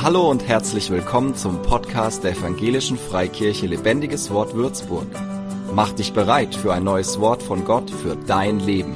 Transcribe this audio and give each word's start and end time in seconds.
Hallo 0.00 0.30
und 0.30 0.46
herzlich 0.46 0.90
willkommen 0.90 1.34
zum 1.34 1.60
Podcast 1.60 2.22
der 2.22 2.30
Evangelischen 2.30 2.96
Freikirche 2.96 3.66
Lebendiges 3.66 4.30
Wort 4.30 4.54
Würzburg. 4.54 5.08
Mach 5.72 5.90
dich 5.90 6.12
bereit 6.12 6.54
für 6.54 6.72
ein 6.72 6.84
neues 6.84 7.18
Wort 7.18 7.42
von 7.42 7.64
Gott 7.64 7.90
für 7.90 8.14
dein 8.14 8.60
Leben. 8.60 8.94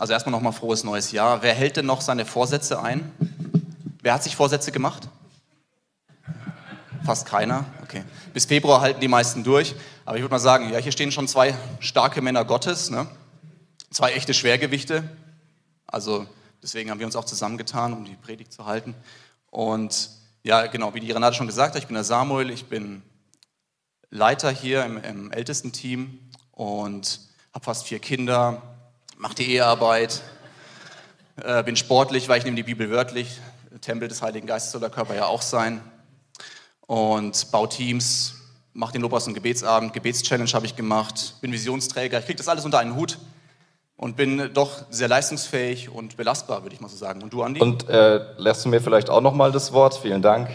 Also 0.00 0.12
erstmal 0.14 0.32
nochmal 0.32 0.52
frohes 0.52 0.82
neues 0.82 1.12
Jahr. 1.12 1.42
Wer 1.42 1.54
hält 1.54 1.76
denn 1.76 1.86
noch 1.86 2.00
seine 2.00 2.26
Vorsätze 2.26 2.82
ein? 2.82 3.12
Wer 4.02 4.14
hat 4.14 4.24
sich 4.24 4.34
Vorsätze 4.34 4.72
gemacht? 4.72 5.08
Fast 7.04 7.26
keiner. 7.26 7.66
Okay. 7.84 8.02
Bis 8.34 8.46
Februar 8.46 8.80
halten 8.80 9.00
die 9.00 9.06
meisten 9.06 9.44
durch. 9.44 9.76
Aber 10.04 10.16
ich 10.16 10.22
würde 10.24 10.32
mal 10.32 10.40
sagen, 10.40 10.72
ja, 10.72 10.78
hier 10.78 10.90
stehen 10.90 11.12
schon 11.12 11.28
zwei 11.28 11.54
starke 11.78 12.20
Männer 12.20 12.44
Gottes, 12.44 12.90
ne? 12.90 13.06
zwei 13.92 14.10
echte 14.14 14.34
Schwergewichte. 14.34 15.04
Also 15.86 16.26
deswegen 16.62 16.90
haben 16.90 16.98
wir 16.98 17.06
uns 17.06 17.16
auch 17.16 17.24
zusammengetan, 17.24 17.92
um 17.92 18.04
die 18.04 18.16
Predigt 18.16 18.52
zu 18.52 18.66
halten. 18.66 18.94
Und 19.50 20.10
ja, 20.42 20.66
genau, 20.66 20.94
wie 20.94 21.00
die 21.00 21.10
Renate 21.10 21.36
schon 21.36 21.46
gesagt 21.46 21.74
hat, 21.74 21.82
ich 21.82 21.88
bin 21.88 21.94
der 21.94 22.04
Samuel, 22.04 22.50
ich 22.50 22.66
bin 22.66 23.02
Leiter 24.10 24.50
hier 24.50 24.84
im, 24.84 25.02
im 25.02 25.32
Ältestenteam 25.32 26.18
und 26.52 27.20
habe 27.52 27.64
fast 27.64 27.86
vier 27.86 27.98
Kinder, 27.98 28.62
mache 29.16 29.34
die 29.34 29.52
Ehearbeit, 29.52 30.22
äh, 31.36 31.62
bin 31.62 31.76
sportlich, 31.76 32.28
weil 32.28 32.38
ich 32.38 32.44
nehme 32.44 32.56
die 32.56 32.62
Bibel 32.62 32.90
wörtlich. 32.90 33.40
Tempel 33.80 34.08
des 34.08 34.20
Heiligen 34.20 34.46
Geistes 34.46 34.72
soll 34.72 34.80
der 34.80 34.90
Körper 34.90 35.14
ja 35.14 35.26
auch 35.26 35.42
sein. 35.42 35.80
Und 36.86 37.50
baue 37.52 37.68
Teams, 37.68 38.34
mache 38.72 38.92
den 38.92 39.02
Lobpreis- 39.02 39.26
und 39.26 39.34
Gebetsabend, 39.34 39.92
Gebetschallenge 39.92 40.50
habe 40.52 40.66
ich 40.66 40.74
gemacht, 40.74 41.36
bin 41.40 41.52
Visionsträger. 41.52 42.18
Ich 42.18 42.24
kriege 42.24 42.36
das 42.36 42.48
alles 42.48 42.64
unter 42.64 42.78
einen 42.78 42.96
Hut 42.96 43.18
und 44.00 44.16
bin 44.16 44.48
doch 44.54 44.70
sehr 44.88 45.08
leistungsfähig 45.08 45.90
und 45.90 46.16
belastbar, 46.16 46.62
würde 46.62 46.74
ich 46.74 46.80
mal 46.80 46.88
so 46.88 46.96
sagen. 46.96 47.22
Und 47.22 47.34
du, 47.34 47.42
Andi? 47.42 47.60
Und 47.60 47.86
äh, 47.90 48.20
lässt 48.38 48.64
du 48.64 48.70
mir 48.70 48.80
vielleicht 48.80 49.10
auch 49.10 49.20
noch 49.20 49.34
mal 49.34 49.52
das 49.52 49.74
Wort? 49.74 49.94
Vielen 49.94 50.22
Dank. 50.22 50.48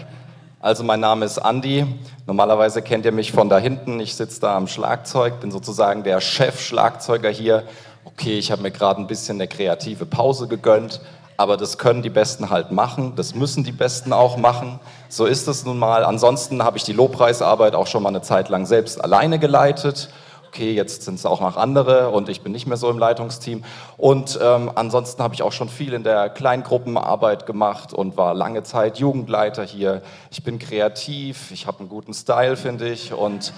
Also 0.60 0.84
mein 0.84 1.00
Name 1.00 1.26
ist 1.26 1.38
Andi. 1.38 1.86
Normalerweise 2.26 2.82
kennt 2.82 3.06
ihr 3.06 3.12
mich 3.12 3.32
von 3.32 3.48
da 3.48 3.60
hinten. 3.60 4.00
Ich 4.00 4.16
sitze 4.16 4.42
da 4.42 4.58
am 4.58 4.66
Schlagzeug, 4.66 5.42
bin 5.42 5.52
sozusagen 5.52 6.02
der 6.02 6.22
Chef-Schlagzeuger 6.22 7.30
hier. 7.30 7.62
Okay, 8.04 8.40
ich 8.40 8.52
habe 8.52 8.64
mir 8.64 8.72
gerade 8.72 9.00
ein 9.00 9.06
bisschen 9.06 9.38
eine 9.38 9.48
kreative 9.48 10.08
Pause 10.08 10.48
gegönnt, 10.48 11.02
aber 11.38 11.56
das 11.56 11.78
können 11.78 12.02
die 12.02 12.10
Besten 12.10 12.50
halt 12.50 12.72
machen. 12.72 13.14
Das 13.16 13.36
müssen 13.36 13.64
die 13.64 13.72
Besten 13.72 14.12
auch 14.12 14.38
machen. 14.38 14.80
So 15.08 15.28
ist 15.28 15.48
es 15.48 15.66
nun 15.66 15.78
mal. 15.78 16.04
Ansonsten 16.04 16.64
habe 16.64 16.78
ich 16.78 16.84
die 16.84 16.94
Lobpreisarbeit 16.94 17.76
auch 17.76 17.86
schon 17.86 18.02
mal 18.02 18.10
eine 18.10 18.24
Zeit 18.24 18.50
lang 18.50 18.66
selbst 18.66 19.04
alleine 19.04 19.38
geleitet 19.38 20.10
okay, 20.56 20.72
jetzt 20.72 21.02
sind 21.02 21.16
es 21.16 21.26
auch 21.26 21.42
noch 21.42 21.58
andere 21.58 22.12
und 22.12 22.30
ich 22.30 22.40
bin 22.42 22.54
nicht 22.54 22.66
mehr 22.66 22.78
so 22.78 22.90
im 22.90 22.98
Leitungsteam. 22.98 23.66
Und 23.98 24.40
ähm, 24.42 24.72
ansonsten 24.74 25.22
habe 25.22 25.34
ich 25.34 25.44
auch 25.44 25.52
schon 25.52 25.68
viel 25.68 25.92
in 25.92 26.04
der 26.06 26.30
Kleingruppenarbeit 26.30 27.46
gemacht 27.46 27.92
und 27.92 28.16
war 28.16 28.34
lange 28.34 28.64
Zeit 28.64 28.98
Jugendleiter 28.98 29.66
hier. 29.66 30.02
Ich 30.32 30.44
bin 30.44 30.58
kreativ, 30.58 31.52
ich 31.52 31.68
habe 31.68 31.80
einen 31.80 31.90
guten 31.90 32.14
Style, 32.14 32.56
finde 32.56 32.88
ich. 32.88 33.12
Und 33.12 33.52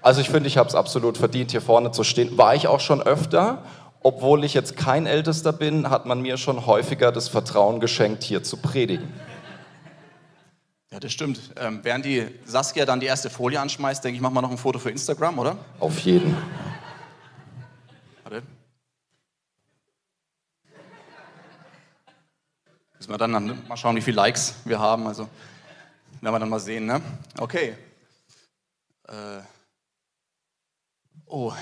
also 0.00 0.20
ich 0.20 0.30
finde, 0.30 0.46
ich 0.46 0.56
habe 0.56 0.68
es 0.68 0.76
absolut 0.76 1.18
verdient, 1.18 1.50
hier 1.50 1.60
vorne 1.60 1.90
zu 1.90 2.04
stehen. 2.04 2.38
War 2.38 2.54
ich 2.54 2.68
auch 2.68 2.80
schon 2.80 3.02
öfter. 3.02 3.58
Obwohl 4.00 4.44
ich 4.44 4.54
jetzt 4.54 4.76
kein 4.76 5.06
Ältester 5.06 5.52
bin, 5.52 5.90
hat 5.90 6.06
man 6.06 6.20
mir 6.20 6.36
schon 6.36 6.66
häufiger 6.66 7.10
das 7.10 7.26
Vertrauen 7.28 7.80
geschenkt, 7.80 8.22
hier 8.22 8.44
zu 8.44 8.58
predigen. 8.58 9.08
Ja, 10.94 11.00
das 11.00 11.12
stimmt. 11.12 11.50
Ähm, 11.56 11.80
während 11.82 12.04
die 12.04 12.24
Saskia 12.44 12.84
dann 12.84 13.00
die 13.00 13.06
erste 13.06 13.28
Folie 13.28 13.60
anschmeißt, 13.60 14.04
denke 14.04 14.14
ich, 14.14 14.20
machen 14.20 14.34
wir 14.34 14.42
noch 14.42 14.52
ein 14.52 14.58
Foto 14.58 14.78
für 14.78 14.92
Instagram, 14.92 15.40
oder? 15.40 15.58
Auf 15.80 15.98
jeden. 15.98 16.36
Warte. 18.22 18.44
Müssen 22.96 23.10
wir 23.10 23.18
dann, 23.18 23.66
mal 23.66 23.76
schauen, 23.76 23.96
wie 23.96 24.02
viele 24.02 24.14
Likes 24.14 24.54
wir 24.64 24.78
haben. 24.78 25.08
Also 25.08 25.28
werden 26.20 26.32
wir 26.32 26.38
dann 26.38 26.48
mal 26.48 26.60
sehen, 26.60 26.86
ne? 26.86 27.02
Okay. 27.38 27.76
Äh. 29.08 29.40
Oh, 31.26 31.52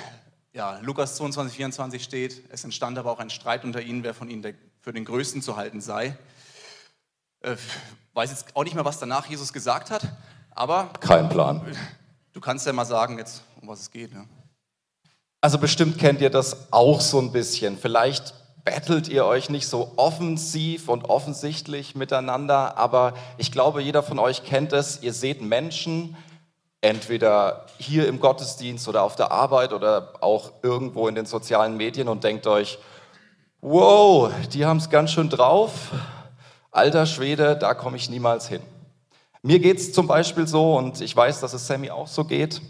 ja, 0.53 0.79
Lukas 0.81 1.17
22, 1.17 1.57
24 1.57 2.05
steht, 2.05 2.43
es 2.51 2.65
entstand 2.65 2.99
aber 2.99 3.11
auch 3.11 3.19
ein 3.19 3.31
Streit 3.31 3.65
unter 3.65 3.81
ihnen, 3.81 4.05
wer 4.05 4.13
von 4.13 4.29
ihnen 4.29 4.43
der, 4.43 4.53
für 4.83 4.93
den 4.93 5.07
Größten 5.07 5.41
zu 5.41 5.57
halten 5.57 5.81
sei. 5.81 6.19
Äh, 7.41 7.57
weiß 8.15 8.31
jetzt 8.31 8.47
auch 8.55 8.65
nicht 8.65 8.75
mehr, 8.75 8.85
was 8.85 8.99
danach 8.99 9.27
Jesus 9.27 9.53
gesagt 9.53 9.91
hat, 9.91 10.07
aber. 10.51 10.91
Kein 11.01 11.29
Plan. 11.29 11.63
Du 12.33 12.41
kannst 12.41 12.67
ja 12.67 12.73
mal 12.73 12.85
sagen, 12.85 13.19
jetzt, 13.19 13.43
um 13.61 13.69
was 13.69 13.81
es 13.81 13.91
geht. 13.91 14.13
Ne? 14.13 14.27
Also, 15.41 15.59
bestimmt 15.59 15.99
kennt 15.99 16.21
ihr 16.21 16.31
das 16.31 16.73
auch 16.73 17.01
so 17.01 17.19
ein 17.19 17.33
bisschen. 17.33 17.77
Vielleicht 17.79 18.35
battelt 18.65 19.09
ihr 19.09 19.25
euch 19.25 19.51
nicht 19.51 19.67
so 19.67 19.93
offensiv 19.97 20.89
und 20.89 21.07
offensichtlich 21.07 21.97
miteinander, 21.97 22.77
aber 22.77 23.15
ich 23.37 23.51
glaube, 23.51 23.83
jeder 23.83 24.03
von 24.03 24.19
euch 24.19 24.45
kennt 24.45 24.73
es. 24.73 25.03
Ihr 25.03 25.13
seht 25.13 25.43
Menschen, 25.43 26.17
entweder 26.81 27.67
hier 27.79 28.07
im 28.07 28.21
Gottesdienst 28.21 28.87
oder 28.89 29.03
auf 29.03 29.17
der 29.17 29.33
Arbeit 29.33 29.73
oder 29.73 30.13
auch 30.21 30.53
irgendwo 30.63 31.09
in 31.09 31.15
den 31.15 31.27
sozialen 31.27 31.77
Medien 31.77 32.09
und 32.09 32.23
denkt 32.23 32.47
euch, 32.47 32.79
wow, 33.61 34.31
die 34.53 34.65
haben 34.65 34.79
es 34.79 34.91
ganz 34.91 35.11
schön 35.11 35.29
drauf 35.29 35.73
alter 36.73 37.07
Schwede, 37.07 37.57
da 37.57 37.75
komme 37.75 37.97
ich 37.97 38.11
niemals 38.11 38.49
hin. 38.49 38.63
Mir 39.43 39.61
geht 39.61 39.79
es 39.79 39.93
zum 39.93 40.07
Beispiel 40.07 40.47
so, 40.47 40.77
und 40.77 41.01
ich 41.01 41.15
weiß, 41.15 41.41
dass 41.41 41.53
es 41.53 41.67
Sammy 41.67 41.91
auch 41.91 42.09
so 42.09 42.25
geht. 42.25 42.63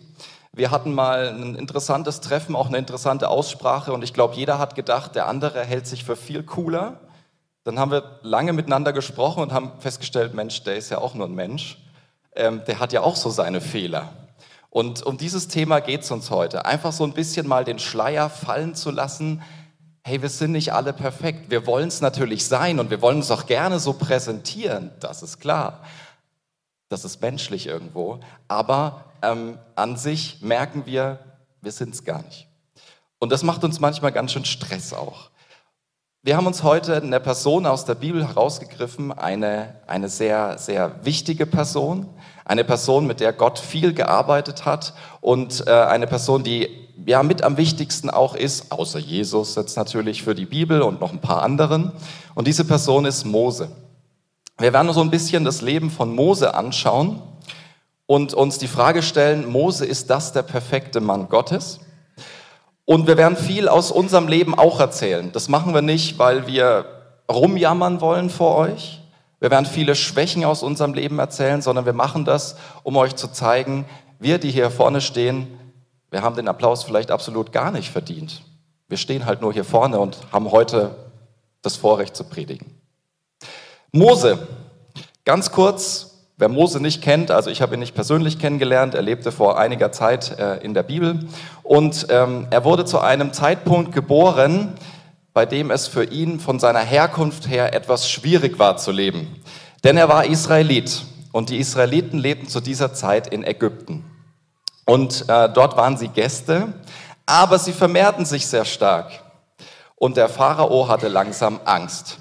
Wir 0.52 0.70
hatten 0.70 0.92
mal 0.92 1.28
ein 1.28 1.54
interessantes 1.54 2.20
Treffen, 2.20 2.56
auch 2.56 2.66
eine 2.66 2.78
interessante 2.78 3.28
Aussprache, 3.28 3.92
und 3.92 4.02
ich 4.02 4.12
glaube, 4.12 4.34
jeder 4.34 4.58
hat 4.58 4.74
gedacht, 4.74 5.14
der 5.14 5.28
andere 5.28 5.64
hält 5.64 5.86
sich 5.86 6.04
für 6.04 6.16
viel 6.16 6.42
cooler. 6.42 7.00
Dann 7.64 7.78
haben 7.78 7.92
wir 7.92 8.18
lange 8.22 8.52
miteinander 8.52 8.92
gesprochen 8.92 9.42
und 9.42 9.52
haben 9.52 9.72
festgestellt, 9.78 10.34
Mensch, 10.34 10.64
der 10.64 10.76
ist 10.76 10.90
ja 10.90 10.98
auch 10.98 11.14
nur 11.14 11.28
ein 11.28 11.34
Mensch. 11.34 11.78
Ähm, 12.34 12.62
der 12.66 12.80
hat 12.80 12.92
ja 12.92 13.02
auch 13.02 13.16
so 13.16 13.30
seine 13.30 13.60
Fehler. 13.60 14.12
Und 14.68 15.02
um 15.02 15.18
dieses 15.18 15.48
Thema 15.48 15.80
geht 15.80 16.00
es 16.00 16.10
uns 16.10 16.30
heute. 16.30 16.64
Einfach 16.64 16.92
so 16.92 17.04
ein 17.04 17.12
bisschen 17.12 17.46
mal 17.46 17.62
den 17.62 17.78
Schleier 17.78 18.30
fallen 18.30 18.74
zu 18.74 18.90
lassen, 18.90 19.42
hey, 20.04 20.20
wir 20.20 20.28
sind 20.28 20.52
nicht 20.52 20.72
alle 20.72 20.92
perfekt. 20.92 21.50
Wir 21.50 21.66
wollen 21.66 21.88
es 21.88 22.00
natürlich 22.00 22.46
sein 22.46 22.80
und 22.80 22.90
wir 22.90 23.00
wollen 23.02 23.18
uns 23.18 23.30
auch 23.30 23.46
gerne 23.46 23.78
so 23.78 23.92
präsentieren, 23.92 24.90
das 25.00 25.22
ist 25.22 25.40
klar. 25.40 25.84
Das 26.88 27.04
ist 27.04 27.22
menschlich 27.22 27.66
irgendwo. 27.66 28.20
Aber 28.48 29.04
ähm, 29.22 29.58
an 29.76 29.96
sich 29.96 30.42
merken 30.42 30.84
wir, 30.84 31.20
wir 31.60 31.72
sind 31.72 31.94
es 31.94 32.04
gar 32.04 32.22
nicht. 32.22 32.48
Und 33.18 33.32
das 33.32 33.44
macht 33.44 33.64
uns 33.64 33.80
manchmal 33.80 34.12
ganz 34.12 34.32
schön 34.32 34.44
Stress 34.44 34.92
auch. 34.92 35.30
Wir 36.24 36.36
haben 36.36 36.46
uns 36.46 36.62
heute 36.62 36.96
eine 36.96 37.18
Person 37.18 37.66
aus 37.66 37.84
der 37.84 37.94
Bibel 37.94 38.26
herausgegriffen, 38.26 39.10
eine, 39.10 39.80
eine 39.86 40.08
sehr, 40.08 40.58
sehr 40.58 41.04
wichtige 41.04 41.46
Person, 41.46 42.08
eine 42.44 42.62
Person, 42.62 43.06
mit 43.06 43.20
der 43.20 43.32
Gott 43.32 43.58
viel 43.58 43.92
gearbeitet 43.92 44.64
hat 44.64 44.94
und 45.20 45.66
äh, 45.66 45.70
eine 45.70 46.06
Person, 46.06 46.44
die 46.44 46.82
ja 47.06 47.22
mit 47.22 47.42
am 47.42 47.56
wichtigsten 47.56 48.10
auch 48.10 48.34
ist, 48.34 48.72
außer 48.72 48.98
Jesus 48.98 49.54
jetzt 49.54 49.76
natürlich 49.76 50.22
für 50.22 50.34
die 50.34 50.46
Bibel 50.46 50.82
und 50.82 51.00
noch 51.00 51.12
ein 51.12 51.20
paar 51.20 51.42
anderen. 51.42 51.92
Und 52.34 52.46
diese 52.46 52.64
Person 52.64 53.04
ist 53.04 53.24
Mose. 53.24 53.68
Wir 54.58 54.72
werden 54.72 54.92
so 54.92 55.00
ein 55.00 55.10
bisschen 55.10 55.44
das 55.44 55.62
Leben 55.62 55.90
von 55.90 56.14
Mose 56.14 56.54
anschauen 56.54 57.22
und 58.06 58.34
uns 58.34 58.58
die 58.58 58.68
Frage 58.68 59.02
stellen, 59.02 59.50
Mose, 59.50 59.86
ist 59.86 60.10
das 60.10 60.32
der 60.32 60.42
perfekte 60.42 61.00
Mann 61.00 61.28
Gottes? 61.28 61.80
Und 62.84 63.06
wir 63.06 63.16
werden 63.16 63.36
viel 63.36 63.68
aus 63.68 63.90
unserem 63.90 64.28
Leben 64.28 64.54
auch 64.54 64.80
erzählen. 64.80 65.30
Das 65.32 65.48
machen 65.48 65.72
wir 65.72 65.82
nicht, 65.82 66.18
weil 66.18 66.46
wir 66.46 66.84
rumjammern 67.30 68.00
wollen 68.00 68.28
vor 68.28 68.56
euch. 68.56 69.00
Wir 69.40 69.50
werden 69.50 69.66
viele 69.66 69.94
Schwächen 69.94 70.44
aus 70.44 70.62
unserem 70.62 70.94
Leben 70.94 71.18
erzählen, 71.18 71.62
sondern 71.62 71.86
wir 71.86 71.92
machen 71.92 72.24
das, 72.24 72.56
um 72.82 72.96
euch 72.96 73.16
zu 73.16 73.28
zeigen, 73.28 73.86
wir, 74.20 74.38
die 74.38 74.50
hier 74.50 74.70
vorne 74.70 75.00
stehen, 75.00 75.48
wir 76.12 76.22
haben 76.22 76.36
den 76.36 76.46
Applaus 76.46 76.84
vielleicht 76.84 77.10
absolut 77.10 77.52
gar 77.52 77.70
nicht 77.70 77.90
verdient. 77.90 78.42
Wir 78.86 78.98
stehen 78.98 79.24
halt 79.24 79.40
nur 79.40 79.52
hier 79.52 79.64
vorne 79.64 79.98
und 79.98 80.18
haben 80.30 80.52
heute 80.52 80.94
das 81.62 81.76
Vorrecht 81.76 82.14
zu 82.14 82.24
predigen. 82.24 82.66
Mose, 83.92 84.46
ganz 85.24 85.52
kurz, 85.52 86.26
wer 86.36 86.50
Mose 86.50 86.80
nicht 86.80 87.00
kennt, 87.00 87.30
also 87.30 87.48
ich 87.48 87.62
habe 87.62 87.74
ihn 87.74 87.80
nicht 87.80 87.94
persönlich 87.94 88.38
kennengelernt, 88.38 88.94
er 88.94 89.00
lebte 89.00 89.32
vor 89.32 89.58
einiger 89.58 89.90
Zeit 89.90 90.38
äh, 90.38 90.58
in 90.58 90.74
der 90.74 90.82
Bibel 90.82 91.28
und 91.62 92.08
ähm, 92.10 92.46
er 92.50 92.64
wurde 92.64 92.84
zu 92.84 92.98
einem 92.98 93.32
Zeitpunkt 93.32 93.92
geboren, 93.92 94.74
bei 95.32 95.46
dem 95.46 95.70
es 95.70 95.86
für 95.86 96.04
ihn 96.04 96.40
von 96.40 96.58
seiner 96.58 96.80
Herkunft 96.80 97.48
her 97.48 97.72
etwas 97.72 98.10
schwierig 98.10 98.58
war 98.58 98.76
zu 98.76 98.92
leben. 98.92 99.34
Denn 99.82 99.96
er 99.96 100.10
war 100.10 100.26
Israelit 100.26 101.06
und 101.32 101.48
die 101.48 101.56
Israeliten 101.56 102.18
lebten 102.18 102.48
zu 102.48 102.60
dieser 102.60 102.92
Zeit 102.92 103.28
in 103.28 103.44
Ägypten. 103.44 104.11
Und 104.84 105.28
äh, 105.28 105.48
dort 105.52 105.76
waren 105.76 105.96
sie 105.96 106.08
Gäste, 106.08 106.72
aber 107.26 107.58
sie 107.58 107.72
vermehrten 107.72 108.24
sich 108.24 108.46
sehr 108.46 108.64
stark. 108.64 109.22
Und 109.96 110.16
der 110.16 110.28
Pharao 110.28 110.88
hatte 110.88 111.08
langsam 111.08 111.60
Angst. 111.64 112.18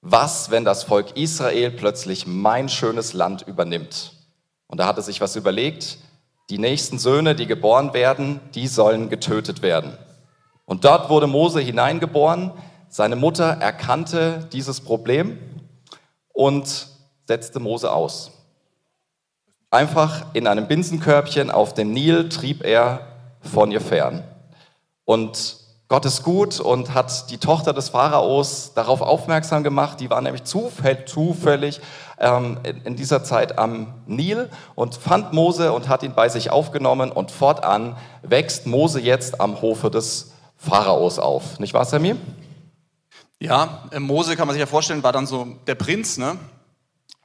Was, 0.00 0.50
wenn 0.50 0.64
das 0.64 0.84
Volk 0.84 1.16
Israel 1.16 1.70
plötzlich 1.70 2.26
mein 2.26 2.68
schönes 2.68 3.12
Land 3.12 3.42
übernimmt? 3.42 4.12
Und 4.66 4.78
da 4.78 4.86
hatte 4.86 5.02
sich 5.02 5.20
was 5.20 5.36
überlegt, 5.36 5.98
die 6.50 6.58
nächsten 6.58 6.98
Söhne, 6.98 7.34
die 7.34 7.46
geboren 7.46 7.92
werden, 7.94 8.40
die 8.54 8.68
sollen 8.68 9.10
getötet 9.10 9.62
werden. 9.62 9.96
Und 10.64 10.84
dort 10.84 11.10
wurde 11.10 11.26
Mose 11.26 11.60
hineingeboren. 11.60 12.52
Seine 12.88 13.16
Mutter 13.16 13.44
erkannte 13.44 14.48
dieses 14.52 14.80
Problem 14.80 15.38
und 16.32 16.88
setzte 17.26 17.60
Mose 17.60 17.92
aus. 17.92 18.30
Einfach 19.70 20.26
in 20.32 20.46
einem 20.46 20.66
Binsenkörbchen 20.66 21.50
auf 21.50 21.74
dem 21.74 21.92
Nil 21.92 22.28
trieb 22.28 22.64
er 22.64 23.00
von 23.40 23.70
ihr 23.70 23.80
fern. 23.80 24.24
Und 25.04 25.58
Gott 25.88 26.04
ist 26.04 26.22
gut 26.22 26.60
und 26.60 26.92
hat 26.92 27.30
die 27.30 27.38
Tochter 27.38 27.72
des 27.72 27.88
Pharaos 27.88 28.72
darauf 28.74 29.00
aufmerksam 29.00 29.62
gemacht. 29.62 30.00
Die 30.00 30.10
war 30.10 30.20
nämlich 30.20 30.44
zufällig 30.44 31.80
ähm, 32.18 32.58
in 32.84 32.96
dieser 32.96 33.24
Zeit 33.24 33.58
am 33.58 33.94
Nil 34.06 34.50
und 34.74 34.96
fand 34.96 35.32
Mose 35.32 35.72
und 35.72 35.88
hat 35.88 36.02
ihn 36.02 36.14
bei 36.14 36.28
sich 36.28 36.50
aufgenommen. 36.50 37.10
Und 37.10 37.30
fortan 37.30 37.96
wächst 38.22 38.66
Mose 38.66 39.00
jetzt 39.00 39.40
am 39.40 39.62
Hofe 39.62 39.90
des 39.90 40.32
Pharaos 40.58 41.18
auf. 41.18 41.58
Nicht 41.58 41.72
wahr, 41.72 41.86
Samir? 41.86 42.16
Ja, 43.40 43.84
äh, 43.90 43.98
Mose 43.98 44.36
kann 44.36 44.46
man 44.46 44.54
sich 44.54 44.60
ja 44.60 44.66
vorstellen, 44.66 45.02
war 45.02 45.12
dann 45.12 45.26
so 45.26 45.46
der 45.66 45.74
Prinz, 45.74 46.18
ne? 46.18 46.36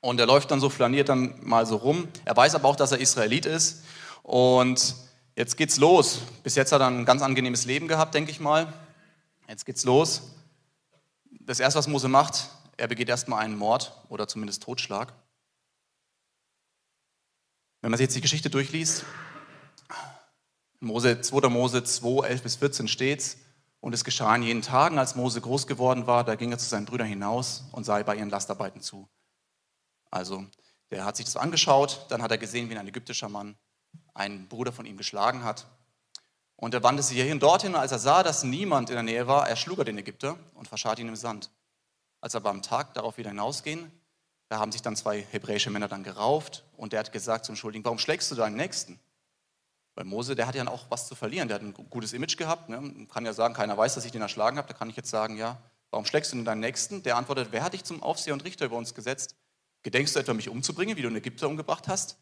Und 0.04 0.20
er 0.20 0.26
läuft 0.26 0.52
dann 0.52 0.60
so, 0.60 0.70
flaniert 0.70 1.08
dann 1.08 1.34
mal 1.44 1.66
so 1.66 1.78
rum. 1.78 2.10
Er 2.26 2.36
weiß 2.36 2.56
aber 2.56 2.68
auch, 2.68 2.76
dass 2.76 2.92
er 2.92 3.00
Israelit 3.00 3.46
ist. 3.46 3.86
Und 4.22 4.96
jetzt 5.38 5.56
geht's 5.56 5.78
los. 5.78 6.20
Bis 6.44 6.56
jetzt 6.56 6.74
hat 6.74 6.82
er 6.82 6.88
ein 6.88 7.06
ganz 7.06 7.22
angenehmes 7.22 7.64
Leben 7.64 7.88
gehabt, 7.88 8.14
denke 8.14 8.30
ich 8.30 8.42
mal. 8.42 8.74
Jetzt 9.48 9.66
geht's 9.66 9.86
los. 9.86 10.24
Das 11.40 11.62
erste, 11.62 11.80
was 11.80 11.88
Mose 11.88 12.10
macht, 12.10 12.50
er 12.76 12.90
begeht 12.90 13.08
erstmal 13.08 13.46
einen 13.46 13.58
Mord 13.58 13.94
oder 14.10 14.28
zumindest 14.28 14.64
Totschlag. 14.64 15.14
Wenn 17.80 17.90
man 17.90 17.98
sich 17.98 18.04
jetzt 18.04 18.18
die 18.18 18.22
Geschichte 18.22 18.50
durchliest, 18.50 19.06
Mose, 20.82 21.22
2. 21.22 21.48
Mose 21.48 21.82
2, 21.82 22.28
11 22.28 22.44
bis 22.44 22.56
14 22.58 22.88
steht's. 22.90 23.38
Und 23.80 23.94
es 23.94 24.04
geschah 24.04 24.36
in 24.36 24.44
jenen 24.44 24.64
Tagen, 24.64 25.00
als 25.00 25.16
Mose 25.16 25.40
groß 25.40 25.66
geworden 25.66 26.08
war, 26.08 26.26
da 26.26 26.36
ging 26.36 26.52
er 26.52 26.58
zu 26.58 26.68
seinen 26.68 26.86
Brüdern 26.86 27.08
hinaus 27.08 27.64
und 27.72 27.86
sah 27.86 28.04
bei 28.04 28.18
ihren 28.18 28.30
Lastarbeiten 28.30 28.82
zu. 28.82 29.08
Also, 30.14 30.46
der 30.92 31.06
hat 31.06 31.18
sich 31.18 31.26
das 31.26 31.38
angeschaut, 31.38 32.06
dann 32.10 32.22
hat 32.22 32.30
er 32.30 32.38
gesehen, 32.38 32.70
wie 32.70 32.78
ein 32.78 32.88
ägyptischer 32.88 33.30
Mann 33.30 33.58
einen 34.14 34.48
Bruder 34.48 34.72
von 34.72 34.86
ihm 34.86 34.96
geschlagen 34.96 35.44
hat. 35.44 35.66
Und 36.56 36.76
er 36.76 36.84
wandte 36.84 37.02
sich 37.02 37.18
hierhin 37.18 37.40
dorthin, 37.40 37.74
und 37.74 37.80
als 37.80 37.92
er 37.92 37.98
sah, 37.98 38.22
dass 38.22 38.44
niemand 38.44 38.92
in 38.92 38.96
der 38.96 39.02
Nähe 39.02 39.26
war, 39.26 39.50
erschlug 39.50 39.80
er 39.80 39.86
den 39.86 39.98
Ägypter 39.98 40.38
und 40.54 40.68
verscharrt 40.68 41.00
ihn 41.00 41.08
im 41.08 41.16
Sand. 41.16 41.50
Als 42.22 42.36
er 42.36 42.42
aber 42.42 42.52
am 42.52 42.62
Tag 42.62 42.94
darauf 42.94 43.18
wieder 43.18 43.32
hinausgehen, 43.32 43.92
da 44.50 44.60
haben 44.60 44.72
sich 44.72 44.84
dann 44.84 44.96
zwei 44.96 45.20
hebräische 45.32 45.72
Männer 45.72 45.88
dann 45.88 46.04
gerauft 46.04 46.64
und 46.78 46.94
der 46.94 47.00
hat 47.00 47.12
gesagt 47.12 47.46
zum 47.46 47.56
Schuldigen, 47.56 47.84
warum 47.84 47.98
schlägst 47.98 48.30
du 48.30 48.36
deinen 48.36 48.56
Nächsten? 48.56 49.00
Weil 49.96 50.06
Mose, 50.06 50.36
der 50.36 50.46
hat 50.46 50.54
ja 50.54 50.68
auch 50.68 50.86
was 50.90 51.08
zu 51.08 51.16
verlieren, 51.16 51.48
der 51.48 51.56
hat 51.56 51.64
ein 51.64 51.74
gutes 51.74 52.14
Image 52.14 52.38
gehabt, 52.38 52.70
ne? 52.70 53.08
kann 53.12 53.26
ja 53.26 53.34
sagen, 53.34 53.56
keiner 53.56 53.76
weiß, 53.76 53.96
dass 53.96 54.06
ich 54.06 54.12
den 54.12 54.22
erschlagen 54.22 54.60
habe, 54.60 54.68
da 54.68 54.76
kann 54.76 54.92
ich 54.92 54.96
jetzt 54.96 55.10
sagen, 55.10 55.38
ja, 55.38 55.58
warum 55.90 56.06
schlägst 56.06 56.32
du 56.32 56.36
denn 56.36 56.46
deinen 56.46 56.60
Nächsten? 56.60 57.02
Der 57.02 57.18
antwortet, 57.18 57.48
wer 57.50 57.64
hat 57.64 57.74
dich 57.74 57.84
zum 57.84 58.04
Aufseher 58.04 58.34
und 58.34 58.44
Richter 58.44 58.66
über 58.68 58.78
uns 58.78 58.94
gesetzt? 58.94 59.36
Gedenkst 59.84 60.16
du 60.16 60.20
etwa, 60.20 60.34
mich 60.34 60.50
umzubringen, 60.50 60.98
wie 60.98 61.02
du 61.02 61.08
einen 61.08 61.18
Ägypter 61.18 61.48
umgebracht 61.48 61.88
hast? 61.88 62.18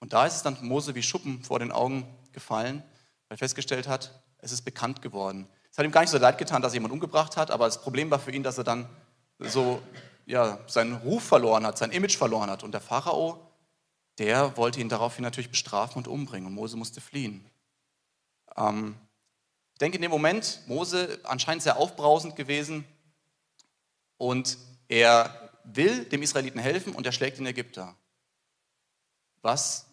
Und 0.00 0.12
da 0.12 0.26
ist 0.26 0.36
es 0.36 0.42
dann 0.42 0.58
Mose 0.62 0.94
wie 0.94 1.02
Schuppen 1.02 1.42
vor 1.42 1.58
den 1.58 1.72
Augen 1.72 2.06
gefallen, 2.32 2.82
weil 3.28 3.36
er 3.36 3.38
festgestellt 3.38 3.88
hat, 3.88 4.22
es 4.38 4.52
ist 4.52 4.62
bekannt 4.62 5.02
geworden. 5.02 5.48
Es 5.70 5.78
hat 5.78 5.84
ihm 5.84 5.92
gar 5.92 6.02
nicht 6.02 6.10
so 6.10 6.18
leid 6.18 6.38
getan, 6.38 6.62
dass 6.62 6.72
er 6.72 6.76
jemand 6.76 6.92
umgebracht 6.92 7.36
hat, 7.36 7.50
aber 7.50 7.66
das 7.66 7.80
Problem 7.80 8.10
war 8.10 8.18
für 8.18 8.32
ihn, 8.32 8.42
dass 8.42 8.58
er 8.58 8.64
dann 8.64 8.88
so 9.38 9.80
ja, 10.26 10.58
seinen 10.66 10.96
Ruf 10.96 11.22
verloren 11.22 11.64
hat, 11.64 11.78
sein 11.78 11.92
Image 11.92 12.16
verloren 12.16 12.50
hat. 12.50 12.62
Und 12.62 12.72
der 12.72 12.80
Pharao, 12.80 13.40
der 14.18 14.56
wollte 14.56 14.80
ihn 14.80 14.88
daraufhin 14.88 15.22
natürlich 15.22 15.50
bestrafen 15.50 15.98
und 15.98 16.08
umbringen. 16.08 16.46
Und 16.46 16.54
Mose 16.54 16.76
musste 16.76 17.00
fliehen. 17.00 17.44
Ähm, 18.56 18.96
ich 19.74 19.78
denke 19.78 19.96
in 19.96 20.02
dem 20.02 20.10
Moment, 20.10 20.62
Mose 20.66 21.20
anscheinend 21.24 21.62
sehr 21.62 21.76
aufbrausend 21.76 22.34
gewesen 22.34 22.84
und 24.16 24.56
er 24.88 25.45
will 25.66 26.04
dem 26.04 26.22
Israeliten 26.22 26.60
helfen 26.60 26.94
und 26.94 27.06
er 27.06 27.12
schlägt 27.12 27.38
den 27.38 27.46
Ägypter. 27.46 27.94
Was, 29.42 29.86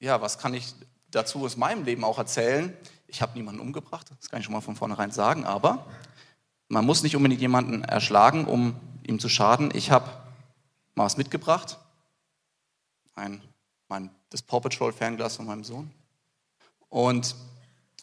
ja, 0.00 0.20
was 0.20 0.38
kann 0.38 0.54
ich 0.54 0.74
dazu 1.10 1.44
aus 1.44 1.56
meinem 1.56 1.84
Leben 1.84 2.04
auch 2.04 2.18
erzählen? 2.18 2.76
Ich 3.06 3.22
habe 3.22 3.34
niemanden 3.34 3.60
umgebracht, 3.60 4.10
das 4.18 4.28
kann 4.28 4.40
ich 4.40 4.44
schon 4.44 4.54
mal 4.54 4.60
von 4.60 4.76
vornherein 4.76 5.10
sagen, 5.10 5.44
aber 5.44 5.86
man 6.68 6.84
muss 6.84 7.02
nicht 7.02 7.16
unbedingt 7.16 7.40
jemanden 7.40 7.82
erschlagen, 7.82 8.44
um 8.44 8.78
ihm 9.02 9.18
zu 9.18 9.28
schaden. 9.28 9.70
Ich 9.74 9.90
habe 9.90 10.10
mal 10.94 11.04
was 11.04 11.16
mitgebracht, 11.16 11.78
ein, 13.14 13.42
mein, 13.88 14.10
das 14.30 14.42
Paw 14.42 14.60
Patrol 14.60 14.92
Fernglas 14.92 15.36
von 15.36 15.46
meinem 15.46 15.64
Sohn. 15.64 15.90
Und 16.90 17.34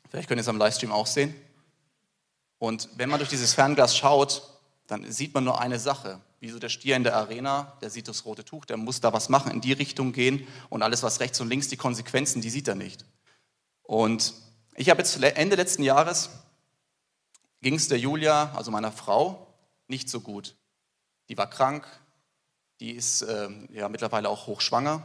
vielleicht 0.10 0.28
könnt 0.28 0.40
ihr 0.40 0.42
es 0.42 0.48
am 0.48 0.58
Livestream 0.58 0.92
auch 0.92 1.08
sehen. 1.08 1.36
Und 2.58 2.90
wenn 2.96 3.10
man 3.10 3.20
durch 3.20 3.30
dieses 3.30 3.54
Fernglas 3.54 3.96
schaut, 3.96 4.50
dann 4.88 5.12
sieht 5.12 5.34
man 5.34 5.44
nur 5.44 5.60
eine 5.60 5.80
Sache. 5.80 6.20
Wie 6.40 6.50
so 6.50 6.60
der 6.60 6.70
Stier 6.70 6.96
in 6.96 7.04
der 7.04 7.16
Arena, 7.16 7.78
der 7.82 7.90
sieht 7.90 8.08
das 8.08 8.26
rote 8.26 8.44
Tuch, 8.44 8.66
der 8.66 8.78
muss 8.78 9.02
da 9.02 9.14
was 9.14 9.30
machen, 9.30 9.52
in 9.52 9.62
die 9.62 9.74
Richtung 9.74 10.12
gehen 10.12 10.48
und 10.70 10.84
alles, 10.84 11.02
was 11.02 11.20
rechts 11.20 11.40
und 11.40 11.50
links, 11.50 11.70
die 11.70 11.78
Konsequenzen, 11.78 12.42
die 12.42 12.50
sieht 12.50 12.68
er 12.68 12.76
nicht. 12.76 13.06
Und 13.84 14.34
ich 14.76 14.90
habe 14.90 15.00
jetzt 15.00 15.22
Ende 15.22 15.56
letzten 15.56 15.84
Jahres, 15.84 16.30
ging 17.62 17.76
es 17.76 17.88
der 17.88 18.00
Julia, 18.00 18.52
also 18.54 18.72
meiner 18.72 18.92
Frau, 18.92 19.48
nicht 19.88 20.10
so 20.10 20.20
gut. 20.22 20.56
Die 21.30 21.38
war 21.38 21.50
krank, 21.50 21.88
die 22.80 22.92
ist 22.92 23.22
äh, 23.22 23.50
ja 23.72 23.90
mittlerweile 23.90 24.30
auch 24.30 24.48
hochschwanger, 24.48 25.04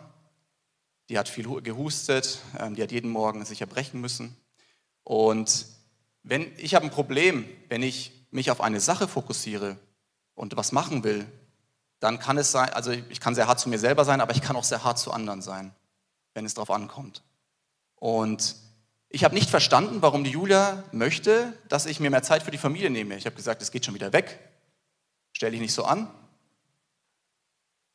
die 1.08 1.18
hat 1.18 1.28
viel 1.28 1.60
gehustet, 1.62 2.40
äh, 2.58 2.70
die 2.72 2.82
hat 2.82 2.92
jeden 2.92 3.10
Morgen 3.10 3.44
sich 3.44 3.60
erbrechen 3.60 4.00
müssen. 4.00 4.36
Und 5.04 5.66
wenn 6.22 6.52
ich 6.58 6.74
habe 6.74 6.84
ein 6.84 6.90
Problem, 6.90 7.46
wenn 7.68 7.82
ich 7.82 8.12
mich 8.30 8.50
auf 8.50 8.60
eine 8.60 8.80
Sache 8.80 9.08
fokussiere 9.08 9.76
und 10.40 10.56
was 10.56 10.72
machen 10.72 11.04
will, 11.04 11.26
dann 11.98 12.18
kann 12.18 12.38
es 12.38 12.50
sein, 12.50 12.70
also 12.70 12.92
ich 12.92 13.20
kann 13.20 13.34
sehr 13.34 13.46
hart 13.46 13.60
zu 13.60 13.68
mir 13.68 13.78
selber 13.78 14.06
sein, 14.06 14.22
aber 14.22 14.34
ich 14.34 14.40
kann 14.40 14.56
auch 14.56 14.64
sehr 14.64 14.82
hart 14.84 14.98
zu 14.98 15.12
anderen 15.12 15.42
sein, 15.42 15.74
wenn 16.32 16.46
es 16.46 16.54
darauf 16.54 16.70
ankommt. 16.70 17.22
Und 17.96 18.56
ich 19.10 19.22
habe 19.22 19.34
nicht 19.34 19.50
verstanden, 19.50 20.00
warum 20.00 20.24
die 20.24 20.30
Julia 20.30 20.82
möchte, 20.92 21.52
dass 21.68 21.84
ich 21.84 22.00
mir 22.00 22.08
mehr 22.08 22.22
Zeit 22.22 22.42
für 22.42 22.50
die 22.50 22.56
Familie 22.56 22.88
nehme. 22.88 23.16
Ich 23.16 23.26
habe 23.26 23.36
gesagt, 23.36 23.60
es 23.60 23.70
geht 23.70 23.84
schon 23.84 23.94
wieder 23.94 24.14
weg. 24.14 24.38
Stell 25.34 25.50
dich 25.50 25.60
nicht 25.60 25.74
so 25.74 25.84
an. 25.84 26.08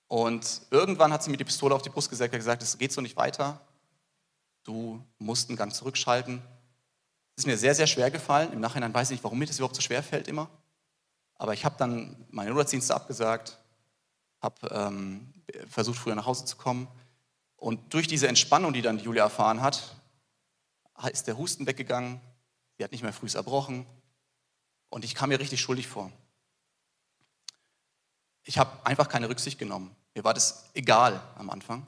Und 0.07 0.61
irgendwann 0.69 1.11
hat 1.11 1.23
sie 1.23 1.31
mir 1.31 1.37
die 1.37 1.45
Pistole 1.45 1.73
auf 1.73 1.81
die 1.81 1.89
Brust 1.89 2.11
gesetzt 2.11 2.31
und 2.31 2.37
gesagt, 2.37 2.61
es 2.61 2.77
geht 2.77 2.91
so 2.91 3.01
nicht 3.01 3.17
weiter. 3.17 3.59
Du 4.63 5.03
musst 5.17 5.49
einen 5.49 5.57
Gang 5.57 5.73
zurückschalten. 5.73 6.43
Es 7.35 7.41
ist 7.43 7.47
mir 7.47 7.57
sehr, 7.57 7.73
sehr 7.73 7.87
schwer 7.87 8.11
gefallen. 8.11 8.53
Im 8.53 8.59
Nachhinein 8.59 8.93
weiß 8.93 9.09
ich 9.09 9.15
nicht, 9.15 9.23
warum 9.23 9.39
mir 9.39 9.47
das 9.47 9.57
überhaupt 9.57 9.75
so 9.75 9.81
schwer 9.81 10.03
fällt 10.03 10.27
immer. 10.27 10.47
Aber 11.37 11.53
ich 11.53 11.65
habe 11.65 11.75
dann 11.77 12.25
meine 12.29 12.51
Notarztdienste 12.51 12.95
abgesagt, 12.95 13.59
habe 14.41 14.67
ähm, 14.71 15.33
versucht, 15.69 15.97
früher 15.97 16.15
nach 16.15 16.25
Hause 16.25 16.45
zu 16.45 16.55
kommen. 16.55 16.87
Und 17.57 17.93
durch 17.93 18.07
diese 18.07 18.27
Entspannung, 18.27 18.73
die 18.73 18.81
dann 18.81 18.99
Julia 18.99 19.23
erfahren 19.23 19.61
hat, 19.61 19.95
ist 21.11 21.27
der 21.27 21.37
Husten 21.37 21.67
weggegangen. 21.67 22.21
Sie 22.77 22.83
hat 22.83 22.91
nicht 22.91 23.03
mehr 23.03 23.13
früh 23.13 23.27
erbrochen. 23.33 23.85
Und 24.89 25.03
ich 25.03 25.15
kam 25.15 25.29
mir 25.29 25.39
richtig 25.39 25.61
schuldig 25.61 25.87
vor. 25.87 26.11
Ich 28.43 28.57
habe 28.57 28.85
einfach 28.85 29.09
keine 29.09 29.27
Rücksicht 29.27 29.57
genommen. 29.57 29.95
Mir 30.13 30.23
war 30.23 30.33
das 30.33 30.69
egal 30.73 31.21
am 31.35 31.49
Anfang. 31.49 31.85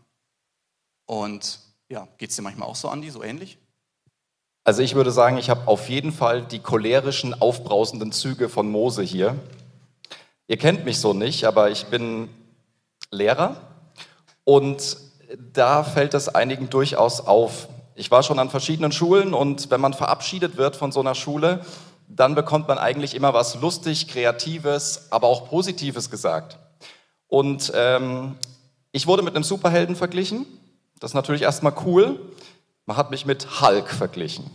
Und 1.06 1.60
ja, 1.88 2.08
geht 2.18 2.32
es 2.32 2.36
dir 2.36 2.42
manchmal 2.42 2.68
auch 2.68 2.76
so, 2.76 2.90
Andi, 2.90 3.10
so 3.10 3.24
ähnlich? 3.24 3.58
Also 4.68 4.82
ich 4.82 4.96
würde 4.96 5.12
sagen, 5.12 5.38
ich 5.38 5.50
habe 5.50 5.66
auf 5.66 5.88
jeden 5.88 6.12
Fall 6.12 6.42
die 6.42 6.60
cholerischen, 6.60 7.42
aufbrausenden 7.42 8.12
Züge 8.12 8.50
von 8.50 8.70
Mose 8.70 9.02
hier. 9.02 9.38
Ihr 10.50 10.58
kennt 10.58 10.84
mich 10.84 11.00
so 11.00 11.14
nicht, 11.14 11.46
aber 11.46 11.72
ich 11.72 11.86
bin 11.86 12.28
Lehrer 13.10 13.56
und 14.44 14.98
da 15.54 15.86
fällt 15.86 16.14
es 16.16 16.28
einigen 16.28 16.70
durchaus 16.70 17.22
auf. 17.22 17.70
Ich 17.96 18.12
war 18.12 18.24
schon 18.24 18.40
an 18.40 18.50
verschiedenen 18.50 18.92
Schulen 18.92 19.34
und 19.34 19.72
wenn 19.72 19.80
man 19.80 19.94
verabschiedet 19.94 20.58
wird 20.58 20.76
von 20.76 20.92
so 20.92 21.00
einer 21.00 21.16
Schule, 21.16 21.62
dann 22.10 22.36
bekommt 22.36 22.68
man 22.68 22.78
eigentlich 22.78 23.16
immer 23.16 23.34
was 23.34 23.56
lustig, 23.62 24.10
kreatives, 24.10 25.08
aber 25.12 25.28
auch 25.28 25.48
positives 25.48 26.10
gesagt. 26.10 26.58
Und 27.30 27.72
ähm, 27.74 28.36
ich 28.92 29.08
wurde 29.08 29.24
mit 29.24 29.34
einem 29.34 29.46
Superhelden 29.46 29.96
verglichen. 29.96 30.46
Das 31.00 31.12
ist 31.12 31.16
natürlich 31.16 31.44
erstmal 31.44 31.74
cool. 31.86 32.20
Man 32.88 32.96
hat 32.96 33.12
mich 33.12 33.26
mit 33.26 33.62
Hulk 33.62 33.90
verglichen. 33.90 34.50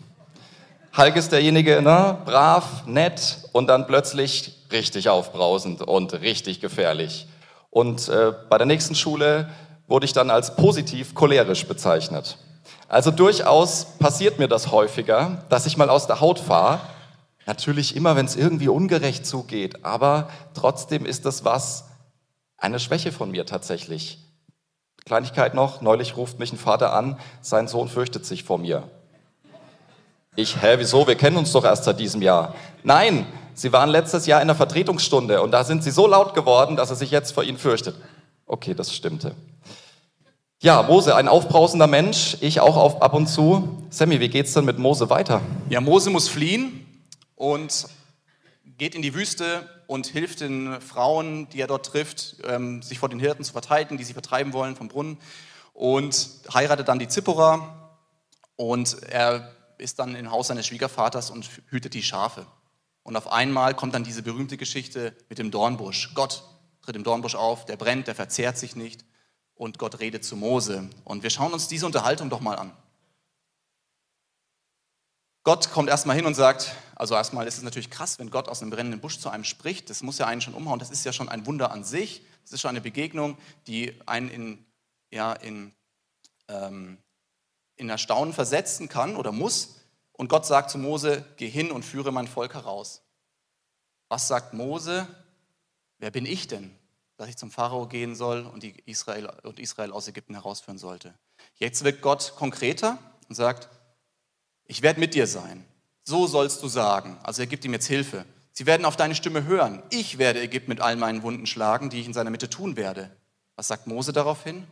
Hulk 0.96 1.16
ist 1.16 1.32
derjenige, 1.32 1.82
ne, 1.82 2.16
brav, 2.24 2.86
nett 2.86 3.36
und 3.52 3.66
dann 3.66 3.86
plötzlich 3.86 4.56
richtig 4.72 5.10
aufbrausend 5.10 5.82
und 5.82 6.14
richtig 6.14 6.62
gefährlich. 6.62 7.26
Und 7.68 8.08
äh, 8.08 8.32
bei 8.48 8.56
der 8.56 8.66
nächsten 8.66 8.94
Schule 8.94 9.50
wurde 9.86 10.06
ich 10.06 10.14
dann 10.14 10.30
als 10.30 10.56
positiv 10.56 11.14
cholerisch 11.14 11.66
bezeichnet. 11.66 12.38
Also 12.88 13.10
durchaus 13.10 13.84
passiert 13.98 14.38
mir 14.38 14.48
das 14.48 14.70
häufiger, 14.70 15.44
dass 15.50 15.66
ich 15.66 15.76
mal 15.76 15.90
aus 15.90 16.06
der 16.06 16.22
Haut 16.22 16.38
fahre. 16.38 16.80
Natürlich 17.44 17.96
immer, 17.96 18.16
wenn 18.16 18.24
es 18.24 18.34
irgendwie 18.34 18.68
ungerecht 18.68 19.26
zugeht, 19.26 19.84
aber 19.84 20.30
trotzdem 20.54 21.04
ist 21.04 21.26
das 21.26 21.44
was, 21.44 21.84
eine 22.56 22.80
Schwäche 22.80 23.12
von 23.12 23.30
mir 23.30 23.44
tatsächlich. 23.44 24.20
Kleinigkeit 25.04 25.54
noch, 25.54 25.80
neulich 25.80 26.16
ruft 26.16 26.38
mich 26.38 26.52
ein 26.52 26.58
Vater 26.58 26.92
an, 26.92 27.18
sein 27.40 27.68
Sohn 27.68 27.88
fürchtet 27.88 28.24
sich 28.24 28.44
vor 28.44 28.58
mir. 28.58 28.84
Ich, 30.36 30.62
hä, 30.62 30.76
wieso? 30.78 31.06
Wir 31.06 31.16
kennen 31.16 31.36
uns 31.36 31.52
doch 31.52 31.64
erst 31.64 31.84
seit 31.84 32.00
diesem 32.00 32.22
Jahr. 32.22 32.54
Nein, 32.82 33.26
Sie 33.54 33.72
waren 33.72 33.90
letztes 33.90 34.26
Jahr 34.26 34.40
in 34.40 34.48
der 34.48 34.56
Vertretungsstunde 34.56 35.42
und 35.42 35.50
da 35.50 35.64
sind 35.64 35.84
Sie 35.84 35.90
so 35.90 36.06
laut 36.06 36.34
geworden, 36.34 36.76
dass 36.76 36.88
er 36.88 36.96
sich 36.96 37.10
jetzt 37.10 37.32
vor 37.32 37.44
Ihnen 37.44 37.58
fürchtet. 37.58 37.96
Okay, 38.46 38.74
das 38.74 38.94
stimmte. 38.94 39.34
Ja, 40.60 40.82
Mose, 40.82 41.16
ein 41.16 41.28
aufbrausender 41.28 41.88
Mensch, 41.88 42.36
ich 42.40 42.60
auch 42.60 42.76
auf, 42.76 43.02
ab 43.02 43.14
und 43.14 43.26
zu. 43.26 43.84
Sammy, 43.90 44.20
wie 44.20 44.28
geht's 44.28 44.54
denn 44.54 44.64
mit 44.64 44.78
Mose 44.78 45.10
weiter? 45.10 45.40
Ja, 45.68 45.80
Mose 45.80 46.08
muss 46.08 46.28
fliehen 46.28 46.86
und 47.34 47.86
geht 48.78 48.94
in 48.94 49.02
die 49.02 49.14
Wüste 49.14 49.68
und 49.92 50.06
hilft 50.06 50.40
den 50.40 50.80
Frauen, 50.80 51.50
die 51.50 51.60
er 51.60 51.66
dort 51.66 51.84
trifft, 51.84 52.36
ähm, 52.44 52.80
sich 52.80 52.98
vor 52.98 53.10
den 53.10 53.20
Hirten 53.20 53.44
zu 53.44 53.52
verteidigen, 53.52 53.98
die 53.98 54.04
sie 54.04 54.14
vertreiben 54.14 54.54
wollen 54.54 54.74
vom 54.74 54.88
Brunnen 54.88 55.18
und 55.74 56.30
heiratet 56.52 56.88
dann 56.88 56.98
die 56.98 57.08
Zippora 57.08 57.98
und 58.56 59.02
er 59.02 59.54
ist 59.76 59.98
dann 59.98 60.14
im 60.14 60.30
Haus 60.30 60.46
seines 60.48 60.66
Schwiegervaters 60.66 61.30
und 61.30 61.46
hütet 61.68 61.92
die 61.92 62.02
Schafe. 62.02 62.46
Und 63.02 63.16
auf 63.16 63.30
einmal 63.30 63.74
kommt 63.74 63.94
dann 63.94 64.02
diese 64.02 64.22
berühmte 64.22 64.56
Geschichte 64.56 65.14
mit 65.28 65.38
dem 65.38 65.50
Dornbusch. 65.50 66.14
Gott 66.14 66.42
tritt 66.80 66.96
im 66.96 67.04
Dornbusch 67.04 67.34
auf, 67.34 67.66
der 67.66 67.76
brennt, 67.76 68.06
der 68.06 68.14
verzehrt 68.14 68.56
sich 68.56 68.74
nicht 68.74 69.04
und 69.54 69.78
Gott 69.78 70.00
redet 70.00 70.24
zu 70.24 70.36
Mose. 70.36 70.88
Und 71.04 71.22
wir 71.22 71.30
schauen 71.30 71.52
uns 71.52 71.68
diese 71.68 71.84
Unterhaltung 71.84 72.30
doch 72.30 72.40
mal 72.40 72.56
an. 72.56 72.72
Gott 75.44 75.70
kommt 75.72 75.88
erstmal 75.88 76.16
hin 76.16 76.26
und 76.26 76.34
sagt, 76.34 76.72
also 76.94 77.14
erstmal 77.14 77.46
ist 77.46 77.56
es 77.56 77.62
natürlich 77.62 77.90
krass, 77.90 78.18
wenn 78.18 78.30
Gott 78.30 78.48
aus 78.48 78.62
einem 78.62 78.70
brennenden 78.70 79.00
Busch 79.00 79.18
zu 79.18 79.28
einem 79.28 79.44
spricht. 79.44 79.90
Das 79.90 80.02
muss 80.02 80.18
ja 80.18 80.26
einen 80.26 80.40
schon 80.40 80.54
umhauen. 80.54 80.78
Das 80.78 80.90
ist 80.90 81.04
ja 81.04 81.12
schon 81.12 81.28
ein 81.28 81.46
Wunder 81.46 81.72
an 81.72 81.82
sich. 81.82 82.22
Das 82.42 82.52
ist 82.52 82.60
schon 82.60 82.70
eine 82.70 82.80
Begegnung, 82.80 83.36
die 83.66 84.00
einen 84.06 84.28
in, 84.28 84.66
ja, 85.10 85.32
in, 85.32 85.74
ähm, 86.48 86.98
in 87.76 87.88
Erstaunen 87.88 88.32
versetzen 88.32 88.88
kann 88.88 89.16
oder 89.16 89.32
muss. 89.32 89.76
Und 90.12 90.28
Gott 90.28 90.46
sagt 90.46 90.70
zu 90.70 90.78
Mose, 90.78 91.24
geh 91.36 91.48
hin 91.48 91.72
und 91.72 91.84
führe 91.84 92.12
mein 92.12 92.28
Volk 92.28 92.54
heraus. 92.54 93.02
Was 94.08 94.28
sagt 94.28 94.54
Mose? 94.54 95.08
Wer 95.98 96.10
bin 96.10 96.26
ich 96.26 96.46
denn? 96.46 96.76
dass 97.22 97.28
ich 97.28 97.36
zum 97.36 97.52
Pharao 97.52 97.86
gehen 97.86 98.16
soll 98.16 98.44
und, 98.46 98.64
Israel, 98.64 99.30
und 99.44 99.60
Israel 99.60 99.92
aus 99.92 100.08
Ägypten 100.08 100.34
herausführen 100.34 100.76
sollte. 100.76 101.14
Jetzt 101.54 101.84
wird 101.84 102.02
Gott 102.02 102.34
konkreter 102.34 102.98
und 103.28 103.36
sagt, 103.36 103.68
ich 104.66 104.82
werde 104.82 105.00
mit 105.00 105.14
dir 105.14 105.26
sein. 105.26 105.64
So 106.04 106.26
sollst 106.26 106.62
du 106.62 106.68
sagen. 106.68 107.18
Also 107.22 107.42
er 107.42 107.46
gibt 107.46 107.64
ihm 107.64 107.72
jetzt 107.72 107.86
Hilfe. 107.86 108.24
Sie 108.52 108.66
werden 108.66 108.84
auf 108.84 108.96
deine 108.96 109.14
Stimme 109.14 109.44
hören. 109.44 109.82
Ich 109.90 110.18
werde 110.18 110.40
Ägypten 110.40 110.70
mit 110.70 110.80
all 110.80 110.96
meinen 110.96 111.22
Wunden 111.22 111.46
schlagen, 111.46 111.90
die 111.90 112.00
ich 112.00 112.06
in 112.06 112.12
seiner 112.12 112.30
Mitte 112.30 112.50
tun 112.50 112.76
werde. 112.76 113.10
Was 113.56 113.68
sagt 113.68 113.86
Mose 113.86 114.12
daraufhin? 114.12 114.66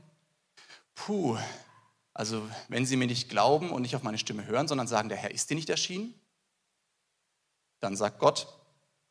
Puh, 0.94 1.38
also 2.12 2.42
wenn 2.68 2.84
sie 2.84 2.96
mir 2.96 3.06
nicht 3.06 3.30
glauben 3.30 3.70
und 3.70 3.82
nicht 3.82 3.96
auf 3.96 4.02
meine 4.02 4.18
Stimme 4.18 4.46
hören, 4.46 4.68
sondern 4.68 4.86
sagen, 4.86 5.08
der 5.08 5.18
Herr 5.18 5.30
ist 5.30 5.48
dir 5.48 5.54
nicht 5.54 5.70
erschienen, 5.70 6.14
dann 7.80 7.96
sagt 7.96 8.18
Gott, 8.18 8.46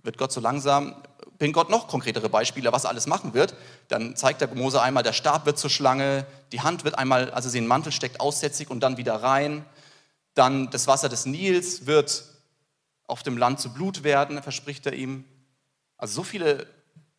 wird 0.03 0.17
Gott 0.17 0.31
so 0.31 0.39
langsam, 0.39 0.95
bringt 1.39 1.53
Gott 1.53 1.69
noch 1.69 1.87
konkretere 1.87 2.29
Beispiele, 2.29 2.71
was 2.71 2.83
er 2.83 2.91
alles 2.91 3.07
machen 3.07 3.33
wird. 3.33 3.55
Dann 3.87 4.15
zeigt 4.15 4.41
der 4.41 4.53
Mose 4.53 4.81
einmal, 4.81 5.03
der 5.03 5.13
Stab 5.13 5.45
wird 5.45 5.57
zur 5.57 5.69
Schlange, 5.69 6.25
die 6.51 6.61
Hand 6.61 6.83
wird 6.83 6.97
einmal, 6.97 7.31
also 7.31 7.49
sie 7.49 7.57
in 7.57 7.63
den 7.65 7.69
Mantel 7.69 7.91
steckt, 7.91 8.19
aussätzig 8.19 8.69
und 8.69 8.81
dann 8.81 8.97
wieder 8.97 9.15
rein. 9.15 9.65
Dann 10.39 10.69
das 10.69 10.87
Wasser 10.87 11.09
des 11.09 11.25
Nils 11.25 11.85
wird 11.85 12.23
auf 13.07 13.23
dem 13.23 13.37
Land 13.37 13.59
zu 13.59 13.73
Blut 13.73 14.05
werden, 14.05 14.41
verspricht 14.41 14.85
er 14.85 14.93
ihm. 14.93 15.25
Also 15.97 16.13
so 16.13 16.23
viele 16.23 16.65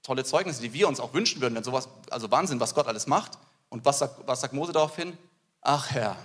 tolle 0.03 0.25
Zeugnisse, 0.25 0.62
die 0.62 0.73
wir 0.73 0.89
uns 0.89 1.00
auch 1.00 1.12
wünschen 1.12 1.43
würden, 1.43 1.55
wenn 1.55 1.62
sowas, 1.62 1.87
also 2.09 2.31
Wahnsinn, 2.31 2.61
was 2.61 2.75
Gott 2.75 2.87
alles 2.87 3.07
macht. 3.07 3.33
Und 3.69 3.85
was 3.85 3.99
sagt, 3.99 4.27
was 4.27 4.41
sagt 4.41 4.55
Mose 4.55 4.73
daraufhin? 4.73 5.19
Ach 5.61 5.91
Herr. 5.91 6.17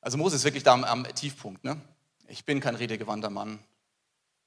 Also 0.00 0.16
Mose 0.16 0.36
ist 0.36 0.44
wirklich 0.44 0.62
da 0.62 0.72
am, 0.72 0.84
am 0.84 1.04
Tiefpunkt. 1.14 1.64
Ne? 1.64 1.78
Ich 2.28 2.46
bin 2.46 2.58
kein 2.60 2.74
redegewandter 2.74 3.28
Mann 3.28 3.58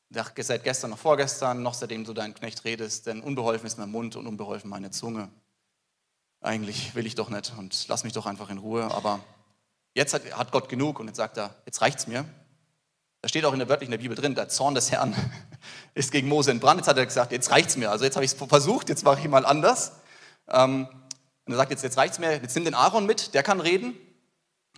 seit 0.09 0.63
gestern 0.63 0.89
noch 0.89 0.97
vorgestern, 0.97 1.62
noch 1.62 1.75
seitdem 1.75 2.03
du 2.03 2.13
deinen 2.13 2.33
Knecht 2.33 2.63
redest, 2.63 3.05
denn 3.05 3.21
unbeholfen 3.21 3.67
ist 3.67 3.77
mein 3.77 3.91
Mund 3.91 4.15
und 4.15 4.25
unbeholfen 4.25 4.71
meine 4.71 4.89
Zunge. 4.89 5.29
Eigentlich 6.41 6.95
will 6.95 7.05
ich 7.05 7.13
doch 7.13 7.29
nicht 7.29 7.53
und 7.59 7.88
lass 7.89 8.03
mich 8.03 8.13
doch 8.13 8.25
einfach 8.25 8.50
in 8.50 8.57
Ruhe, 8.57 8.85
aber 8.85 9.19
jetzt 9.95 10.13
hat, 10.13 10.21
hat 10.37 10.51
Gott 10.51 10.69
genug 10.69 10.99
und 10.99 11.07
jetzt 11.07 11.17
sagt 11.17 11.37
er, 11.37 11.55
jetzt 11.65 11.81
reicht's 11.81 12.05
mir. 12.05 12.25
Da 13.21 13.29
steht 13.29 13.43
auch 13.45 13.53
in 13.53 13.59
der 13.59 13.69
wörtlichen 13.69 13.91
der 13.91 13.97
Bibel 13.97 14.15
drin, 14.15 14.35
der 14.35 14.49
Zorn 14.49 14.75
des 14.75 14.91
Herrn 14.91 15.15
ist 15.95 16.11
gegen 16.11 16.27
Mose 16.27 16.51
in 16.51 16.59
Brand. 16.59 16.79
Jetzt 16.79 16.87
hat 16.87 16.97
er 16.97 17.05
gesagt, 17.05 17.31
jetzt 17.31 17.49
reicht's 17.49 17.75
mir. 17.75 17.89
Also 17.89 18.05
jetzt 18.05 18.15
habe 18.15 18.23
ich 18.23 18.33
es 18.33 18.37
versucht, 18.37 18.89
jetzt 18.89 19.03
mache 19.03 19.19
ich 19.19 19.27
mal 19.27 19.45
anders. 19.45 19.93
Ähm, 20.47 20.87
und 21.45 21.53
er 21.53 21.57
sagt 21.57 21.71
jetzt, 21.71 21.83
jetzt 21.83 21.97
reicht's 21.97 22.19
mir, 22.19 22.33
jetzt 22.33 22.53
nimm 22.55 22.65
den 22.65 22.75
Aaron 22.75 23.05
mit, 23.05 23.33
der 23.33 23.41
kann 23.41 23.59
reden. 23.59 23.95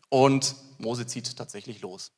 Und 0.10 0.56
Mose 0.78 1.06
zieht 1.06 1.36
tatsächlich 1.36 1.82
los. 1.82 2.12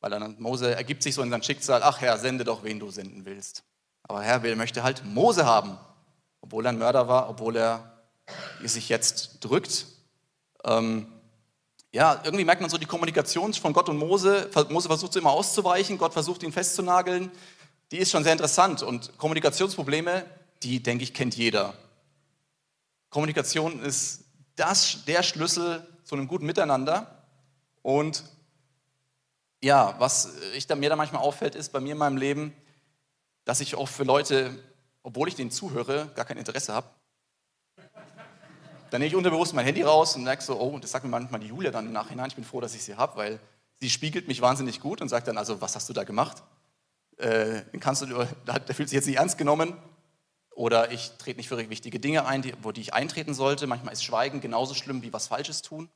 Weil 0.00 0.10
dann 0.10 0.36
Mose 0.40 0.74
ergibt 0.74 1.02
sich 1.02 1.14
so 1.14 1.22
in 1.22 1.30
sein 1.30 1.42
Schicksal, 1.42 1.82
ach 1.82 2.00
Herr, 2.00 2.18
sende 2.18 2.44
doch, 2.44 2.64
wen 2.64 2.80
du 2.80 2.90
senden 2.90 3.24
willst. 3.24 3.64
Aber 4.02 4.22
Herr 4.22 4.42
will, 4.42 4.56
möchte 4.56 4.82
halt 4.82 5.04
Mose 5.04 5.44
haben, 5.44 5.78
obwohl 6.40 6.66
er 6.66 6.70
ein 6.70 6.78
Mörder 6.78 7.08
war, 7.08 7.28
obwohl 7.28 7.56
er 7.56 8.02
sich 8.62 8.88
jetzt 8.88 9.38
drückt. 9.40 9.86
Ähm, 10.64 11.06
ja, 11.92 12.20
irgendwie 12.24 12.44
merkt 12.44 12.60
man 12.60 12.70
so 12.70 12.76
die 12.76 12.86
Kommunikation 12.86 13.54
von 13.54 13.72
Gott 13.72 13.88
und 13.88 13.96
Mose. 13.96 14.50
Mose 14.68 14.88
versucht 14.88 15.12
so 15.12 15.20
immer 15.20 15.30
auszuweichen, 15.30 15.96
Gott 15.96 16.12
versucht 16.12 16.42
ihn 16.42 16.52
festzunageln. 16.52 17.30
Die 17.90 17.98
ist 17.98 18.10
schon 18.10 18.24
sehr 18.24 18.32
interessant 18.32 18.82
und 18.82 19.16
Kommunikationsprobleme, 19.16 20.26
die 20.62 20.82
denke 20.82 21.04
ich 21.04 21.14
kennt 21.14 21.34
jeder. 21.36 21.74
Kommunikation 23.08 23.80
ist 23.80 24.24
das, 24.56 25.04
der 25.06 25.22
Schlüssel 25.22 25.86
zu 26.04 26.14
einem 26.14 26.28
guten 26.28 26.44
Miteinander 26.44 27.24
und 27.82 28.24
ja, 29.62 29.94
was 29.98 30.34
ich 30.54 30.66
da, 30.66 30.76
mir 30.76 30.90
da 30.90 30.96
manchmal 30.96 31.22
auffällt, 31.22 31.54
ist 31.54 31.72
bei 31.72 31.80
mir 31.80 31.92
in 31.92 31.98
meinem 31.98 32.16
Leben, 32.16 32.54
dass 33.44 33.60
ich 33.60 33.74
auch 33.74 33.88
für 33.88 34.04
Leute, 34.04 34.62
obwohl 35.02 35.28
ich 35.28 35.34
denen 35.34 35.50
zuhöre, 35.50 36.10
gar 36.14 36.26
kein 36.26 36.36
Interesse 36.36 36.74
habe. 36.74 36.88
Dann 38.90 39.00
nehme 39.00 39.08
ich 39.08 39.16
unterbewusst 39.16 39.54
mein 39.54 39.64
Handy 39.64 39.82
raus 39.82 40.16
und 40.16 40.24
merke 40.24 40.42
so, 40.42 40.58
oh, 40.60 40.78
das 40.78 40.90
sagt 40.90 41.04
mir 41.04 41.10
manchmal 41.10 41.40
die 41.40 41.48
Julia 41.48 41.70
dann 41.70 41.86
im 41.86 41.92
Nachhinein, 41.92 42.28
ich 42.28 42.34
bin 42.34 42.44
froh, 42.44 42.60
dass 42.60 42.74
ich 42.74 42.82
sie 42.82 42.96
habe, 42.96 43.16
weil 43.16 43.40
sie 43.80 43.90
spiegelt 43.90 44.28
mich 44.28 44.40
wahnsinnig 44.40 44.80
gut 44.80 45.00
und 45.00 45.08
sagt 45.08 45.28
dann, 45.28 45.38
also 45.38 45.60
was 45.60 45.76
hast 45.76 45.88
du 45.88 45.92
da 45.92 46.04
gemacht? 46.04 46.42
Äh, 47.18 47.62
kannst 47.80 48.02
du, 48.02 48.06
der 48.06 48.74
fühlt 48.74 48.88
sich 48.88 48.96
jetzt 48.96 49.06
nicht 49.06 49.16
ernst 49.16 49.38
genommen 49.38 49.76
oder 50.50 50.90
ich 50.90 51.12
trete 51.18 51.36
nicht 51.36 51.48
für 51.48 51.70
wichtige 51.70 52.00
Dinge 52.00 52.26
ein, 52.26 52.42
die, 52.42 52.54
wo 52.62 52.72
die 52.72 52.80
ich 52.80 52.94
eintreten 52.94 53.34
sollte. 53.34 53.66
Manchmal 53.66 53.92
ist 53.92 54.04
Schweigen 54.04 54.40
genauso 54.40 54.74
schlimm 54.74 55.02
wie 55.02 55.12
was 55.12 55.28
Falsches 55.28 55.62
tun. 55.62 55.88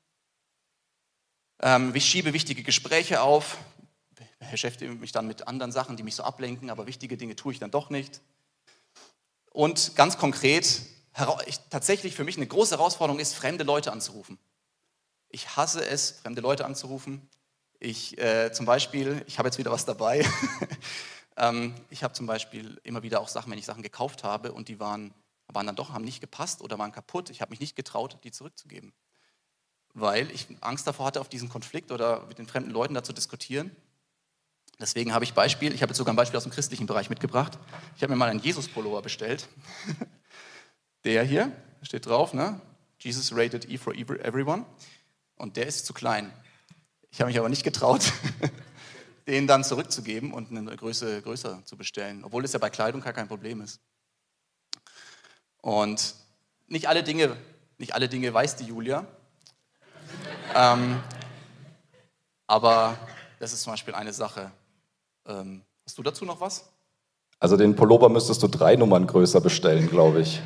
Ähm, 1.60 1.92
ich 1.94 2.04
schiebe 2.04 2.32
wichtige 2.32 2.62
Gespräche 2.62 3.22
auf, 3.22 3.56
beschäftige 4.50 4.92
mich 4.92 5.12
dann 5.12 5.26
mit 5.26 5.48
anderen 5.48 5.72
Sachen, 5.72 5.96
die 5.96 6.02
mich 6.02 6.16
so 6.16 6.24
ablenken, 6.24 6.70
aber 6.70 6.86
wichtige 6.86 7.16
Dinge 7.16 7.36
tue 7.36 7.52
ich 7.52 7.58
dann 7.58 7.70
doch 7.70 7.90
nicht. 7.90 8.20
Und 9.50 9.96
ganz 9.96 10.18
konkret, 10.18 10.82
tatsächlich 11.70 12.14
für 12.14 12.24
mich 12.24 12.36
eine 12.36 12.46
große 12.46 12.76
Herausforderung 12.76 13.20
ist, 13.20 13.34
fremde 13.34 13.64
Leute 13.64 13.92
anzurufen. 13.92 14.38
Ich 15.28 15.56
hasse 15.56 15.84
es, 15.84 16.12
fremde 16.22 16.40
Leute 16.40 16.64
anzurufen. 16.64 17.28
Ich 17.78 18.18
äh, 18.18 18.52
zum 18.52 18.66
Beispiel, 18.66 19.24
ich 19.26 19.38
habe 19.38 19.48
jetzt 19.48 19.58
wieder 19.58 19.72
was 19.72 19.84
dabei. 19.84 20.24
ähm, 21.36 21.74
ich 21.90 22.02
habe 22.04 22.14
zum 22.14 22.26
Beispiel 22.26 22.80
immer 22.84 23.02
wieder 23.02 23.20
auch 23.20 23.28
Sachen, 23.28 23.50
wenn 23.50 23.58
ich 23.58 23.66
Sachen 23.66 23.82
gekauft 23.82 24.24
habe 24.24 24.52
und 24.52 24.68
die 24.68 24.78
waren, 24.78 25.12
waren 25.48 25.66
dann 25.66 25.76
doch, 25.76 25.90
haben 25.90 26.04
nicht 26.04 26.20
gepasst 26.20 26.60
oder 26.60 26.78
waren 26.78 26.92
kaputt. 26.92 27.30
Ich 27.30 27.40
habe 27.40 27.50
mich 27.50 27.60
nicht 27.60 27.76
getraut, 27.76 28.18
die 28.24 28.30
zurückzugeben 28.30 28.92
weil 29.94 30.30
ich 30.30 30.46
Angst 30.60 30.86
davor 30.86 31.06
hatte, 31.06 31.20
auf 31.20 31.28
diesen 31.28 31.48
Konflikt 31.48 31.92
oder 31.92 32.24
mit 32.26 32.38
den 32.38 32.46
fremden 32.46 32.70
Leuten 32.70 32.94
da 32.94 33.02
zu 33.02 33.12
diskutieren. 33.12 33.74
Deswegen 34.80 35.12
habe 35.12 35.24
ich 35.24 35.34
Beispiel, 35.34 35.74
ich 35.74 35.82
habe 35.82 35.90
jetzt 35.90 35.98
sogar 35.98 36.12
ein 36.12 36.16
Beispiel 36.16 36.36
aus 36.36 36.44
dem 36.44 36.52
christlichen 36.52 36.86
Bereich 36.86 37.10
mitgebracht. 37.10 37.58
Ich 37.96 38.02
habe 38.02 38.12
mir 38.12 38.16
mal 38.16 38.30
einen 38.30 38.40
Jesus-Pullover 38.40 39.02
bestellt. 39.02 39.48
Der 41.04 41.24
hier 41.24 41.52
steht 41.82 42.06
drauf, 42.06 42.32
ne? 42.32 42.60
Jesus 42.98 43.34
rated 43.34 43.68
E 43.68 43.76
for 43.76 43.94
everyone. 43.94 44.64
Und 45.36 45.56
der 45.56 45.66
ist 45.66 45.86
zu 45.86 45.92
klein. 45.92 46.32
Ich 47.10 47.20
habe 47.20 47.28
mich 47.28 47.38
aber 47.38 47.48
nicht 47.48 47.64
getraut, 47.64 48.12
den 49.26 49.46
dann 49.46 49.64
zurückzugeben 49.64 50.32
und 50.32 50.50
eine 50.50 50.76
Größe 50.76 51.20
größer 51.22 51.64
zu 51.64 51.76
bestellen, 51.76 52.24
obwohl 52.24 52.44
es 52.44 52.52
ja 52.52 52.58
bei 52.58 52.70
Kleidung 52.70 53.00
gar 53.00 53.12
kein 53.12 53.28
Problem 53.28 53.60
ist. 53.60 53.80
Und 55.60 56.14
nicht 56.68 56.88
alle 56.88 57.02
Dinge, 57.02 57.36
nicht 57.78 57.94
alle 57.94 58.08
Dinge 58.08 58.32
weiß 58.32 58.56
die 58.56 58.64
Julia. 58.64 59.06
Ähm, 60.54 61.00
aber 62.46 62.98
das 63.38 63.54
ist 63.54 63.62
zum 63.62 63.72
Beispiel 63.72 63.94
eine 63.94 64.12
Sache. 64.12 64.52
Ähm, 65.26 65.62
hast 65.86 65.96
du 65.96 66.02
dazu 66.02 66.26
noch 66.26 66.40
was? 66.42 66.68
Also 67.38 67.56
den 67.56 67.74
Pullover 67.74 68.10
müsstest 68.10 68.42
du 68.42 68.48
drei 68.48 68.76
Nummern 68.76 69.06
größer 69.06 69.40
bestellen, 69.40 69.88
glaube 69.88 70.20
ich. 70.20 70.42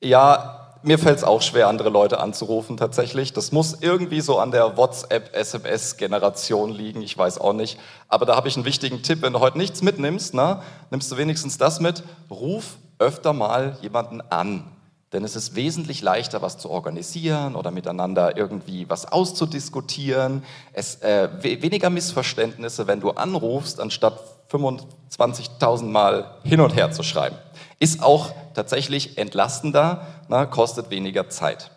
Ja, 0.00 0.66
mir 0.82 0.98
fällt 0.98 1.18
es 1.18 1.24
auch 1.24 1.42
schwer, 1.42 1.68
andere 1.68 1.88
Leute 1.88 2.20
anzurufen 2.20 2.76
tatsächlich. 2.76 3.32
Das 3.32 3.50
muss 3.50 3.78
irgendwie 3.80 4.20
so 4.20 4.38
an 4.38 4.50
der 4.50 4.76
WhatsApp-SMS-Generation 4.76 6.70
liegen, 6.70 7.02
ich 7.02 7.16
weiß 7.16 7.38
auch 7.38 7.54
nicht. 7.54 7.78
Aber 8.08 8.26
da 8.26 8.36
habe 8.36 8.48
ich 8.48 8.56
einen 8.56 8.66
wichtigen 8.66 9.02
Tipp, 9.02 9.22
wenn 9.22 9.32
du 9.32 9.40
heute 9.40 9.58
nichts 9.58 9.82
mitnimmst, 9.82 10.34
na, 10.34 10.62
nimmst 10.90 11.10
du 11.10 11.16
wenigstens 11.16 11.58
das 11.58 11.80
mit, 11.80 12.04
ruf 12.30 12.76
öfter 12.98 13.32
mal 13.32 13.76
jemanden 13.82 14.20
an. 14.20 14.75
Denn 15.12 15.22
es 15.22 15.36
ist 15.36 15.54
wesentlich 15.54 16.02
leichter, 16.02 16.42
was 16.42 16.58
zu 16.58 16.68
organisieren 16.68 17.54
oder 17.54 17.70
miteinander 17.70 18.36
irgendwie 18.36 18.88
was 18.90 19.06
auszudiskutieren. 19.06 20.42
Es 20.72 20.96
äh, 21.02 21.28
weniger 21.42 21.90
Missverständnisse, 21.90 22.86
wenn 22.88 23.00
du 23.00 23.10
anrufst, 23.10 23.80
anstatt 23.80 24.18
25.000 24.50 25.84
Mal 25.84 26.36
hin 26.42 26.60
und 26.60 26.74
her 26.74 26.90
zu 26.90 27.02
schreiben. 27.02 27.36
Ist 27.78 28.02
auch 28.02 28.30
tatsächlich 28.54 29.16
entlastender, 29.18 30.06
na, 30.28 30.46
kostet 30.46 30.90
weniger 30.90 31.28
Zeit. 31.28 31.70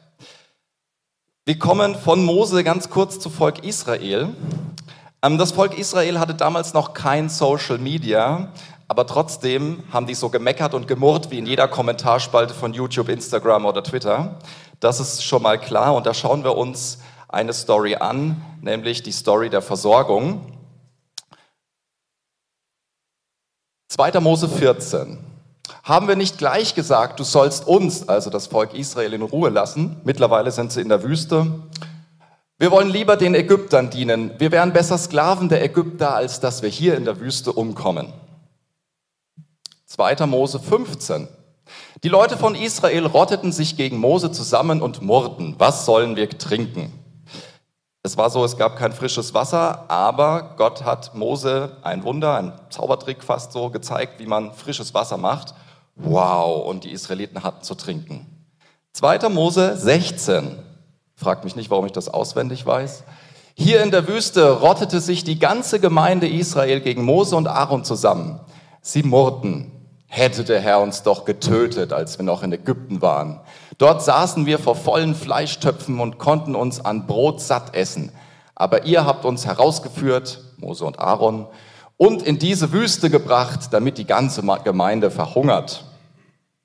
Wir 1.46 1.60
kommen 1.60 1.96
von 1.96 2.24
Mose 2.24 2.64
ganz 2.64 2.90
kurz 2.90 3.20
zu 3.20 3.30
Volk 3.30 3.64
Israel. 3.64 4.30
Ähm, 5.22 5.38
das 5.38 5.52
Volk 5.52 5.78
Israel 5.78 6.20
hatte 6.20 6.36
damals 6.36 6.74
noch 6.74 6.94
kein 6.94 7.30
Social 7.30 7.78
Media, 7.78 8.54
aber 8.90 9.06
trotzdem 9.06 9.84
haben 9.94 10.08
die 10.08 10.16
so 10.16 10.30
gemeckert 10.30 10.74
und 10.74 10.88
gemurrt 10.88 11.30
wie 11.30 11.38
in 11.38 11.46
jeder 11.46 11.68
Kommentarspalte 11.68 12.56
von 12.56 12.74
YouTube, 12.74 13.08
Instagram 13.08 13.66
oder 13.66 13.84
Twitter. 13.84 14.40
Das 14.80 15.00
ist 15.00 15.24
schon 15.24 15.44
mal 15.44 15.60
klar 15.60 15.94
und 15.94 16.08
da 16.08 16.14
schauen 16.16 16.44
wir 16.44 16.58
uns 16.58 16.98
eine 17.28 17.54
Story 17.54 17.96
an, 17.96 18.44
nämlich 18.62 19.04
die 19.04 19.12
Story 19.12 19.52
der 19.52 19.62
Versorgung. 19.62 20.42
2. 23.90 24.20
Mose 24.22 24.50
14. 24.50 25.20
Haben 25.84 26.08
wir 26.08 26.16
nicht 26.16 26.40
gleich 26.40 26.74
gesagt, 26.74 27.20
du 27.20 27.24
sollst 27.24 27.68
uns, 27.68 28.10
also 28.10 28.32
das 28.32 28.48
Volk 28.48 28.74
Israel, 28.74 29.14
in 29.14 29.22
Ruhe 29.22 29.50
lassen? 29.50 30.02
Mittlerweile 30.04 30.52
sind 30.52 30.72
sie 30.72 30.82
in 30.82 30.90
der 30.90 31.04
Wüste. 31.04 31.46
Wir 32.58 32.72
wollen 32.72 32.90
lieber 32.90 33.18
den 33.18 33.36
Ägyptern 33.36 33.92
dienen. 33.92 34.32
Wir 34.40 34.52
wären 34.52 34.74
besser 34.74 34.98
Sklaven 34.98 35.48
der 35.48 35.64
Ägypter, 35.64 36.16
als 36.16 36.40
dass 36.40 36.64
wir 36.64 36.70
hier 36.70 36.98
in 36.98 37.06
der 37.06 37.20
Wüste 37.20 37.54
umkommen. 37.54 38.12
2. 39.90 40.28
Mose 40.28 40.60
15. 40.60 41.28
Die 42.04 42.10
Leute 42.10 42.38
von 42.38 42.54
Israel 42.54 43.08
rotteten 43.08 43.52
sich 43.52 43.76
gegen 43.76 43.98
Mose 43.98 44.32
zusammen 44.32 44.84
und 44.84 45.02
murrten, 45.02 45.56
was 45.58 45.86
sollen 45.86 46.16
wir 46.16 46.30
trinken? 46.30 46.94
Es 48.04 48.16
war 48.16 48.30
so, 48.30 48.46
es 48.46 48.56
gab 48.56 48.78
kein 48.78 48.94
frisches 48.94 49.34
Wasser, 49.34 49.90
aber 49.90 50.54
Gott 50.58 50.86
hat 50.86 51.16
Mose 51.16 51.78
ein 51.82 52.04
Wunder, 52.04 52.36
ein 52.36 52.54
Zaubertrick 52.70 53.24
fast 53.24 53.52
so 53.52 53.72
gezeigt, 53.72 54.20
wie 54.20 54.28
man 54.28 54.54
frisches 54.54 54.94
Wasser 54.94 55.18
macht. 55.18 55.56
Wow, 55.96 56.68
und 56.68 56.84
die 56.84 56.92
Israeliten 56.92 57.44
hatten 57.44 57.64
zu 57.64 57.74
trinken. 57.74 58.28
2. 58.94 59.28
Mose 59.30 59.76
16. 59.76 60.60
Fragt 61.16 61.44
mich 61.44 61.56
nicht, 61.56 61.72
warum 61.72 61.88
ich 61.88 61.94
das 61.94 62.10
auswendig 62.10 62.64
weiß. 62.64 63.06
Hier 63.56 63.82
in 63.82 63.90
der 63.90 64.08
Wüste 64.08 64.52
rottete 64.52 65.02
sich 65.02 65.24
die 65.24 65.40
ganze 65.40 65.80
Gemeinde 65.80 66.30
Israel 66.30 66.80
gegen 66.80 67.04
Mose 67.04 67.36
und 67.36 67.48
Aaron 67.48 67.84
zusammen. 67.84 68.40
Sie 68.82 69.04
murrten, 69.04 69.79
hätte 70.10 70.44
der 70.44 70.60
Herr 70.60 70.82
uns 70.82 71.04
doch 71.04 71.24
getötet, 71.24 71.94
als 71.94 72.18
wir 72.18 72.26
noch 72.26 72.44
in 72.44 72.52
Ägypten 72.52 73.02
waren. 73.02 73.40
Dort 73.78 74.04
saßen 74.04 74.46
wir 74.46 74.60
vor 74.60 74.76
vollen 74.76 75.16
Fleischtöpfen 75.16 76.00
und 76.00 76.18
konnten 76.18 76.56
uns 76.56 76.84
an 76.84 77.06
Brot 77.06 77.40
satt 77.40 77.76
essen. 77.76 78.12
Aber 78.56 78.86
ihr 78.86 79.06
habt 79.06 79.24
uns 79.24 79.46
herausgeführt, 79.46 80.42
Mose 80.58 80.84
und 80.84 81.00
Aaron, 81.00 81.48
und 81.96 82.24
in 82.24 82.40
diese 82.40 82.74
Wüste 82.74 83.10
gebracht, 83.10 83.72
damit 83.72 83.98
die 83.98 84.06
ganze 84.06 84.42
Gemeinde 84.64 85.12
verhungert. 85.12 85.86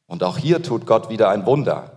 Und 0.07 0.23
auch 0.25 0.39
hier 0.39 0.63
tut 0.63 0.87
Gott 0.87 1.11
wieder 1.11 1.29
ein 1.29 1.45
Wunder. 1.45 1.93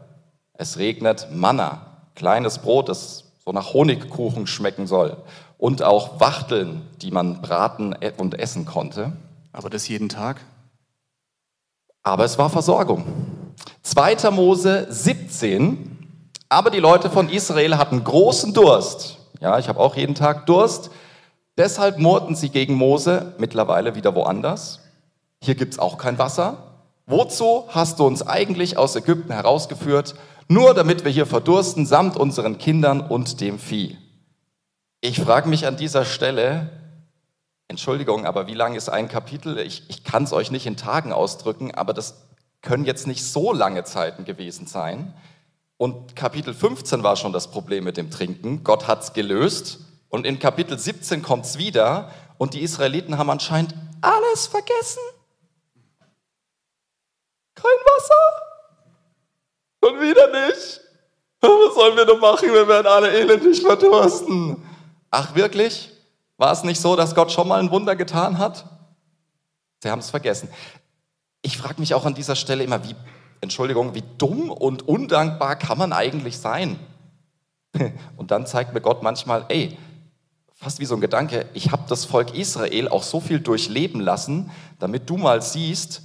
Es 0.54 0.78
regnet 0.78 1.30
Manna, 1.32 1.82
kleines 2.16 2.60
Brot, 2.60 2.90
das 2.90 3.24
so 3.46 3.52
nach 3.52 3.74
Honigkuchen 3.74 4.48
schmecken 4.48 4.86
soll. 4.86 5.18
Und 5.58 5.82
auch 5.82 6.20
Wachteln, 6.20 6.82
die 7.02 7.12
man 7.12 7.42
braten 7.42 7.96
und 8.18 8.38
essen 8.38 8.66
konnte. 8.66 9.14
Aber 9.54 9.70
das 9.70 9.88
jeden 9.88 10.10
Tag? 10.10 10.42
Aber 12.08 12.24
es 12.24 12.38
war 12.38 12.50
Versorgung. 12.50 13.04
2. 13.84 14.32
Mose 14.32 14.88
17. 14.90 16.08
Aber 16.48 16.70
die 16.70 16.80
Leute 16.80 17.10
von 17.10 17.28
Israel 17.28 17.78
hatten 17.78 18.02
großen 18.02 18.54
Durst. 18.54 19.18
Ja, 19.42 19.60
ich 19.60 19.68
habe 19.68 19.82
auch 19.82 19.98
jeden 19.98 20.16
Tag 20.16 20.46
Durst. 20.46 20.90
Deshalb 21.58 22.00
murrten 22.00 22.34
sie 22.34 22.48
gegen 22.48 22.76
Mose, 22.76 23.34
mittlerweile 23.40 23.96
wieder 23.96 24.16
woanders. 24.16 24.80
Hier 25.44 25.56
gibt 25.56 25.74
es 25.74 25.80
auch 25.80 25.98
kein 25.98 26.18
Wasser. 26.18 26.80
Wozu 27.08 27.66
hast 27.68 28.00
du 28.00 28.08
uns 28.08 28.26
eigentlich 28.26 28.78
aus 28.78 28.96
Ägypten 28.96 29.34
herausgeführt? 29.34 30.16
Nur 30.48 30.74
damit 30.74 31.04
wir 31.04 31.12
hier 31.12 31.26
verdursten, 31.26 31.86
samt 31.86 32.16
unseren 32.16 32.58
Kindern 32.58 33.02
und 33.02 33.42
dem 33.42 33.60
Vieh. 33.60 33.98
Ich 35.02 35.20
frage 35.20 35.50
mich 35.50 35.68
an 35.68 35.76
dieser 35.76 36.06
Stelle, 36.06 36.70
Entschuldigung, 37.70 38.26
aber 38.26 38.48
wie 38.48 38.54
lang 38.54 38.76
ist 38.76 38.90
ein 38.90 39.10
Kapitel? 39.10 39.58
Ich, 39.60 39.84
ich 39.90 40.04
kann 40.04 40.24
es 40.24 40.32
euch 40.32 40.52
nicht 40.52 40.66
in 40.66 40.78
Tagen 40.78 41.12
ausdrücken, 41.12 41.76
aber 41.76 41.94
das 41.94 42.28
können 42.62 42.86
jetzt 42.86 43.08
nicht 43.08 43.26
so 43.26 43.52
lange 43.52 43.84
Zeiten 43.84 44.24
gewesen 44.24 44.68
sein. 44.68 45.14
Und 45.78 46.16
Kapitel 46.16 46.54
15 46.54 47.04
war 47.04 47.16
schon 47.16 47.34
das 47.34 47.52
Problem 47.52 47.84
mit 47.84 47.98
dem 47.98 48.10
Trinken. 48.10 48.64
Gott 48.64 48.88
hat 48.88 49.04
es 49.04 49.14
gelöst. 49.14 49.80
Und 50.10 50.26
in 50.26 50.40
Kapitel 50.40 50.80
17 50.80 51.22
kommt 51.22 51.46
es 51.46 51.58
wieder. 51.58 52.12
Und 52.38 52.54
die 52.54 52.62
Israeliten 52.62 53.18
haben 53.18 53.30
anscheinend 53.30 53.76
alles 54.02 54.48
vergessen. 54.48 55.02
Kein 57.54 57.66
Wasser. 57.66 58.42
Und 59.82 60.02
wieder 60.02 60.28
nicht. 60.48 60.82
Was 61.42 61.76
sollen 61.76 61.96
wir 61.96 62.06
denn 62.06 62.20
machen? 62.20 62.52
Wir 62.52 62.68
werden 62.68 62.88
alle 62.88 63.12
elendig 63.12 63.62
verdursten. 63.62 64.64
Ach 65.12 65.36
wirklich? 65.36 65.92
War 66.38 66.52
es 66.52 66.64
nicht 66.64 66.80
so, 66.80 66.96
dass 66.96 67.16
Gott 67.16 67.32
schon 67.32 67.48
mal 67.48 67.60
ein 67.60 67.72
Wunder 67.72 67.96
getan 67.96 68.38
hat? 68.38 68.66
Sie 69.82 69.90
haben 69.90 70.00
es 70.00 70.10
vergessen. 70.10 70.50
Ich 71.42 71.58
frage 71.58 71.80
mich 71.80 71.94
auch 71.94 72.06
an 72.06 72.14
dieser 72.14 72.36
Stelle 72.36 72.64
immer, 72.64 72.84
wie, 72.84 72.96
Entschuldigung, 73.42 73.94
wie 73.94 74.04
dumm 74.18 74.52
und 74.52 74.88
undankbar 74.88 75.56
kann 75.56 75.78
man 75.78 75.94
eigentlich 75.94 76.38
sein? 76.38 76.80
Und 78.18 78.32
dann 78.32 78.48
zeigt 78.48 78.74
mir 78.74 78.82
Gott 78.82 79.04
manchmal, 79.04 79.46
ey, 79.50 79.78
fast 80.54 80.80
wie 80.80 80.86
so 80.86 80.96
ein 80.96 81.02
Gedanke, 81.02 81.46
ich 81.54 81.72
habe 81.72 81.84
das 81.88 82.06
Volk 82.06 82.34
Israel 82.34 82.88
auch 82.88 83.04
so 83.04 83.20
viel 83.20 83.40
durchleben 83.40 84.02
lassen, 84.02 84.50
damit 84.80 85.10
du 85.10 85.18
mal 85.18 85.44
siehst, 85.44 86.02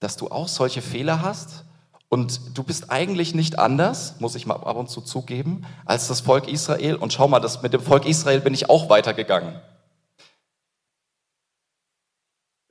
dass 0.00 0.16
du 0.16 0.28
auch 0.28 0.48
solche 0.48 0.82
Fehler 0.82 1.22
hast 1.22 1.64
und 2.08 2.56
du 2.56 2.62
bist 2.62 2.90
eigentlich 2.90 3.34
nicht 3.34 3.58
anders, 3.58 4.14
muss 4.18 4.34
ich 4.34 4.46
mal 4.46 4.54
ab 4.54 4.76
und 4.76 4.88
zu 4.88 5.02
zugeben, 5.02 5.66
als 5.84 6.08
das 6.08 6.20
Volk 6.20 6.48
Israel. 6.48 6.94
Und 6.96 7.12
schau 7.12 7.28
mal, 7.28 7.40
das, 7.40 7.62
mit 7.62 7.74
dem 7.74 7.82
Volk 7.82 8.06
Israel 8.06 8.40
bin 8.40 8.54
ich 8.54 8.70
auch 8.70 8.88
weitergegangen. 8.88 9.60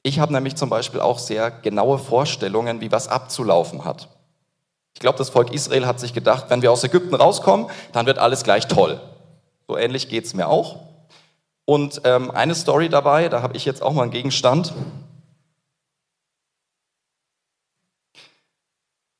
Ich 0.01 0.19
habe 0.19 0.33
nämlich 0.33 0.55
zum 0.55 0.69
Beispiel 0.69 1.01
auch 1.01 1.19
sehr 1.19 1.51
genaue 1.51 1.99
Vorstellungen, 1.99 2.81
wie 2.81 2.91
was 2.91 3.07
abzulaufen 3.07 3.85
hat. 3.85 4.09
Ich 4.95 5.01
glaube, 5.01 5.19
das 5.19 5.29
Volk 5.29 5.53
Israel 5.53 5.85
hat 5.85 5.99
sich 5.99 6.13
gedacht, 6.13 6.45
wenn 6.49 6.63
wir 6.63 6.71
aus 6.71 6.83
Ägypten 6.83 7.13
rauskommen, 7.13 7.67
dann 7.91 8.07
wird 8.07 8.17
alles 8.17 8.43
gleich 8.43 8.67
toll. 8.67 8.99
So 9.67 9.77
ähnlich 9.77 10.09
geht 10.09 10.25
es 10.25 10.33
mir 10.33 10.47
auch. 10.47 10.79
Und 11.65 12.01
ähm, 12.05 12.31
eine 12.31 12.55
Story 12.55 12.89
dabei, 12.89 13.29
da 13.29 13.43
habe 13.43 13.55
ich 13.55 13.65
jetzt 13.65 13.83
auch 13.83 13.93
mal 13.93 14.03
einen 14.03 14.11
Gegenstand. 14.11 14.73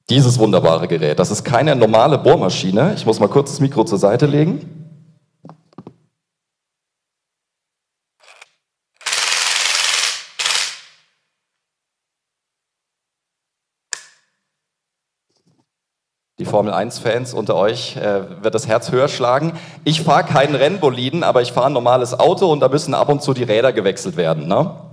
Dieses 0.10 0.40
wunderbare 0.40 0.88
Gerät, 0.88 1.20
das 1.20 1.32
ist 1.32 1.44
keine 1.44 1.76
normale 1.76 2.18
Bohrmaschine. 2.18 2.94
Ich 2.96 3.06
muss 3.06 3.20
mal 3.20 3.28
kurz 3.28 3.52
das 3.52 3.60
Mikro 3.60 3.84
zur 3.84 3.98
Seite 3.98 4.26
legen. 4.26 4.78
Die 16.40 16.46
Formel 16.46 16.72
1-Fans 16.72 17.34
unter 17.34 17.56
euch 17.56 17.98
äh, 17.98 18.44
wird 18.44 18.56
das 18.56 18.66
Herz 18.66 18.92
höher 18.94 19.10
schlagen. 19.10 19.60
Ich 19.84 20.04
fahre 20.04 20.24
keinen 20.24 20.56
Rennboliden, 20.56 21.24
aber 21.24 21.42
ich 21.42 21.52
fahre 21.52 21.68
ein 21.68 21.74
normales 21.74 22.18
Auto 22.18 22.50
und 22.50 22.62
da 22.62 22.70
müssen 22.70 22.94
ab 22.94 23.10
und 23.10 23.22
zu 23.22 23.34
die 23.34 23.44
Räder 23.44 23.74
gewechselt 23.74 24.16
werden. 24.16 24.48
Ne? 24.48 24.87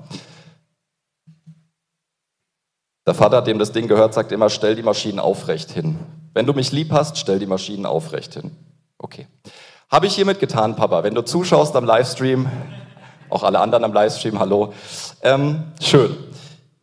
Der 3.06 3.14
Vater, 3.14 3.42
dem 3.42 3.58
das 3.58 3.72
Ding 3.72 3.86
gehört, 3.86 4.14
sagt 4.14 4.32
immer, 4.32 4.48
stell 4.48 4.76
die 4.76 4.82
Maschinen 4.82 5.18
aufrecht 5.18 5.70
hin. 5.70 5.98
Wenn 6.32 6.46
du 6.46 6.54
mich 6.54 6.72
lieb 6.72 6.90
hast, 6.90 7.18
stell 7.18 7.38
die 7.38 7.46
Maschinen 7.46 7.84
aufrecht 7.84 8.32
hin. 8.32 8.52
Okay. 8.96 9.26
Habe 9.90 10.06
ich 10.06 10.14
hiermit 10.14 10.40
getan, 10.40 10.74
Papa. 10.74 11.04
Wenn 11.04 11.14
du 11.14 11.22
zuschaust 11.22 11.76
am 11.76 11.84
Livestream, 11.84 12.48
auch 13.28 13.42
alle 13.42 13.60
anderen 13.60 13.84
am 13.84 13.92
Livestream, 13.92 14.38
hallo. 14.38 14.72
Ähm, 15.22 15.64
schön. 15.82 16.16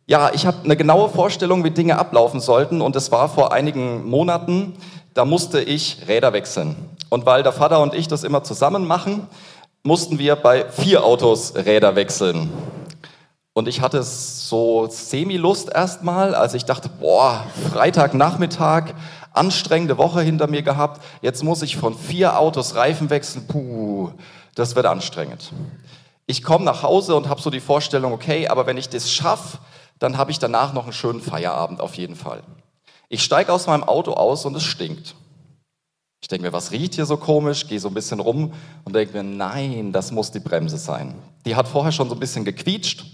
Ja, 0.06 0.30
ich 0.32 0.46
habe 0.46 0.58
eine 0.64 0.76
genaue 0.76 1.08
Vorstellung, 1.08 1.64
wie 1.64 1.70
Dinge 1.70 1.98
ablaufen 1.98 2.40
sollten 2.40 2.80
und 2.80 2.94
es 2.94 3.10
war 3.10 3.28
vor 3.28 3.52
einigen 3.52 4.08
Monaten, 4.08 4.74
da 5.14 5.24
musste 5.24 5.60
ich 5.60 6.06
Räder 6.06 6.32
wechseln. 6.32 6.76
Und 7.08 7.26
weil 7.26 7.42
der 7.42 7.52
Vater 7.52 7.80
und 7.80 7.94
ich 7.94 8.06
das 8.08 8.22
immer 8.22 8.44
zusammen 8.44 8.86
machen, 8.86 9.26
mussten 9.82 10.18
wir 10.18 10.36
bei 10.36 10.66
vier 10.70 11.04
Autos 11.04 11.54
Räder 11.56 11.96
wechseln. 11.96 12.50
Und 13.54 13.68
ich 13.68 13.82
hatte 13.82 14.02
so 14.02 14.86
Semi-Lust 14.88 15.68
erstmal, 15.68 16.34
als 16.34 16.54
ich 16.54 16.64
dachte, 16.64 16.88
boah, 16.88 17.44
Freitagnachmittag, 17.70 18.94
anstrengende 19.34 19.98
Woche 19.98 20.22
hinter 20.22 20.46
mir 20.46 20.62
gehabt, 20.62 21.02
jetzt 21.20 21.44
muss 21.44 21.62
ich 21.62 21.76
von 21.76 21.96
vier 21.96 22.38
Autos 22.38 22.76
Reifen 22.76 23.10
wechseln, 23.10 23.46
puh, 23.46 24.10
das 24.54 24.74
wird 24.74 24.86
anstrengend. 24.86 25.52
Ich 26.26 26.42
komme 26.42 26.64
nach 26.64 26.82
Hause 26.82 27.14
und 27.14 27.28
habe 27.28 27.42
so 27.42 27.50
die 27.50 27.60
Vorstellung, 27.60 28.12
okay, 28.12 28.48
aber 28.48 28.66
wenn 28.66 28.78
ich 28.78 28.88
das 28.88 29.10
schaffe, 29.10 29.58
dann 29.98 30.16
habe 30.16 30.30
ich 30.30 30.38
danach 30.38 30.72
noch 30.72 30.84
einen 30.84 30.94
schönen 30.94 31.20
Feierabend 31.20 31.80
auf 31.80 31.94
jeden 31.96 32.16
Fall. 32.16 32.42
Ich 33.10 33.22
steige 33.22 33.52
aus 33.52 33.66
meinem 33.66 33.84
Auto 33.84 34.14
aus 34.14 34.46
und 34.46 34.56
es 34.56 34.64
stinkt. 34.64 35.14
Ich 36.22 36.28
denke 36.28 36.46
mir, 36.46 36.52
was 36.52 36.70
riecht 36.70 36.94
hier 36.94 37.04
so 37.04 37.18
komisch? 37.18 37.66
Gehe 37.66 37.80
so 37.80 37.88
ein 37.88 37.94
bisschen 37.94 38.20
rum 38.20 38.54
und 38.84 38.94
denke 38.94 39.12
mir, 39.12 39.24
nein, 39.24 39.92
das 39.92 40.10
muss 40.10 40.30
die 40.30 40.40
Bremse 40.40 40.78
sein. 40.78 41.14
Die 41.44 41.54
hat 41.54 41.68
vorher 41.68 41.92
schon 41.92 42.08
so 42.08 42.14
ein 42.14 42.20
bisschen 42.20 42.44
gequietscht 42.44 43.04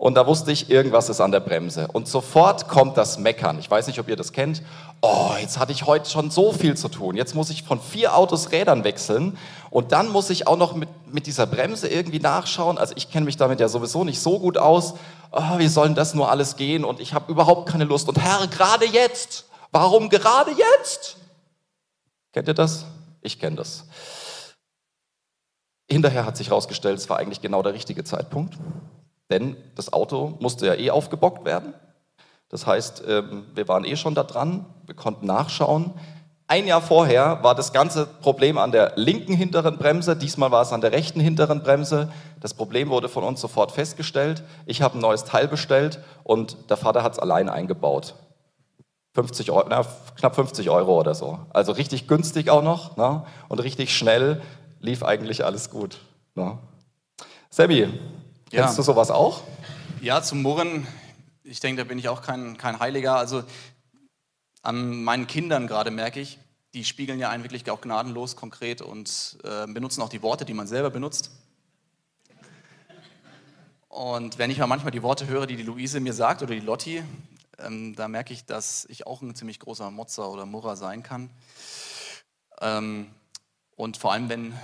und 0.00 0.14
da 0.14 0.28
wusste 0.28 0.52
ich, 0.52 0.70
irgendwas 0.70 1.08
ist 1.08 1.20
an 1.20 1.32
der 1.32 1.40
Bremse. 1.40 1.88
Und 1.92 2.06
sofort 2.06 2.68
kommt 2.68 2.96
das 2.96 3.18
Meckern. 3.18 3.58
Ich 3.58 3.68
weiß 3.68 3.88
nicht, 3.88 3.98
ob 3.98 4.08
ihr 4.08 4.14
das 4.14 4.32
kennt. 4.32 4.62
Oh, 5.00 5.32
jetzt 5.40 5.58
hatte 5.58 5.72
ich 5.72 5.86
heute 5.86 6.08
schon 6.08 6.30
so 6.30 6.52
viel 6.52 6.76
zu 6.76 6.88
tun. 6.88 7.16
Jetzt 7.16 7.34
muss 7.34 7.50
ich 7.50 7.64
von 7.64 7.80
vier 7.80 8.16
Autos 8.16 8.52
Rädern 8.52 8.84
wechseln. 8.84 9.36
Und 9.70 9.90
dann 9.90 10.08
muss 10.08 10.30
ich 10.30 10.46
auch 10.46 10.56
noch 10.56 10.76
mit, 10.76 10.88
mit 11.12 11.26
dieser 11.26 11.48
Bremse 11.48 11.88
irgendwie 11.88 12.20
nachschauen. 12.20 12.78
Also 12.78 12.94
ich 12.96 13.10
kenne 13.10 13.26
mich 13.26 13.38
damit 13.38 13.58
ja 13.58 13.68
sowieso 13.68 14.04
nicht 14.04 14.20
so 14.20 14.38
gut 14.38 14.56
aus. 14.56 14.94
Oh, 15.32 15.58
wie 15.58 15.66
soll 15.66 15.88
denn 15.88 15.96
das 15.96 16.14
nur 16.14 16.30
alles 16.30 16.54
gehen? 16.54 16.84
Und 16.84 17.00
ich 17.00 17.12
habe 17.12 17.32
überhaupt 17.32 17.68
keine 17.68 17.84
Lust. 17.84 18.08
Und 18.08 18.20
Herr, 18.20 18.46
gerade 18.46 18.86
jetzt. 18.86 19.46
Warum 19.72 20.10
gerade 20.10 20.52
jetzt? 20.52 21.16
Kennt 22.32 22.46
ihr 22.46 22.54
das? 22.54 22.84
Ich 23.20 23.40
kenne 23.40 23.56
das. 23.56 23.84
Hinterher 25.90 26.24
hat 26.24 26.36
sich 26.36 26.50
herausgestellt, 26.50 26.98
es 26.98 27.10
war 27.10 27.16
eigentlich 27.16 27.40
genau 27.40 27.62
der 27.62 27.74
richtige 27.74 28.04
Zeitpunkt. 28.04 28.54
Denn 29.30 29.56
das 29.74 29.92
Auto 29.92 30.36
musste 30.40 30.66
ja 30.66 30.74
eh 30.74 30.90
aufgebockt 30.90 31.44
werden. 31.44 31.74
Das 32.48 32.66
heißt, 32.66 33.02
ähm, 33.06 33.44
wir 33.54 33.68
waren 33.68 33.84
eh 33.84 33.96
schon 33.96 34.14
da 34.14 34.22
dran, 34.22 34.64
wir 34.86 34.94
konnten 34.94 35.26
nachschauen. 35.26 35.92
Ein 36.46 36.66
Jahr 36.66 36.80
vorher 36.80 37.42
war 37.42 37.54
das 37.54 37.74
ganze 37.74 38.06
Problem 38.06 38.56
an 38.56 38.72
der 38.72 38.94
linken 38.96 39.34
hinteren 39.34 39.76
Bremse, 39.76 40.16
diesmal 40.16 40.50
war 40.50 40.62
es 40.62 40.72
an 40.72 40.80
der 40.80 40.92
rechten 40.92 41.20
hinteren 41.20 41.62
Bremse. 41.62 42.10
Das 42.40 42.54
Problem 42.54 42.88
wurde 42.88 43.10
von 43.10 43.22
uns 43.22 43.42
sofort 43.42 43.70
festgestellt. 43.72 44.42
Ich 44.64 44.80
habe 44.80 44.96
ein 44.96 45.02
neues 45.02 45.24
Teil 45.24 45.46
bestellt 45.46 46.00
und 46.24 46.70
der 46.70 46.78
Vater 46.78 47.02
hat 47.02 47.12
es 47.12 47.18
allein 47.18 47.50
eingebaut. 47.50 48.14
50 49.14 49.50
Euro, 49.50 49.66
na, 49.68 49.84
knapp 50.16 50.34
50 50.36 50.70
Euro 50.70 50.98
oder 50.98 51.14
so. 51.14 51.38
Also 51.50 51.72
richtig 51.72 52.08
günstig 52.08 52.48
auch 52.48 52.62
noch 52.62 52.96
ne? 52.96 53.24
und 53.48 53.58
richtig 53.58 53.94
schnell 53.94 54.40
lief 54.80 55.02
eigentlich 55.02 55.44
alles 55.44 55.68
gut. 55.68 55.98
Ne? 56.34 56.56
Sammy, 57.50 57.88
Ja. 58.50 58.62
Kennst 58.62 58.78
du 58.78 58.82
sowas 58.82 59.10
auch? 59.10 59.42
Ja, 60.00 60.22
zum 60.22 60.40
Murren, 60.40 60.86
ich 61.44 61.60
denke, 61.60 61.82
da 61.82 61.88
bin 61.88 61.98
ich 61.98 62.08
auch 62.08 62.22
kein, 62.22 62.56
kein 62.56 62.78
Heiliger. 62.78 63.16
Also 63.16 63.44
an 64.62 65.02
meinen 65.04 65.26
Kindern 65.26 65.66
gerade 65.66 65.90
merke 65.90 66.20
ich, 66.20 66.38
die 66.72 66.84
spiegeln 66.84 67.18
ja 67.18 67.28
einen 67.28 67.44
wirklich 67.44 67.70
auch 67.70 67.80
gnadenlos 67.80 68.36
konkret 68.36 68.80
und 68.80 69.38
äh, 69.44 69.66
benutzen 69.66 70.00
auch 70.00 70.08
die 70.08 70.22
Worte, 70.22 70.44
die 70.44 70.54
man 70.54 70.66
selber 70.66 70.90
benutzt. 70.90 71.30
Und 73.88 74.38
wenn 74.38 74.50
ich 74.50 74.58
mal 74.58 74.66
manchmal 74.66 74.92
die 74.92 75.02
Worte 75.02 75.26
höre, 75.26 75.46
die 75.46 75.56
die 75.56 75.62
Luise 75.62 76.00
mir 76.00 76.12
sagt 76.12 76.42
oder 76.42 76.54
die 76.54 76.60
Lotti, 76.60 77.02
ähm, 77.58 77.94
da 77.96 78.08
merke 78.08 78.32
ich, 78.32 78.46
dass 78.46 78.86
ich 78.88 79.06
auch 79.06 79.20
ein 79.20 79.34
ziemlich 79.34 79.58
großer 79.58 79.90
Motzer 79.90 80.30
oder 80.30 80.46
Murrer 80.46 80.76
sein 80.76 81.02
kann. 81.02 81.30
Ähm, 82.60 83.10
und 83.76 83.96
vor 83.96 84.12
allem, 84.12 84.28
wenn 84.28 84.54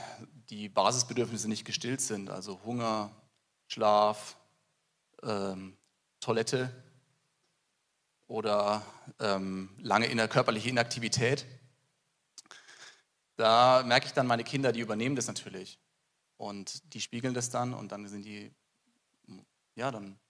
die 0.51 0.69
Basisbedürfnisse 0.69 1.49
nicht 1.49 1.65
gestillt 1.65 2.01
sind, 2.01 2.31
also 2.31 2.61
Hunger, 2.65 3.11
Schlaf, 3.75 4.37
ähm, 5.25 5.77
Toilette 6.21 6.71
oder 8.29 8.83
ähm, 9.19 9.69
lange 9.81 10.07
inner 10.07 10.29
körperliche 10.29 10.69
Inaktivität, 10.69 11.45
da 13.37 13.83
merke 13.85 14.07
ich 14.07 14.13
dann 14.13 14.29
meine 14.29 14.45
Kinder, 14.45 14.71
die 14.71 14.79
übernehmen 14.79 15.17
das 15.17 15.27
natürlich. 15.27 15.81
Und 16.37 16.95
die 16.95 17.01
spiegeln 17.01 17.35
das 17.35 17.51
dann 17.51 17.75
und 17.75 17.91
dann 17.91 18.07
sind 18.07 18.25
die, 18.25 18.53
ja, 19.75 19.91
dann 19.91 20.21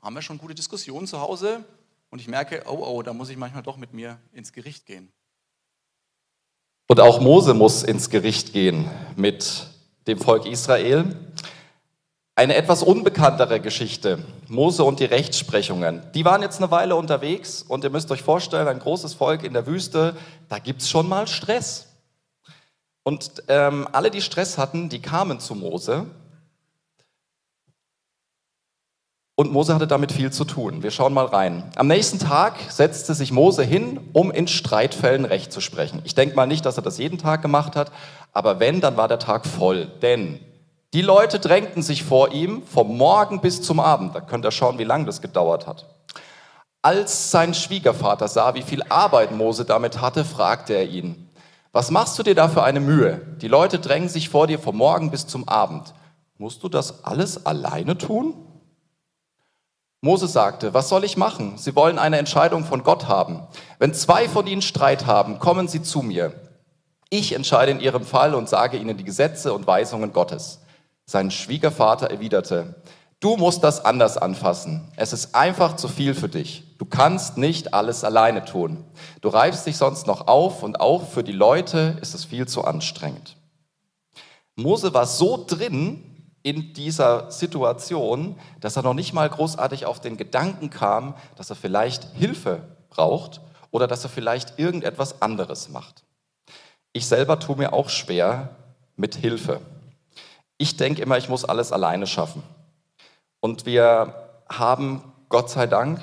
haben 0.00 0.14
wir 0.14 0.22
schon 0.22 0.38
gute 0.38 0.54
Diskussionen 0.54 1.08
zu 1.08 1.20
Hause 1.20 1.64
und 2.10 2.20
ich 2.20 2.28
merke, 2.28 2.62
oh, 2.66 2.78
oh, 2.78 3.02
da 3.02 3.12
muss 3.12 3.28
ich 3.28 3.36
manchmal 3.36 3.64
doch 3.64 3.76
mit 3.76 3.92
mir 3.92 4.20
ins 4.32 4.52
Gericht 4.52 4.86
gehen. 4.86 5.12
Und 6.86 7.00
auch 7.00 7.20
Mose 7.20 7.54
muss 7.54 7.82
ins 7.82 8.08
Gericht 8.08 8.52
gehen 8.52 8.88
mit 9.16 9.66
dem 10.06 10.20
Volk 10.20 10.46
Israel. 10.46 11.23
Eine 12.36 12.56
etwas 12.56 12.82
unbekanntere 12.82 13.60
Geschichte, 13.60 14.18
Mose 14.48 14.82
und 14.82 14.98
die 14.98 15.04
Rechtsprechungen. 15.04 16.02
Die 16.14 16.24
waren 16.24 16.42
jetzt 16.42 16.58
eine 16.58 16.72
Weile 16.72 16.96
unterwegs 16.96 17.62
und 17.62 17.84
ihr 17.84 17.90
müsst 17.90 18.10
euch 18.10 18.22
vorstellen, 18.22 18.66
ein 18.66 18.80
großes 18.80 19.14
Volk 19.14 19.44
in 19.44 19.52
der 19.52 19.68
Wüste, 19.68 20.16
da 20.48 20.58
gibt 20.58 20.82
es 20.82 20.90
schon 20.90 21.08
mal 21.08 21.28
Stress. 21.28 21.86
Und 23.04 23.44
ähm, 23.46 23.86
alle, 23.92 24.10
die 24.10 24.20
Stress 24.20 24.58
hatten, 24.58 24.88
die 24.88 25.00
kamen 25.00 25.38
zu 25.38 25.54
Mose. 25.54 26.06
Und 29.36 29.52
Mose 29.52 29.72
hatte 29.72 29.86
damit 29.86 30.10
viel 30.10 30.32
zu 30.32 30.44
tun. 30.44 30.82
Wir 30.82 30.90
schauen 30.90 31.14
mal 31.14 31.26
rein. 31.26 31.70
Am 31.76 31.86
nächsten 31.86 32.18
Tag 32.18 32.56
setzte 32.68 33.14
sich 33.14 33.30
Mose 33.30 33.62
hin, 33.62 34.00
um 34.12 34.32
in 34.32 34.48
Streitfällen 34.48 35.24
Recht 35.24 35.52
zu 35.52 35.60
sprechen. 35.60 36.02
Ich 36.02 36.16
denke 36.16 36.34
mal 36.34 36.46
nicht, 36.46 36.66
dass 36.66 36.78
er 36.78 36.82
das 36.82 36.98
jeden 36.98 37.18
Tag 37.18 37.42
gemacht 37.42 37.76
hat, 37.76 37.92
aber 38.32 38.58
wenn, 38.58 38.80
dann 38.80 38.96
war 38.96 39.06
der 39.06 39.20
Tag 39.20 39.46
voll. 39.46 39.86
Denn 40.02 40.40
die 40.94 41.02
Leute 41.02 41.40
drängten 41.40 41.82
sich 41.82 42.04
vor 42.04 42.30
ihm 42.30 42.62
vom 42.62 42.96
Morgen 42.96 43.40
bis 43.40 43.60
zum 43.60 43.80
Abend. 43.80 44.14
Da 44.14 44.20
könnt 44.20 44.44
ihr 44.46 44.52
schauen, 44.52 44.78
wie 44.78 44.84
lange 44.84 45.06
das 45.06 45.20
gedauert 45.20 45.66
hat. 45.66 45.86
Als 46.82 47.32
sein 47.32 47.52
Schwiegervater 47.52 48.28
sah, 48.28 48.54
wie 48.54 48.62
viel 48.62 48.84
Arbeit 48.84 49.32
Mose 49.32 49.64
damit 49.64 50.00
hatte, 50.00 50.24
fragte 50.24 50.74
er 50.74 50.86
ihn, 50.86 51.28
was 51.72 51.90
machst 51.90 52.16
du 52.16 52.22
dir 52.22 52.36
da 52.36 52.48
für 52.48 52.62
eine 52.62 52.78
Mühe? 52.78 53.20
Die 53.40 53.48
Leute 53.48 53.80
drängen 53.80 54.08
sich 54.08 54.28
vor 54.28 54.46
dir 54.46 54.60
vom 54.60 54.76
Morgen 54.76 55.10
bis 55.10 55.26
zum 55.26 55.48
Abend. 55.48 55.94
Musst 56.38 56.62
du 56.62 56.68
das 56.68 57.04
alles 57.04 57.44
alleine 57.44 57.98
tun? 57.98 58.36
Mose 60.00 60.28
sagte, 60.28 60.74
was 60.74 60.88
soll 60.88 61.02
ich 61.02 61.16
machen? 61.16 61.58
Sie 61.58 61.74
wollen 61.74 61.98
eine 61.98 62.18
Entscheidung 62.18 62.64
von 62.64 62.84
Gott 62.84 63.08
haben. 63.08 63.42
Wenn 63.80 63.94
zwei 63.94 64.28
von 64.28 64.46
ihnen 64.46 64.62
Streit 64.62 65.06
haben, 65.06 65.40
kommen 65.40 65.66
sie 65.66 65.82
zu 65.82 66.02
mir. 66.02 66.34
Ich 67.10 67.32
entscheide 67.32 67.72
in 67.72 67.80
ihrem 67.80 68.04
Fall 68.04 68.34
und 68.34 68.48
sage 68.48 68.76
ihnen 68.76 68.96
die 68.96 69.04
Gesetze 69.04 69.52
und 69.52 69.66
Weisungen 69.66 70.12
Gottes. 70.12 70.60
Sein 71.06 71.30
Schwiegervater 71.30 72.10
erwiderte, 72.10 72.82
du 73.20 73.36
musst 73.36 73.62
das 73.62 73.84
anders 73.84 74.16
anfassen. 74.16 74.90
Es 74.96 75.12
ist 75.12 75.34
einfach 75.34 75.76
zu 75.76 75.88
viel 75.88 76.14
für 76.14 76.28
dich. 76.28 76.64
Du 76.78 76.84
kannst 76.84 77.36
nicht 77.36 77.74
alles 77.74 78.04
alleine 78.04 78.44
tun. 78.44 78.84
Du 79.20 79.28
reibst 79.28 79.66
dich 79.66 79.76
sonst 79.76 80.06
noch 80.06 80.26
auf 80.26 80.62
und 80.62 80.80
auch 80.80 81.08
für 81.08 81.22
die 81.22 81.32
Leute 81.32 81.98
ist 82.00 82.14
es 82.14 82.24
viel 82.24 82.46
zu 82.48 82.64
anstrengend. 82.64 83.36
Mose 84.56 84.94
war 84.94 85.06
so 85.06 85.44
drin 85.46 86.02
in 86.42 86.74
dieser 86.74 87.30
Situation, 87.30 88.36
dass 88.60 88.76
er 88.76 88.82
noch 88.82 88.94
nicht 88.94 89.12
mal 89.12 89.28
großartig 89.28 89.86
auf 89.86 90.00
den 90.00 90.16
Gedanken 90.16 90.70
kam, 90.70 91.14
dass 91.36 91.50
er 91.50 91.56
vielleicht 91.56 92.04
Hilfe 92.14 92.62
braucht 92.90 93.40
oder 93.70 93.86
dass 93.86 94.04
er 94.04 94.10
vielleicht 94.10 94.58
irgendetwas 94.58 95.22
anderes 95.22 95.70
macht. 95.70 96.04
Ich 96.92 97.06
selber 97.06 97.40
tue 97.40 97.56
mir 97.56 97.72
auch 97.72 97.88
schwer 97.88 98.50
mit 98.96 99.16
Hilfe. 99.16 99.60
Ich 100.58 100.76
denke 100.76 101.02
immer, 101.02 101.18
ich 101.18 101.28
muss 101.28 101.44
alles 101.44 101.72
alleine 101.72 102.06
schaffen. 102.06 102.42
Und 103.40 103.66
wir 103.66 104.14
haben 104.48 105.02
Gott 105.28 105.50
sei 105.50 105.66
Dank 105.66 106.00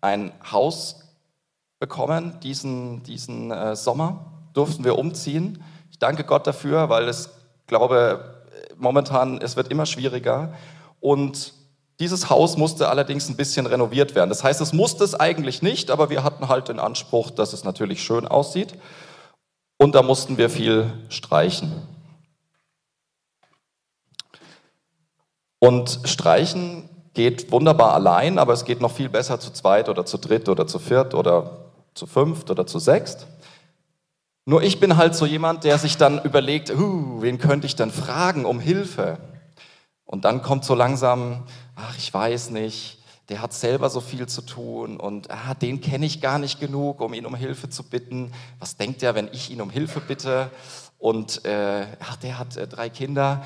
ein 0.00 0.32
Haus 0.50 1.00
bekommen 1.78 2.38
diesen, 2.42 3.02
diesen 3.02 3.50
äh, 3.50 3.76
Sommer, 3.76 4.32
durften 4.52 4.84
wir 4.84 4.98
umziehen. 4.98 5.62
Ich 5.90 5.98
danke 5.98 6.24
Gott 6.24 6.46
dafür, 6.46 6.88
weil 6.88 7.08
es, 7.08 7.30
glaube 7.66 8.34
momentan, 8.76 9.38
es 9.40 9.56
wird 9.56 9.70
immer 9.70 9.86
schwieriger. 9.86 10.54
Und 11.00 11.52
dieses 12.00 12.30
Haus 12.30 12.56
musste 12.56 12.88
allerdings 12.88 13.28
ein 13.28 13.36
bisschen 13.36 13.66
renoviert 13.66 14.14
werden. 14.14 14.28
Das 14.28 14.42
heißt, 14.42 14.60
es 14.60 14.72
musste 14.72 15.04
es 15.04 15.14
eigentlich 15.14 15.62
nicht, 15.62 15.90
aber 15.90 16.10
wir 16.10 16.24
hatten 16.24 16.48
halt 16.48 16.68
den 16.68 16.80
Anspruch, 16.80 17.30
dass 17.30 17.52
es 17.52 17.64
natürlich 17.64 18.02
schön 18.02 18.26
aussieht. 18.26 18.74
Und 19.78 19.94
da 19.94 20.02
mussten 20.02 20.38
wir 20.38 20.50
viel 20.50 20.92
streichen. 21.08 21.72
Und 25.64 26.00
streichen 26.04 26.90
geht 27.14 27.50
wunderbar 27.50 27.94
allein, 27.94 28.38
aber 28.38 28.52
es 28.52 28.66
geht 28.66 28.82
noch 28.82 28.90
viel 28.90 29.08
besser 29.08 29.40
zu 29.40 29.50
zweit 29.50 29.88
oder 29.88 30.04
zu 30.04 30.18
dritt 30.18 30.50
oder 30.50 30.66
zu 30.66 30.78
viert 30.78 31.14
oder 31.14 31.72
zu 31.94 32.06
fünft 32.06 32.50
oder 32.50 32.66
zu 32.66 32.78
sechst. 32.78 33.26
Nur 34.44 34.62
ich 34.62 34.78
bin 34.78 34.98
halt 34.98 35.14
so 35.14 35.24
jemand, 35.24 35.64
der 35.64 35.78
sich 35.78 35.96
dann 35.96 36.22
überlegt, 36.22 36.70
uh, 36.70 37.22
wen 37.22 37.38
könnte 37.38 37.66
ich 37.66 37.76
denn 37.76 37.90
fragen 37.90 38.44
um 38.44 38.60
Hilfe? 38.60 39.16
Und 40.04 40.26
dann 40.26 40.42
kommt 40.42 40.66
so 40.66 40.74
langsam, 40.74 41.44
ach, 41.76 41.96
ich 41.96 42.12
weiß 42.12 42.50
nicht, 42.50 42.98
der 43.30 43.40
hat 43.40 43.54
selber 43.54 43.88
so 43.88 44.02
viel 44.02 44.26
zu 44.26 44.42
tun 44.42 44.98
und 45.00 45.30
ah, 45.30 45.54
den 45.54 45.80
kenne 45.80 46.04
ich 46.04 46.20
gar 46.20 46.38
nicht 46.38 46.60
genug, 46.60 47.00
um 47.00 47.14
ihn 47.14 47.24
um 47.24 47.34
Hilfe 47.34 47.70
zu 47.70 47.84
bitten. 47.84 48.32
Was 48.58 48.76
denkt 48.76 49.02
er, 49.02 49.14
wenn 49.14 49.30
ich 49.32 49.50
ihn 49.50 49.62
um 49.62 49.70
Hilfe 49.70 50.00
bitte? 50.00 50.50
Und 50.98 51.42
äh, 51.46 51.86
ach, 52.00 52.16
der 52.16 52.38
hat 52.38 52.58
äh, 52.58 52.68
drei 52.68 52.90
Kinder. 52.90 53.42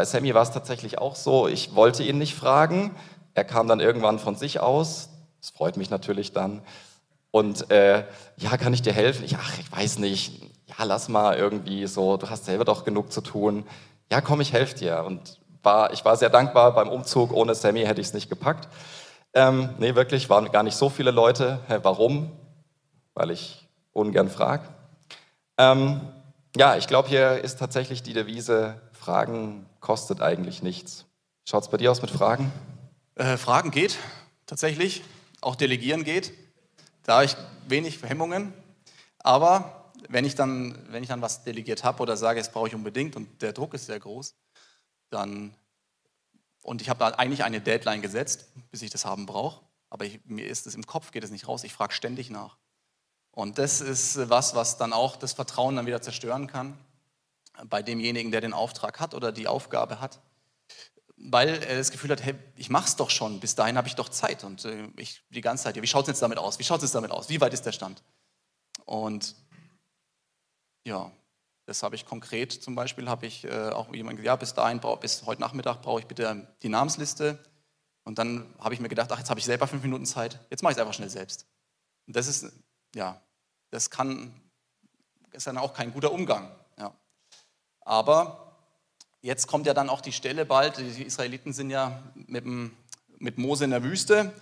Bei 0.00 0.06
Sammy 0.06 0.32
war 0.32 0.40
es 0.40 0.50
tatsächlich 0.50 0.96
auch 0.96 1.14
so, 1.14 1.46
ich 1.46 1.74
wollte 1.74 2.02
ihn 2.02 2.16
nicht 2.16 2.34
fragen. 2.34 2.96
Er 3.34 3.44
kam 3.44 3.68
dann 3.68 3.80
irgendwann 3.80 4.18
von 4.18 4.34
sich 4.34 4.58
aus. 4.58 5.10
Das 5.42 5.50
freut 5.50 5.76
mich 5.76 5.90
natürlich 5.90 6.32
dann. 6.32 6.62
Und 7.30 7.70
äh, 7.70 8.04
ja, 8.38 8.56
kann 8.56 8.72
ich 8.72 8.80
dir 8.80 8.94
helfen? 8.94 9.26
Ich, 9.26 9.36
ach, 9.36 9.58
ich 9.58 9.70
weiß 9.70 9.98
nicht. 9.98 10.40
Ja, 10.68 10.84
lass 10.84 11.10
mal 11.10 11.36
irgendwie 11.36 11.86
so, 11.86 12.16
du 12.16 12.30
hast 12.30 12.46
selber 12.46 12.64
doch 12.64 12.86
genug 12.86 13.12
zu 13.12 13.20
tun. 13.20 13.66
Ja, 14.10 14.22
komm, 14.22 14.40
ich 14.40 14.54
helfe 14.54 14.78
dir. 14.78 15.04
Und 15.04 15.38
war, 15.62 15.92
ich 15.92 16.02
war 16.02 16.16
sehr 16.16 16.30
dankbar 16.30 16.74
beim 16.74 16.88
Umzug. 16.88 17.34
Ohne 17.34 17.54
Sammy 17.54 17.82
hätte 17.82 18.00
ich 18.00 18.06
es 18.06 18.14
nicht 18.14 18.30
gepackt. 18.30 18.68
Ähm, 19.34 19.68
nee, 19.76 19.94
wirklich, 19.96 20.30
waren 20.30 20.50
gar 20.50 20.62
nicht 20.62 20.78
so 20.78 20.88
viele 20.88 21.10
Leute. 21.10 21.60
Hä, 21.68 21.80
warum? 21.82 22.32
weil 23.12 23.32
ich 23.32 23.68
ungern 23.92 24.30
frage. 24.30 24.66
Ähm, 25.58 26.00
ja, 26.56 26.76
ich 26.76 26.86
glaube, 26.86 27.10
hier 27.10 27.44
ist 27.44 27.58
tatsächlich 27.58 28.02
die 28.02 28.14
Devise, 28.14 28.80
Fragen 29.00 29.64
kostet 29.80 30.20
eigentlich 30.20 30.62
nichts. 30.62 31.06
Schaut 31.48 31.62
es 31.62 31.70
bei 31.70 31.78
dir 31.78 31.90
aus 31.90 32.02
mit 32.02 32.10
Fragen? 32.10 32.52
Äh, 33.14 33.38
Fragen 33.38 33.70
geht, 33.70 33.96
tatsächlich. 34.44 35.02
Auch 35.40 35.56
Delegieren 35.56 36.04
geht. 36.04 36.34
Da 37.04 37.14
habe 37.14 37.24
ich 37.24 37.36
wenig 37.66 38.02
Hemmungen. 38.02 38.52
Aber 39.20 39.90
wenn 40.10 40.26
ich 40.26 40.34
dann, 40.34 40.78
wenn 40.90 41.02
ich 41.02 41.08
dann 41.08 41.22
was 41.22 41.44
delegiert 41.44 41.82
habe 41.82 42.02
oder 42.02 42.18
sage, 42.18 42.40
es 42.40 42.50
brauche 42.50 42.68
ich 42.68 42.74
unbedingt 42.74 43.16
und 43.16 43.40
der 43.40 43.54
Druck 43.54 43.72
ist 43.72 43.86
sehr 43.86 43.98
groß, 43.98 44.34
dann, 45.08 45.54
und 46.62 46.82
ich 46.82 46.90
habe 46.90 46.98
da 46.98 47.08
eigentlich 47.08 47.42
eine 47.42 47.62
Deadline 47.62 48.02
gesetzt, 48.02 48.52
bis 48.70 48.82
ich 48.82 48.90
das 48.90 49.06
haben 49.06 49.24
brauche, 49.24 49.64
aber 49.88 50.04
ich, 50.04 50.20
mir 50.26 50.46
ist 50.46 50.66
es 50.66 50.74
im 50.74 50.84
Kopf, 50.84 51.10
geht 51.10 51.24
es 51.24 51.30
nicht 51.30 51.48
raus, 51.48 51.64
ich 51.64 51.72
frage 51.72 51.94
ständig 51.94 52.28
nach. 52.28 52.58
Und 53.32 53.56
das 53.56 53.80
ist 53.80 54.28
was, 54.28 54.54
was 54.54 54.76
dann 54.76 54.92
auch 54.92 55.16
das 55.16 55.32
Vertrauen 55.32 55.76
dann 55.76 55.86
wieder 55.86 56.02
zerstören 56.02 56.46
kann 56.46 56.76
bei 57.68 57.82
demjenigen, 57.82 58.30
der 58.30 58.40
den 58.40 58.52
Auftrag 58.52 59.00
hat 59.00 59.14
oder 59.14 59.32
die 59.32 59.48
Aufgabe 59.48 60.00
hat, 60.00 60.20
weil 61.16 61.62
er 61.62 61.76
das 61.76 61.90
Gefühl 61.90 62.10
hat, 62.10 62.22
hey, 62.22 62.34
ich 62.56 62.70
mache 62.70 62.86
es 62.86 62.96
doch 62.96 63.10
schon, 63.10 63.40
bis 63.40 63.54
dahin 63.54 63.76
habe 63.76 63.88
ich 63.88 63.94
doch 63.94 64.08
Zeit 64.08 64.44
und 64.44 64.64
äh, 64.64 64.88
ich 64.96 65.22
die 65.28 65.42
ganze 65.42 65.64
Zeit, 65.64 65.76
ja, 65.76 65.82
wie 65.82 65.86
schaut 65.86 66.04
es 66.04 66.08
jetzt 66.08 66.22
damit 66.22 66.38
aus? 66.38 66.58
Wie 66.58 66.64
schaut 66.64 66.78
es 66.78 66.84
jetzt 66.84 66.94
damit 66.94 67.10
aus? 67.10 67.28
Wie 67.28 67.40
weit 67.40 67.52
ist 67.52 67.66
der 67.66 67.72
Stand? 67.72 68.02
Und 68.86 69.36
ja, 70.86 71.12
das 71.66 71.82
habe 71.82 71.94
ich 71.94 72.06
konkret 72.06 72.52
zum 72.52 72.74
Beispiel, 72.74 73.08
habe 73.08 73.26
ich 73.26 73.44
äh, 73.44 73.70
auch 73.70 73.92
jemand 73.94 74.16
gesagt, 74.16 74.26
ja, 74.26 74.36
bis 74.36 74.54
dahin, 74.54 74.80
bis 75.00 75.26
heute 75.26 75.40
Nachmittag 75.40 75.82
brauche 75.82 76.00
ich 76.00 76.06
bitte 76.06 76.48
die 76.62 76.68
Namensliste. 76.68 77.38
Und 78.02 78.18
dann 78.18 78.52
habe 78.58 78.74
ich 78.74 78.80
mir 78.80 78.88
gedacht, 78.88 79.12
ach, 79.12 79.18
jetzt 79.18 79.30
habe 79.30 79.38
ich 79.38 79.46
selber 79.46 79.66
fünf 79.66 79.82
Minuten 79.82 80.06
Zeit, 80.06 80.40
jetzt 80.50 80.62
mache 80.62 80.72
ich 80.72 80.78
es 80.78 80.80
einfach 80.80 80.94
schnell 80.94 81.10
selbst. 81.10 81.46
Und 82.06 82.16
das 82.16 82.26
ist, 82.26 82.52
ja, 82.94 83.22
das 83.70 83.90
kann, 83.90 84.34
ist 85.32 85.46
dann 85.46 85.58
auch 85.58 85.74
kein 85.74 85.92
guter 85.92 86.10
Umgang. 86.10 86.50
Aber 87.90 88.54
jetzt 89.20 89.48
kommt 89.48 89.66
ja 89.66 89.74
dann 89.74 89.88
auch 89.88 90.00
die 90.00 90.12
Stelle 90.12 90.46
bald, 90.46 90.78
die 90.78 91.02
Israeliten 91.02 91.52
sind 91.52 91.70
ja 91.70 92.00
mit, 92.14 92.44
dem, 92.44 92.70
mit 93.18 93.36
Mose 93.36 93.64
in 93.64 93.70
der 93.70 93.82
Wüste 93.82 94.32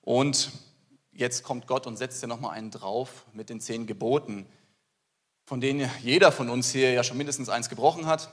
und 0.00 0.50
jetzt 1.12 1.42
kommt 1.42 1.66
Gott 1.66 1.86
und 1.86 1.98
setzt 1.98 2.22
ja 2.22 2.26
nochmal 2.26 2.52
einen 2.52 2.70
drauf 2.70 3.26
mit 3.34 3.50
den 3.50 3.60
zehn 3.60 3.86
Geboten, 3.86 4.46
von 5.44 5.60
denen 5.60 5.90
jeder 6.00 6.32
von 6.32 6.48
uns 6.48 6.70
hier 6.70 6.90
ja 6.92 7.04
schon 7.04 7.18
mindestens 7.18 7.50
eins 7.50 7.68
gebrochen 7.68 8.06
hat. 8.06 8.32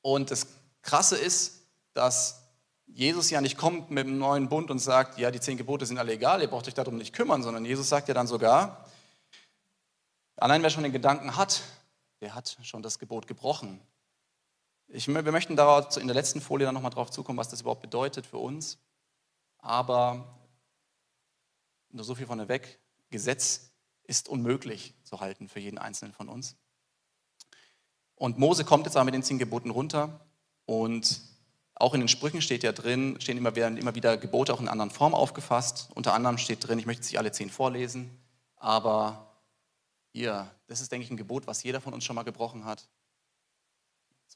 Und 0.00 0.30
das 0.30 0.46
Krasse 0.80 1.18
ist, 1.18 1.60
dass 1.92 2.44
Jesus 2.86 3.28
ja 3.28 3.42
nicht 3.42 3.58
kommt 3.58 3.90
mit 3.90 4.06
einem 4.06 4.16
neuen 4.16 4.48
Bund 4.48 4.70
und 4.70 4.78
sagt, 4.78 5.18
ja, 5.18 5.30
die 5.30 5.40
zehn 5.40 5.58
Gebote 5.58 5.84
sind 5.84 5.98
alle 5.98 6.14
egal, 6.14 6.40
ihr 6.40 6.48
braucht 6.48 6.66
euch 6.66 6.72
darum 6.72 6.96
nicht 6.96 7.12
kümmern, 7.12 7.42
sondern 7.42 7.66
Jesus 7.66 7.90
sagt 7.90 8.08
ja 8.08 8.14
dann 8.14 8.26
sogar, 8.26 8.86
allein 10.36 10.62
wer 10.62 10.70
schon 10.70 10.82
den 10.82 10.92
Gedanken 10.92 11.36
hat, 11.36 11.60
der 12.20 12.34
hat 12.34 12.56
schon 12.62 12.82
das 12.82 12.98
Gebot 12.98 13.26
gebrochen. 13.26 13.80
Ich, 14.88 15.06
wir 15.06 15.22
möchten 15.22 15.56
darauf 15.56 15.96
in 15.96 16.06
der 16.06 16.14
letzten 16.14 16.40
Folie 16.40 16.66
dann 16.66 16.74
nochmal 16.74 16.90
drauf 16.90 17.10
zukommen, 17.10 17.38
was 17.38 17.48
das 17.48 17.60
überhaupt 17.60 17.82
bedeutet 17.82 18.26
für 18.26 18.38
uns. 18.38 18.78
Aber 19.58 20.38
nur 21.90 22.04
so 22.04 22.14
viel 22.14 22.26
von 22.26 22.48
weg, 22.48 22.80
Gesetz 23.10 23.72
ist 24.04 24.28
unmöglich 24.28 24.94
zu 25.04 25.20
halten 25.20 25.48
für 25.48 25.60
jeden 25.60 25.78
Einzelnen 25.78 26.12
von 26.12 26.28
uns. 26.28 26.56
Und 28.16 28.38
Mose 28.38 28.64
kommt 28.64 28.86
jetzt 28.86 28.96
aber 28.96 29.04
mit 29.04 29.14
den 29.14 29.22
zehn 29.22 29.38
Geboten 29.38 29.70
runter 29.70 30.20
und 30.66 31.22
auch 31.74 31.94
in 31.94 32.00
den 32.00 32.08
Sprüchen 32.08 32.42
steht 32.42 32.62
ja 32.62 32.72
drin, 32.72 33.18
stehen 33.20 33.38
immer, 33.38 33.56
werden 33.56 33.78
immer 33.78 33.94
wieder 33.94 34.18
Gebote 34.18 34.52
auch 34.52 34.60
in 34.60 34.68
anderen 34.68 34.90
Form 34.90 35.14
aufgefasst. 35.14 35.88
Unter 35.94 36.12
anderem 36.12 36.36
steht 36.36 36.66
drin, 36.66 36.78
ich 36.78 36.84
möchte 36.84 37.04
sie 37.04 37.16
alle 37.16 37.32
zehn 37.32 37.48
vorlesen, 37.48 38.10
aber 38.56 39.29
hier, 40.12 40.50
das 40.66 40.80
ist, 40.80 40.90
denke 40.90 41.04
ich, 41.04 41.10
ein 41.10 41.16
Gebot, 41.16 41.46
was 41.46 41.62
jeder 41.62 41.80
von 41.80 41.94
uns 41.94 42.04
schon 42.04 42.16
mal 42.16 42.22
gebrochen 42.22 42.64
hat. 42.64 42.88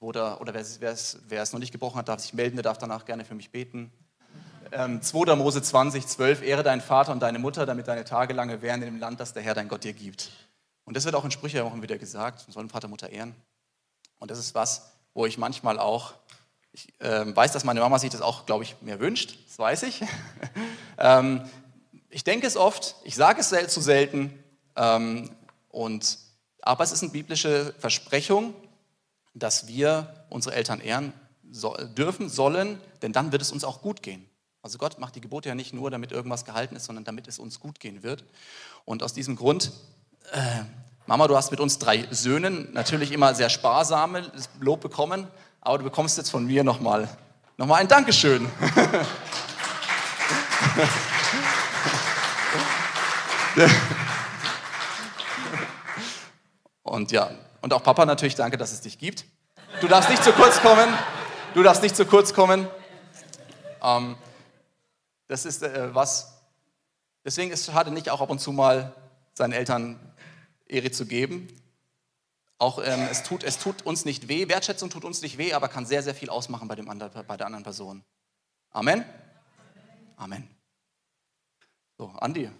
Oder, 0.01 0.41
oder 0.41 0.53
wer, 0.55 0.93
es, 0.93 1.53
noch 1.53 1.61
nicht 1.61 1.73
gebrochen 1.73 1.97
hat, 1.97 2.09
darf 2.09 2.21
sich 2.21 2.35
melden, 2.35 2.57
der 2.57 2.63
darf 2.63 2.79
danach 2.79 3.05
gerne 3.05 3.25
für 3.25 3.35
mich 3.35 3.51
beten. 3.51 3.93
Ähm, 4.73 5.01
2. 5.01 5.37
Mose 5.37 5.63
20, 5.63 6.07
12, 6.07 6.43
Ehre 6.43 6.63
deinen 6.63 6.81
Vater 6.81 7.13
und 7.13 7.21
deine 7.21 7.39
Mutter, 7.39 7.65
damit 7.65 7.89
deine 7.89 8.05
Tage 8.05 8.35
lange 8.35 8.61
währen 8.61 8.83
in 8.83 8.95
dem 8.95 9.01
Land, 9.01 9.21
das 9.21 9.33
der 9.33 9.43
Herr 9.43 9.55
dein 9.55 9.69
Gott 9.69 9.85
dir 9.85 9.93
gibt. 9.93 10.31
Und 10.85 10.97
das 10.97 11.05
wird 11.05 11.15
auch 11.15 11.25
in 11.25 11.31
Sprüche 11.31 11.65
auch 11.65 11.81
wieder 11.81 11.97
gesagt, 11.97 12.47
wir 12.47 12.53
sollen 12.53 12.69
Vater, 12.69 12.89
Mutter 12.89 13.09
ehren. 13.09 13.35
Und 14.19 14.31
das 14.31 14.39
ist 14.39 14.55
was, 14.55 14.91
wo 15.15 15.27
ich 15.27 15.39
manchmal 15.39 15.79
auch, 15.79 16.15
ich 16.73 16.93
äh, 17.01 17.35
weiß, 17.35 17.53
dass 17.53 17.65
meine 17.65 17.81
Mama 17.81 17.99
sich 17.99 18.11
das 18.11 18.21
auch, 18.21 18.47
glaube 18.47 18.65
ich, 18.65 18.77
mir 18.83 19.01
wünscht, 19.01 19.39
das 19.47 19.59
weiß 19.59 19.85
ich. 19.85 20.03
ähm, 20.99 21.49
ich 22.11 22.25
denke 22.25 22.47
es 22.47 22.57
oft, 22.57 22.97
ich 23.05 23.15
sage 23.15 23.41
es 23.41 23.73
zu 23.73 23.81
selten, 23.81 24.39
ähm, 24.77 25.31
und, 25.75 26.19
aber 26.63 26.85
es 26.85 26.93
ist 26.93 27.03
eine 27.03 27.11
biblische 27.11 27.75
Versprechung, 27.81 28.55
dass 29.35 29.67
wir 29.67 30.25
unsere 30.31 30.55
Eltern 30.55 30.81
ehren 30.81 31.13
so, 31.51 31.77
dürfen, 31.99 32.29
sollen, 32.29 32.81
denn 33.03 33.13
dann 33.13 33.33
wird 33.33 33.43
es 33.43 33.51
uns 33.51 33.65
auch 33.65 33.83
gut 33.83 34.01
gehen. 34.01 34.25
Also 34.63 34.79
Gott 34.79 35.01
macht 35.01 35.17
die 35.17 35.21
Gebote 35.21 35.49
ja 35.49 35.57
nicht 35.57 35.75
nur, 35.75 35.91
damit 35.91 36.13
irgendwas 36.13 36.45
gehalten 36.45 36.77
ist, 36.77 36.85
sondern 36.85 37.05
damit 37.05 37.27
es 37.27 37.41
uns 37.41 37.59
gut 37.59 37.81
gehen 37.81 38.05
wird. 38.05 38.25
Und 38.85 39.03
aus 39.03 39.13
diesem 39.15 39.35
Grund, 39.35 39.73
äh, 40.33 40.63
Mama, 41.07 41.27
du 41.27 41.37
hast 41.37 41.51
mit 41.51 41.59
uns 41.59 41.81
drei 41.81 42.07
Söhnen 42.13 42.73
natürlich 42.73 43.11
immer 43.11 43.35
sehr 43.35 43.51
sparsame 43.51 44.31
Lob 44.61 44.81
bekommen, 44.81 45.27
aber 45.61 45.79
du 45.79 45.85
bekommst 45.85 46.17
jetzt 46.19 46.31
von 46.31 46.47
mir 46.47 46.63
nochmal 46.63 47.09
noch 47.57 47.67
mal 47.67 47.77
ein 47.77 47.89
Dankeschön. 47.89 48.49
Und 56.95 57.11
ja, 57.11 57.29
und 57.61 57.73
auch 57.73 57.83
Papa 57.83 58.07
natürlich 58.07 58.37
danke, 58.37 58.57
dass 58.57 58.71
es 58.71 58.81
dich 58.81 58.99
gibt. 58.99 59.25
Du 59.81 59.89
darfst 59.89 60.11
nicht 60.11 60.23
zu 60.23 60.31
kurz 60.31 60.61
kommen. 60.61 60.87
Du 61.53 61.65
darfst 61.65 61.83
nicht 61.83 61.97
zu 61.97 62.07
kurz 62.07 62.33
kommen. 62.33 62.69
Ähm, 63.83 64.17
das 65.27 65.45
ist 65.45 65.65
äh, 65.65 65.93
was. 65.93 66.41
Deswegen 67.25 67.51
ist 67.51 67.67
es 67.67 67.75
schade, 67.75 67.91
nicht 67.91 68.11
auch 68.11 68.21
ab 68.21 68.31
und 68.31 68.39
zu 68.39 68.53
mal 68.53 68.95
seinen 69.33 69.55
Eltern 69.55 69.99
Ehre 70.67 70.93
zu 70.93 71.07
geben. 71.07 71.49
Auch 72.59 72.79
ähm, 72.79 73.09
es, 73.11 73.25
tut, 73.25 73.43
es 73.43 73.59
tut 73.59 73.83
uns 73.83 74.05
nicht 74.05 74.29
weh. 74.29 74.49
Wertschätzung 74.49 74.89
tut 74.89 75.05
uns 75.05 75.21
nicht 75.21 75.37
weh, 75.37 75.53
aber 75.53 75.67
kann 75.67 75.87
sehr, 75.87 76.05
sehr 76.05 76.15
viel 76.15 76.31
ausmachen 76.31 76.69
bei, 76.69 76.77
dem 76.77 76.89
anderen, 76.89 77.27
bei 77.27 77.37
der 77.37 77.47
anderen 77.47 77.65
Person. 77.65 78.05
Amen. 78.71 79.05
Amen. 80.17 80.49
So, 81.99 82.13
Andi. 82.21 82.53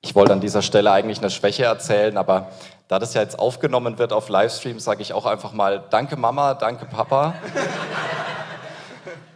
Ich 0.00 0.14
wollte 0.14 0.32
an 0.32 0.40
dieser 0.40 0.62
Stelle 0.62 0.92
eigentlich 0.92 1.18
eine 1.18 1.30
Schwäche 1.30 1.64
erzählen, 1.64 2.16
aber 2.18 2.48
da 2.88 2.98
das 2.98 3.14
ja 3.14 3.22
jetzt 3.22 3.38
aufgenommen 3.38 3.98
wird 3.98 4.12
auf 4.12 4.28
Livestream, 4.28 4.78
sage 4.78 5.00
ich 5.00 5.14
auch 5.14 5.24
einfach 5.24 5.52
mal 5.52 5.82
Danke 5.88 6.16
Mama, 6.16 6.54
danke 6.54 6.84
Papa. 6.84 7.34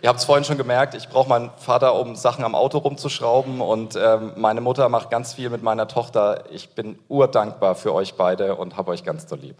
Ihr 0.02 0.08
habt 0.08 0.20
es 0.20 0.26
vorhin 0.26 0.44
schon 0.44 0.58
gemerkt, 0.58 0.94
ich 0.94 1.08
brauche 1.08 1.28
meinen 1.28 1.50
Vater, 1.56 1.98
um 1.98 2.14
Sachen 2.14 2.44
am 2.44 2.54
Auto 2.54 2.78
rumzuschrauben 2.78 3.60
und 3.60 3.96
ähm, 3.96 4.32
meine 4.36 4.60
Mutter 4.60 4.88
macht 4.88 5.10
ganz 5.10 5.34
viel 5.34 5.50
mit 5.50 5.62
meiner 5.62 5.88
Tochter. 5.88 6.44
Ich 6.52 6.74
bin 6.74 6.98
urdankbar 7.08 7.74
für 7.74 7.92
euch 7.92 8.14
beide 8.14 8.54
und 8.54 8.76
habe 8.76 8.92
euch 8.92 9.02
ganz 9.02 9.28
so 9.28 9.34
lieb. 9.34 9.56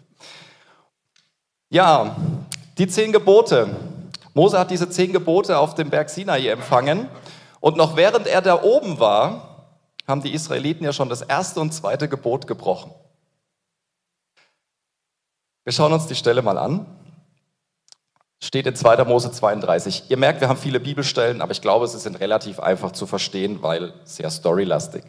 Ja, 1.69 2.15
die 2.77 2.87
zehn 2.87 3.11
Gebote. 3.11 3.67
Mose 4.33 4.57
hat 4.57 4.71
diese 4.71 4.89
zehn 4.89 5.11
Gebote 5.11 5.57
auf 5.57 5.75
dem 5.75 5.89
Berg 5.89 6.09
Sinai 6.09 6.47
empfangen 6.47 7.09
und 7.59 7.75
noch 7.75 7.97
während 7.97 8.25
er 8.25 8.41
da 8.41 8.63
oben 8.63 8.99
war, 8.99 9.58
haben 10.09 10.21
die 10.21 10.33
Israeliten 10.33 10.83
ja 10.83 10.91
schon 10.91 11.09
das 11.09 11.21
erste 11.21 11.59
und 11.59 11.73
zweite 11.73 12.09
Gebot 12.09 12.47
gebrochen. 12.47 12.91
Wir 15.63 15.73
schauen 15.73 15.93
uns 15.93 16.07
die 16.07 16.15
Stelle 16.15 16.41
mal 16.41 16.57
an. 16.57 16.85
Steht 18.41 18.65
in 18.65 18.75
2. 18.75 19.03
Mose 19.03 19.31
32. 19.31 20.09
Ihr 20.09 20.17
merkt, 20.17 20.41
wir 20.41 20.47
haben 20.47 20.57
viele 20.57 20.79
Bibelstellen, 20.79 21.41
aber 21.41 21.51
ich 21.51 21.61
glaube, 21.61 21.87
sie 21.87 21.99
sind 21.99 22.19
relativ 22.19 22.59
einfach 22.59 22.91
zu 22.91 23.05
verstehen, 23.05 23.61
weil 23.61 23.93
sehr 24.05 24.29
storylastig. 24.29 25.03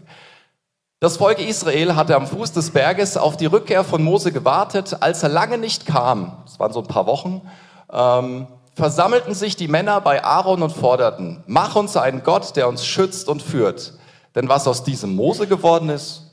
Das 0.99 1.17
Volk 1.17 1.39
Israel 1.39 1.97
hatte 1.97 2.15
am 2.15 2.27
Fuß 2.27 2.53
des 2.53 2.73
Berges 2.73 3.17
auf 3.17 3.39
die 3.39 3.47
Rückkehr 3.47 3.85
von 3.85 4.03
Mose 4.03 4.33
gewartet. 4.33 4.99
Als 5.01 5.23
er 5.23 5.31
lange 5.31 5.57
nicht 5.57 5.87
kam, 5.87 6.43
das 6.45 6.61
waren 6.61 6.73
so 6.73 6.81
ein 6.81 6.89
paar 6.89 7.07
Wochen, 7.07 7.41
ähm, 7.91 8.49
versammelten 8.75 9.33
sich 9.33 9.57
die 9.57 9.69
Männer 9.69 10.01
bei 10.01 10.23
Aaron 10.23 10.63
und 10.63 10.73
forderten, 10.73 11.43
mach 11.47 11.77
uns 11.77 11.97
einen 11.97 12.23
Gott, 12.23 12.57
der 12.57 12.69
uns 12.69 12.85
schützt 12.85 13.29
und 13.29 13.43
führt. 13.43 13.95
Denn 14.35 14.49
was 14.49 14.67
aus 14.67 14.85
diesem 14.85 15.15
Mose 15.15 15.47
geworden 15.47 15.89
ist, 15.89 16.31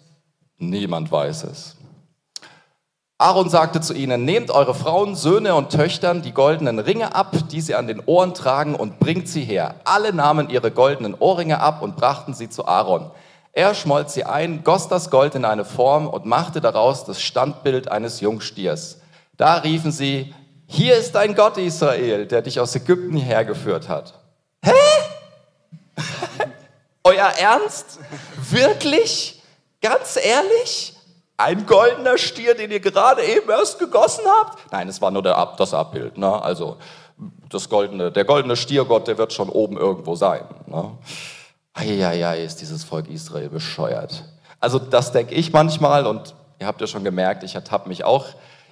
niemand 0.58 1.12
weiß 1.12 1.44
es. 1.46 1.76
Aaron 3.20 3.50
sagte 3.50 3.82
zu 3.82 3.96
ihnen, 3.96 4.26
nehmt 4.26 4.52
eure 4.52 4.76
Frauen, 4.76 5.16
Söhne 5.16 5.56
und 5.56 5.72
Töchtern 5.72 6.22
die 6.22 6.34
goldenen 6.34 6.78
Ringe 6.78 7.16
ab, 7.16 7.36
die 7.50 7.62
sie 7.62 7.74
an 7.74 7.88
den 7.88 8.00
Ohren 8.06 8.36
tragen, 8.36 8.76
und 8.76 9.00
bringt 9.00 9.28
sie 9.28 9.44
her. 9.44 9.76
Alle 9.86 10.14
nahmen 10.14 10.52
ihre 10.52 10.70
goldenen 10.70 11.16
Ohrringe 11.16 11.60
ab 11.60 11.82
und 11.82 11.96
brachten 11.96 12.36
sie 12.36 12.48
zu 12.48 12.68
Aaron. 12.68 13.10
Er 13.54 13.74
schmolz 13.74 14.14
sie 14.14 14.24
ein, 14.24 14.64
goss 14.64 14.88
das 14.88 15.10
Gold 15.10 15.34
in 15.34 15.46
eine 15.46 15.66
Form 15.66 16.06
und 16.08 16.26
machte 16.28 16.62
daraus 16.62 17.06
das 17.06 17.20
Standbild 17.20 17.92
eines 17.92 18.22
Jungstiers. 18.22 19.02
Da 19.36 19.56
riefen 19.56 19.92
sie, 19.92 20.36
hier 20.68 20.96
ist 20.96 21.16
dein 21.16 21.34
Gott 21.34 21.58
Israel, 21.58 22.28
der 22.28 22.44
dich 22.44 22.60
aus 22.60 22.76
Ägypten 22.76 23.16
hierher 23.16 23.46
geführt 23.46 23.90
hat. 23.90 24.14
Hä? 24.64 24.74
Euer 27.08 27.32
Ernst? 27.39 28.00
Wirklich? 28.50 29.41
Ganz 29.82 30.17
ehrlich? 30.22 30.93
Ein 31.38 31.65
goldener 31.65 32.17
Stier, 32.17 32.54
den 32.54 32.70
ihr 32.70 32.82
gerade 32.82 33.24
eben 33.24 33.50
erst 33.50 33.80
gegossen 33.80 34.26
habt? 34.28 34.60
Nein, 34.74 34.89
es 34.89 35.02
war 35.02 35.10
nur 35.10 35.24
der, 35.24 35.54
das 35.58 35.74
Abbild. 35.74 36.17
Ne? 36.17 36.41
Also 36.41 36.76
das 37.48 37.70
goldene, 37.70 38.12
der 38.12 38.26
goldene 38.26 38.58
Stiergott, 38.58 39.08
der 39.08 39.17
wird 39.17 39.32
schon 39.32 39.48
oben 39.48 39.78
irgendwo 39.78 40.15
sein. 40.15 40.41
Ne? 40.65 40.98
Eieiei, 41.74 42.43
ist 42.43 42.60
dieses 42.60 42.84
Volk 42.84 43.08
Israel 43.08 43.48
bescheuert. 43.48 44.26
Also 44.60 44.78
das 44.78 45.13
denke 45.13 45.34
ich 45.34 45.54
manchmal 45.54 46.06
und 46.08 46.36
ihr 46.60 46.67
habt 46.67 46.82
ja 46.82 46.88
schon 46.88 47.06
gemerkt, 47.06 47.43
ich 47.43 47.56
ertappe 47.56 47.88
mich 47.88 48.04
auch 48.04 48.26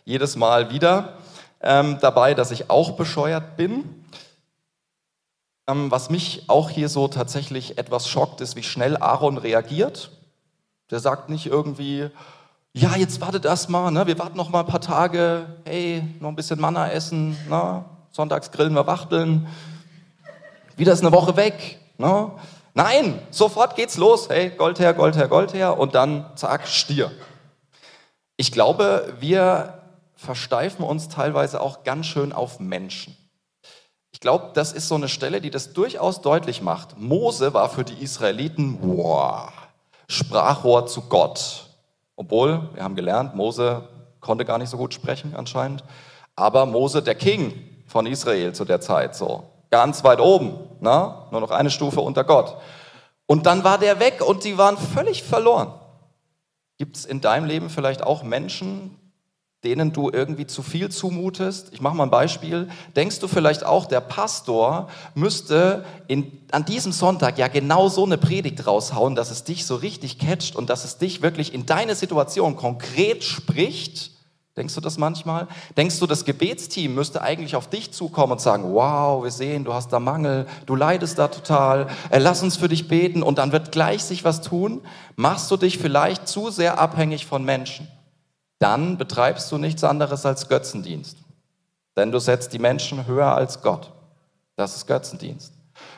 jedes 0.04 0.36
Mal 0.36 0.72
wieder 0.72 1.14
ähm, 1.62 2.00
dabei, 2.02 2.34
dass 2.34 2.52
ich 2.52 2.70
auch 2.70 2.98
bescheuert 2.98 3.56
bin. 3.56 4.06
Ähm, 5.68 5.90
was 5.90 6.10
mich 6.10 6.44
auch 6.48 6.70
hier 6.70 6.90
so 6.90 7.08
tatsächlich 7.08 7.78
etwas 7.78 8.08
schockt, 8.08 8.42
ist, 8.42 8.56
wie 8.56 8.64
schnell 8.64 8.98
Aaron 8.98 9.38
reagiert. 9.38 10.12
Der 10.92 11.00
sagt 11.00 11.30
nicht 11.30 11.48
irgendwie, 11.48 12.10
ja, 12.74 12.96
jetzt 12.96 13.22
wartet 13.22 13.46
erst 13.46 13.70
mal, 13.70 13.90
ne? 13.90 14.06
wir 14.06 14.20
warten 14.20 14.38
noch 14.38 14.50
mal 14.50 14.60
ein 14.60 14.68
paar 14.68 14.82
Tage, 14.82 15.48
hey, 15.66 16.04
noch 16.20 16.30
ein 16.30 16.36
bisschen 16.36 16.60
Manna 16.60 16.92
essen, 16.92 17.38
ne? 17.50 17.86
sonntags 18.12 18.52
grillen 18.52 18.74
wir 18.74 18.86
Wachteln, 18.86 19.48
wieder 20.76 20.94
ist 20.94 21.02
eine 21.02 21.12
Woche 21.12 21.38
weg. 21.38 21.80
Ne? 21.98 22.32
Nein, 22.74 23.22
sofort 23.32 23.76
geht's 23.76 23.98
los, 23.98 24.28
hey, 24.30 24.50
Gold 24.50 24.80
her, 24.80 24.94
Gold 24.94 25.16
her, 25.16 25.30
Gold 25.30 25.54
her 25.54 25.80
und 25.80 25.96
dann 25.96 26.26
zack, 26.36 26.68
Stier. 26.68 27.12
Ich 28.36 28.52
glaube, 28.52 29.14
wir 29.20 29.82
versteifen 30.16 30.84
uns 30.84 31.08
teilweise 31.08 31.62
auch 31.62 31.84
ganz 31.84 32.06
schön 32.08 32.34
auf 32.34 32.60
Menschen. 32.60 33.16
Ich 34.16 34.22
glaube, 34.22 34.52
das 34.54 34.72
ist 34.72 34.88
so 34.88 34.96
eine 34.96 35.10
Stelle, 35.10 35.42
die 35.42 35.50
das 35.50 35.74
durchaus 35.74 36.22
deutlich 36.22 36.62
macht. 36.62 36.98
Mose 36.98 37.54
war 37.54 37.68
für 37.68 37.84
die 37.84 38.02
Israeliten, 38.02 38.78
wow, 38.82 39.52
Sprachrohr 40.08 40.88
zu 40.88 41.02
Gott. 41.02 41.66
Obwohl, 42.16 42.70
wir 42.74 42.82
haben 42.82 42.96
gelernt, 42.96 43.36
Mose 43.36 43.90
konnte 44.22 44.46
gar 44.46 44.58
nicht 44.58 44.70
so 44.70 44.78
gut 44.78 44.94
sprechen 44.94 45.36
anscheinend. 45.36 45.84
Aber 46.34 46.66
Mose, 46.66 47.04
der 47.04 47.16
King 47.16 47.62
von 47.88 48.06
Israel 48.06 48.54
zu 48.54 48.64
der 48.64 48.80
Zeit, 48.80 49.18
so 49.18 49.44
ganz 49.70 50.02
weit 50.06 50.22
oben, 50.22 50.60
na? 50.80 51.28
nur 51.32 51.42
noch 51.42 51.52
eine 51.52 51.70
Stufe 51.70 52.00
unter 52.00 52.24
Gott. 52.24 52.56
Und 53.26 53.46
dann 53.46 53.66
war 53.66 53.78
der 53.78 54.00
weg 54.00 54.24
und 54.26 54.44
sie 54.44 54.58
waren 54.58 54.78
völlig 54.78 55.24
verloren. 55.24 55.74
Gibt 56.78 56.96
es 56.96 57.04
in 57.04 57.20
deinem 57.20 57.48
Leben 57.48 57.70
vielleicht 57.70 58.02
auch 58.02 58.24
Menschen, 58.24 58.98
denen 59.64 59.94
du 59.94 60.12
irgendwie 60.12 60.46
zu 60.46 60.62
viel 60.62 60.90
zumutest? 60.90 61.70
Ich 61.72 61.82
mache 61.82 61.96
mal 61.96 62.04
ein 62.04 62.12
Beispiel. 62.12 62.68
Denkst 62.96 63.20
du 63.20 63.28
vielleicht 63.28 63.66
auch, 63.66 63.88
der 63.88 64.00
Pastor 64.00 64.90
müsste 65.16 65.86
in, 66.08 66.32
an 66.52 66.66
diesem 66.66 66.92
Sonntag 66.92 67.38
ja 67.38 67.48
genau 67.48 67.90
so 67.90 68.06
eine 68.06 68.18
Predigt 68.18 68.68
raushauen, 68.68 69.16
dass 69.16 69.32
es 69.32 69.44
dich 69.44 69.66
so 69.66 69.76
richtig 69.76 70.20
catcht 70.20 70.56
und 70.56 70.70
dass 70.70 70.86
es 70.86 70.98
dich 70.98 71.22
wirklich 71.22 71.54
in 71.54 71.66
deine 71.66 71.96
Situation 71.96 72.56
konkret 72.56 73.24
spricht? 73.24 74.12
Denkst 74.58 74.76
du 74.76 74.80
das 74.80 74.98
manchmal? 74.98 75.48
Denkst 75.76 76.00
du, 76.00 76.08
das 76.08 76.24
Gebetsteam 76.24 76.96
müsste 76.96 77.22
eigentlich 77.22 77.58
auf 77.58 77.68
dich 77.68 77.92
zukommen 77.92 78.34
und 78.34 78.42
sagen, 78.42 78.74
wow, 78.74 79.22
wir 79.22 79.32
sehen, 79.32 79.66
du 79.66 79.74
hast 79.74 79.92
da 79.92 80.00
Mangel, 80.00 80.46
du 80.66 80.76
leidest 80.76 81.18
da 81.18 81.28
total, 81.28 81.88
äh, 82.10 82.20
lass 82.20 82.42
uns 82.42 82.56
für 82.56 82.70
dich 82.70 82.88
beten 82.88 83.22
und 83.22 83.38
dann 83.38 83.52
wird 83.52 83.74
gleich 83.74 84.04
sich 84.04 84.24
was 84.24 84.42
tun? 84.42 84.82
Machst 85.18 85.52
du 85.52 85.58
dich 85.58 85.78
vielleicht 85.78 86.30
zu 86.30 86.52
sehr 86.52 86.80
abhängig 86.80 87.26
von 87.26 87.44
Menschen? 87.44 87.90
Dann 88.60 88.98
betreibst 88.98 89.52
du 89.52 89.58
nichts 89.58 89.84
anderes 89.84 90.26
als 90.26 90.48
Götzendienst. 90.48 91.18
Denn 91.96 92.12
du 92.12 92.20
setzt 92.20 92.54
die 92.54 92.60
Menschen 92.60 93.08
höher 93.08 93.34
als 93.34 93.62
Gott. 93.62 93.92
Das 94.56 94.76
ist 94.76 94.88
Götzendienst. 94.88 95.54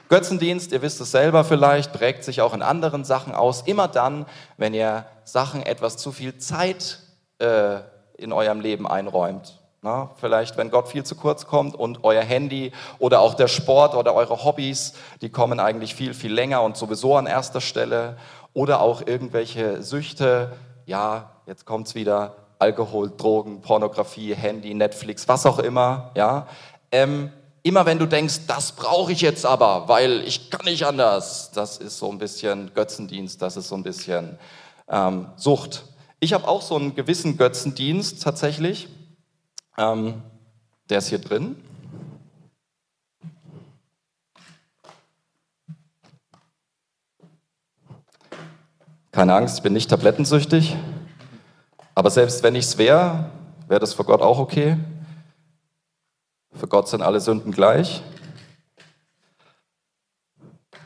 Götzendienst, 0.10 0.72
ihr 0.72 0.82
wisst 0.82 1.02
es 1.02 1.12
selber 1.12 1.43
vielleicht, 1.43 1.93
prägt 1.93 2.24
sich 2.24 2.41
auch 2.41 2.54
in 2.54 2.62
anderen 2.62 3.04
Sachen 3.04 3.36
aus. 3.36 3.62
Immer 3.62 3.88
dann, 3.88 4.26
wenn 4.58 4.74
ihr 4.74 5.06
Sachen 5.24 5.62
etwas 5.63 5.98
zu 5.98 6.12
viel 6.12 6.38
Zeit 6.38 7.00
äh, 7.39 7.80
in 8.17 8.32
eurem 8.32 8.62
Leben 8.62 8.88
einräumt. 8.88 9.60
Na, 9.84 10.10
vielleicht, 10.15 10.58
wenn 10.58 10.72
Gott 10.72 10.88
viel 10.88 11.04
zu 11.04 11.15
kurz 11.15 11.46
kommt 11.46 11.76
und 11.76 12.04
euer 12.04 12.24
Handy 12.24 12.72
oder 12.98 13.22
auch 13.22 13.36
der 13.36 13.48
Sport 13.48 13.93
oder 13.93 14.15
eure 14.15 14.43
Hobbys, 14.43 14.93
die 15.22 15.30
kommen 15.30 15.60
eigentlich 15.60 15.93
viel, 15.93 16.15
viel 16.15 16.34
länger 16.34 16.63
und 16.63 16.78
sowieso 16.78 17.15
an 17.15 17.28
erster 17.28 17.62
Stelle. 17.62 18.17
Oder 18.54 18.82
auch 18.82 19.06
irgendwelche 19.06 19.84
Süchte, 19.84 20.54
ja, 20.88 21.30
jetzt 21.46 21.65
kommt 21.65 21.88
es 21.88 21.96
wieder, 21.96 22.36
Alkohol, 22.60 23.12
Drogen, 23.15 23.62
Pornografie, 23.62 24.34
Handy, 24.34 24.74
Netflix, 24.74 25.28
was 25.28 25.46
auch 25.46 25.60
immer, 25.60 26.12
ja. 26.15 26.48
Ähm, 26.91 27.32
immer 27.63 27.86
wenn 27.86 28.00
du 28.00 28.06
denkst, 28.06 28.41
das 28.48 28.72
brauche 28.72 29.12
ich 29.12 29.22
jetzt 29.22 29.46
aber, 29.46 29.88
weil 29.88 30.22
ich 30.22 30.50
kann 30.50 30.65
nicht 30.65 30.86
anders, 30.86 31.52
das 31.52 31.78
ist 31.78 31.98
so 31.98 32.10
ein 32.12 32.17
bisschen 32.17 32.74
Götzendienst, 32.74 33.41
das 33.41 33.58
ist 33.58 33.67
so 33.67 33.76
ein 33.76 33.84
bisschen 33.84 34.38
ähm, 34.88 35.28
Sucht. 35.36 35.84
Ich 36.20 36.34
habe 36.34 36.48
auch 36.48 36.62
so 36.62 36.76
einen 36.76 36.96
gewissen 36.96 37.38
Götzendienst 37.38 38.24
tatsächlich. 38.24 38.88
Ähm, 39.78 40.24
der 40.89 41.00
ist 41.00 41.10
hier 41.10 41.20
drin. 41.20 41.56
Keine 49.12 49.34
Angst, 49.34 49.58
ich 49.58 49.63
bin 49.63 49.74
nicht 49.74 49.89
tablettensüchtig. 49.89 50.76
Aber 51.98 52.12
selbst 52.12 52.44
wenn 52.44 52.54
ich 52.54 52.66
es 52.66 52.78
wäre, 52.78 53.32
wäre 53.68 53.80
das 53.80 53.96
für 53.96 54.04
Gott 54.04 54.22
auch 54.22 54.38
okay. 54.38 54.78
Für 56.54 56.68
Gott 56.68 56.88
sind 56.88 57.02
alle 57.02 57.20
Sünden 57.20 57.52
gleich. 57.52 58.04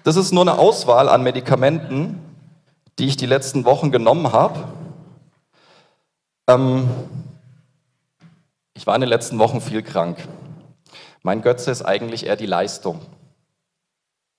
Das 0.06 0.16
ist 0.16 0.32
nur 0.32 0.44
eine 0.44 0.58
Auswahl 0.58 1.10
an 1.10 1.22
Medikamenten, 1.22 2.18
die 2.98 3.08
ich 3.08 3.18
die 3.18 3.26
letzten 3.26 3.66
Wochen 3.66 3.92
genommen 3.92 4.32
habe. 4.32 4.64
Ähm, 6.48 6.90
ich 8.74 8.88
war 8.88 8.96
in 8.96 9.02
den 9.02 9.10
letzten 9.10 9.38
Wochen 9.38 9.60
viel 9.60 9.84
krank. 9.84 10.18
Mein 11.24 11.42
Götze 11.42 11.72
ist 11.72 11.82
eigentlich 11.82 12.26
eher 12.26 12.38
die 12.38 12.46
Leistung. 12.46 13.02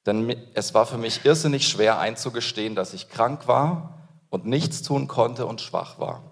Denn 0.06 0.34
es 0.54 0.72
war 0.72 0.86
für 0.86 0.96
mich 0.96 1.22
irrsinnig 1.26 1.68
schwer 1.68 1.98
einzugestehen, 1.98 2.74
dass 2.74 2.94
ich 2.94 3.10
krank 3.10 3.46
war 3.46 4.08
und 4.30 4.46
nichts 4.46 4.80
tun 4.80 5.06
konnte 5.06 5.44
und 5.44 5.60
schwach 5.60 5.98
war. 5.98 6.31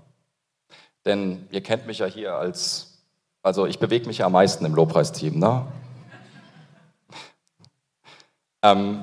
Denn 1.04 1.48
ihr 1.50 1.62
kennt 1.62 1.86
mich 1.86 1.98
ja 1.98 2.06
hier 2.06 2.34
als, 2.34 3.04
also 3.42 3.66
ich 3.66 3.78
bewege 3.78 4.06
mich 4.06 4.18
ja 4.18 4.26
am 4.26 4.32
meisten 4.32 4.64
im 4.64 4.74
Lobpreisteam. 4.74 5.38
Ne? 5.38 5.66
ähm, 8.62 9.02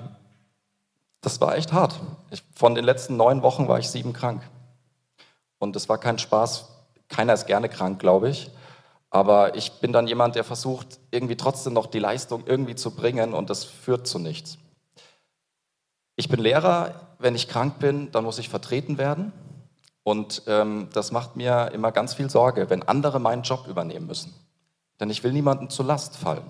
das 1.21 1.41
war 1.41 1.55
echt 1.55 1.73
hart. 1.73 1.99
Ich, 2.29 2.43
von 2.55 2.75
den 2.75 2.85
letzten 2.85 3.17
neun 3.17 3.41
Wochen 3.41 3.67
war 3.67 3.79
ich 3.79 3.89
sieben 3.89 4.13
krank. 4.13 4.41
Und 5.59 5.75
es 5.75 5.89
war 5.89 5.97
kein 5.97 6.19
Spaß. 6.19 6.69
Keiner 7.09 7.33
ist 7.33 7.47
gerne 7.47 7.69
krank, 7.69 7.99
glaube 7.99 8.29
ich. 8.29 8.51
Aber 9.09 9.55
ich 9.55 9.73
bin 9.79 9.93
dann 9.93 10.07
jemand, 10.07 10.35
der 10.35 10.43
versucht, 10.43 10.99
irgendwie 11.11 11.37
trotzdem 11.37 11.73
noch 11.73 11.87
die 11.87 11.99
Leistung 11.99 12.43
irgendwie 12.45 12.75
zu 12.75 12.91
bringen 12.91 13.33
und 13.33 13.49
das 13.49 13.63
führt 13.63 14.05
zu 14.05 14.19
nichts. 14.19 14.57
Ich 16.15 16.29
bin 16.29 16.39
Lehrer. 16.39 17.15
Wenn 17.19 17.33
ich 17.33 17.47
krank 17.47 17.79
bin, 17.79 18.11
dann 18.11 18.23
muss 18.23 18.37
ich 18.37 18.49
vertreten 18.49 18.97
werden. 18.97 19.33
Und 20.07 20.43
ähm, 20.47 20.87
das 20.93 21.11
macht 21.11 21.35
mir 21.35 21.71
immer 21.73 21.91
ganz 21.91 22.13
viel 22.13 22.29
Sorge, 22.29 22.69
wenn 22.69 22.81
andere 22.81 23.19
meinen 23.19 23.41
Job 23.41 23.67
übernehmen 23.67 24.07
müssen. 24.07 24.33
Denn 25.01 25.09
ich 25.09 25.21
will 25.21 25.33
niemanden 25.33 25.69
zur 25.69 25.83
Last 25.83 26.15
fallen. 26.15 26.45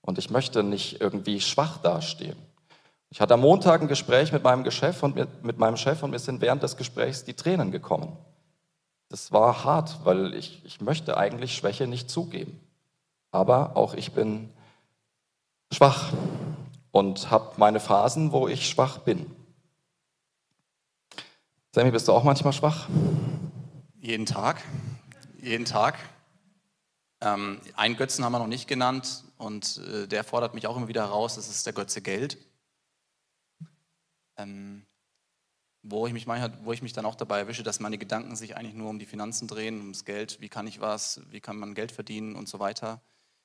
Und 0.00 0.16
ich 0.16 0.30
möchte 0.30 0.62
nicht 0.62 0.98
irgendwie 0.98 1.42
schwach 1.42 1.76
dastehen. 1.82 2.38
Ich 3.10 3.20
hatte 3.20 3.34
am 3.34 3.40
Montag 3.40 3.82
ein 3.82 3.88
Gespräch 3.88 4.32
mit 4.32 4.42
meinem, 4.42 4.64
Geschäft 4.64 5.02
und 5.02 5.16
mit, 5.16 5.44
mit 5.44 5.58
meinem 5.58 5.76
Chef 5.76 6.02
und 6.02 6.12
mir 6.12 6.18
sind 6.18 6.40
während 6.40 6.62
des 6.62 6.78
Gesprächs 6.78 7.24
die 7.24 7.34
Tränen 7.34 7.72
gekommen. 7.72 8.16
Das 9.10 9.32
war 9.32 9.64
hart, 9.64 9.98
weil 10.04 10.32
ich, 10.32 10.64
ich 10.64 10.80
möchte 10.80 11.18
eigentlich 11.18 11.56
Schwäche 11.56 11.86
nicht 11.86 12.08
zugeben. 12.08 12.58
Aber 13.32 13.76
auch 13.76 13.92
ich 13.92 14.12
bin 14.12 14.48
schwach 15.70 16.10
und 16.90 17.30
habe 17.30 17.52
meine 17.58 17.80
Phasen, 17.80 18.32
wo 18.32 18.48
ich 18.48 18.66
schwach 18.66 18.96
bin. 18.96 19.26
Sammy, 21.78 21.92
bist 21.92 22.08
du 22.08 22.12
auch 22.12 22.24
manchmal 22.24 22.52
schwach? 22.52 22.88
Jeden 24.00 24.26
Tag. 24.26 24.60
Jeden 25.40 25.64
Tag. 25.64 25.96
Ähm, 27.20 27.60
einen 27.76 27.96
Götzen 27.96 28.24
haben 28.24 28.32
wir 28.32 28.40
noch 28.40 28.48
nicht 28.48 28.66
genannt 28.66 29.22
und 29.36 29.80
äh, 29.86 30.08
der 30.08 30.24
fordert 30.24 30.54
mich 30.54 30.66
auch 30.66 30.76
immer 30.76 30.88
wieder 30.88 31.02
heraus, 31.02 31.36
das 31.36 31.48
ist 31.48 31.64
der 31.66 31.72
Götze 31.72 32.02
Geld. 32.02 32.36
Ähm, 34.36 34.86
wo, 35.84 36.08
ich 36.08 36.12
mich 36.12 36.26
manchmal, 36.26 36.52
wo 36.64 36.72
ich 36.72 36.82
mich 36.82 36.94
dann 36.94 37.06
auch 37.06 37.14
dabei 37.14 37.38
erwische, 37.38 37.62
dass 37.62 37.78
meine 37.78 37.96
Gedanken 37.96 38.34
sich 38.34 38.56
eigentlich 38.56 38.74
nur 38.74 38.90
um 38.90 38.98
die 38.98 39.06
Finanzen 39.06 39.46
drehen, 39.46 39.78
ums 39.78 40.04
Geld, 40.04 40.40
wie 40.40 40.48
kann 40.48 40.66
ich 40.66 40.80
was, 40.80 41.20
wie 41.30 41.40
kann 41.40 41.58
man 41.58 41.76
Geld 41.76 41.92
verdienen 41.92 42.34
und 42.34 42.48
so 42.48 42.58
weiter. 42.58 43.02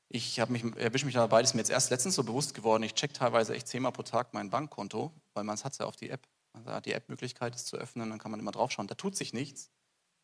Ich 0.10 0.44
mich, 0.50 0.64
erwische 0.78 1.06
mich 1.06 1.14
dabei, 1.14 1.42
das 1.42 1.52
ist 1.52 1.54
mir 1.54 1.62
jetzt 1.62 1.70
erst 1.70 1.92
letztens 1.92 2.16
so 2.16 2.24
bewusst 2.24 2.56
geworden, 2.56 2.82
ich 2.82 2.96
check 2.96 3.14
teilweise 3.14 3.54
echt 3.54 3.68
zehnmal 3.68 3.92
pro 3.92 4.02
Tag 4.02 4.34
mein 4.34 4.50
Bankkonto, 4.50 5.12
weil 5.36 5.44
man 5.44 5.54
es 5.54 5.64
hat 5.64 5.78
ja 5.78 5.86
auf 5.86 5.98
die 5.98 6.10
App. 6.10 6.28
Also 6.54 6.72
hat 6.72 6.86
die 6.86 6.94
App-Möglichkeit, 6.94 7.56
es 7.56 7.66
zu 7.66 7.78
öffnen, 7.78 8.10
dann 8.10 8.20
kann 8.20 8.32
man 8.32 8.40
immer 8.40 8.52
drauf 8.52 8.72
schauen. 8.72 8.88
Da 8.88 8.96
tut 8.96 9.16
sich 9.16 9.34
nichts, 9.34 9.72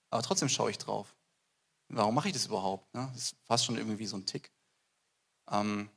aber 0.10 0.22
trotzdem 0.22 0.50
schaue 0.50 0.72
ich 0.72 0.78
drauf. 0.78 1.16
Warum 1.88 2.14
mache 2.14 2.28
ich 2.28 2.34
das 2.34 2.46
überhaupt? 2.46 2.94
Ne? 2.94 3.10
Das 3.14 3.24
ist 3.24 3.36
fast 3.44 3.66
schon 3.66 3.78
irgendwie 3.78 4.06
so 4.06 4.16
ein 4.16 4.26
Tick. 4.26 4.52
Ähm, 5.50 5.90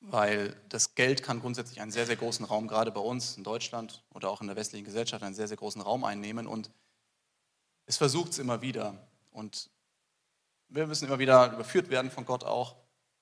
weil 0.00 0.56
das 0.68 0.94
Geld 0.94 1.22
kann 1.22 1.40
grundsätzlich 1.40 1.80
einen 1.80 1.92
sehr, 1.92 2.06
sehr 2.06 2.16
großen 2.16 2.44
Raum, 2.44 2.66
gerade 2.66 2.90
bei 2.90 3.00
uns 3.00 3.36
in 3.36 3.44
Deutschland 3.44 4.02
oder 4.10 4.30
auch 4.30 4.40
in 4.40 4.46
der 4.46 4.56
westlichen 4.56 4.84
Gesellschaft, 4.84 5.22
einen 5.22 5.34
sehr, 5.34 5.46
sehr 5.46 5.58
großen 5.58 5.80
Raum 5.80 6.04
einnehmen 6.04 6.46
und 6.46 6.70
es 7.86 7.98
versucht 7.98 8.32
es 8.32 8.38
immer 8.38 8.62
wieder. 8.62 9.08
Und 9.30 9.70
wir 10.68 10.86
müssen 10.86 11.06
immer 11.06 11.18
wieder 11.18 11.52
überführt 11.52 11.90
werden 11.90 12.10
von 12.10 12.24
Gott 12.24 12.44
auch, 12.44 12.76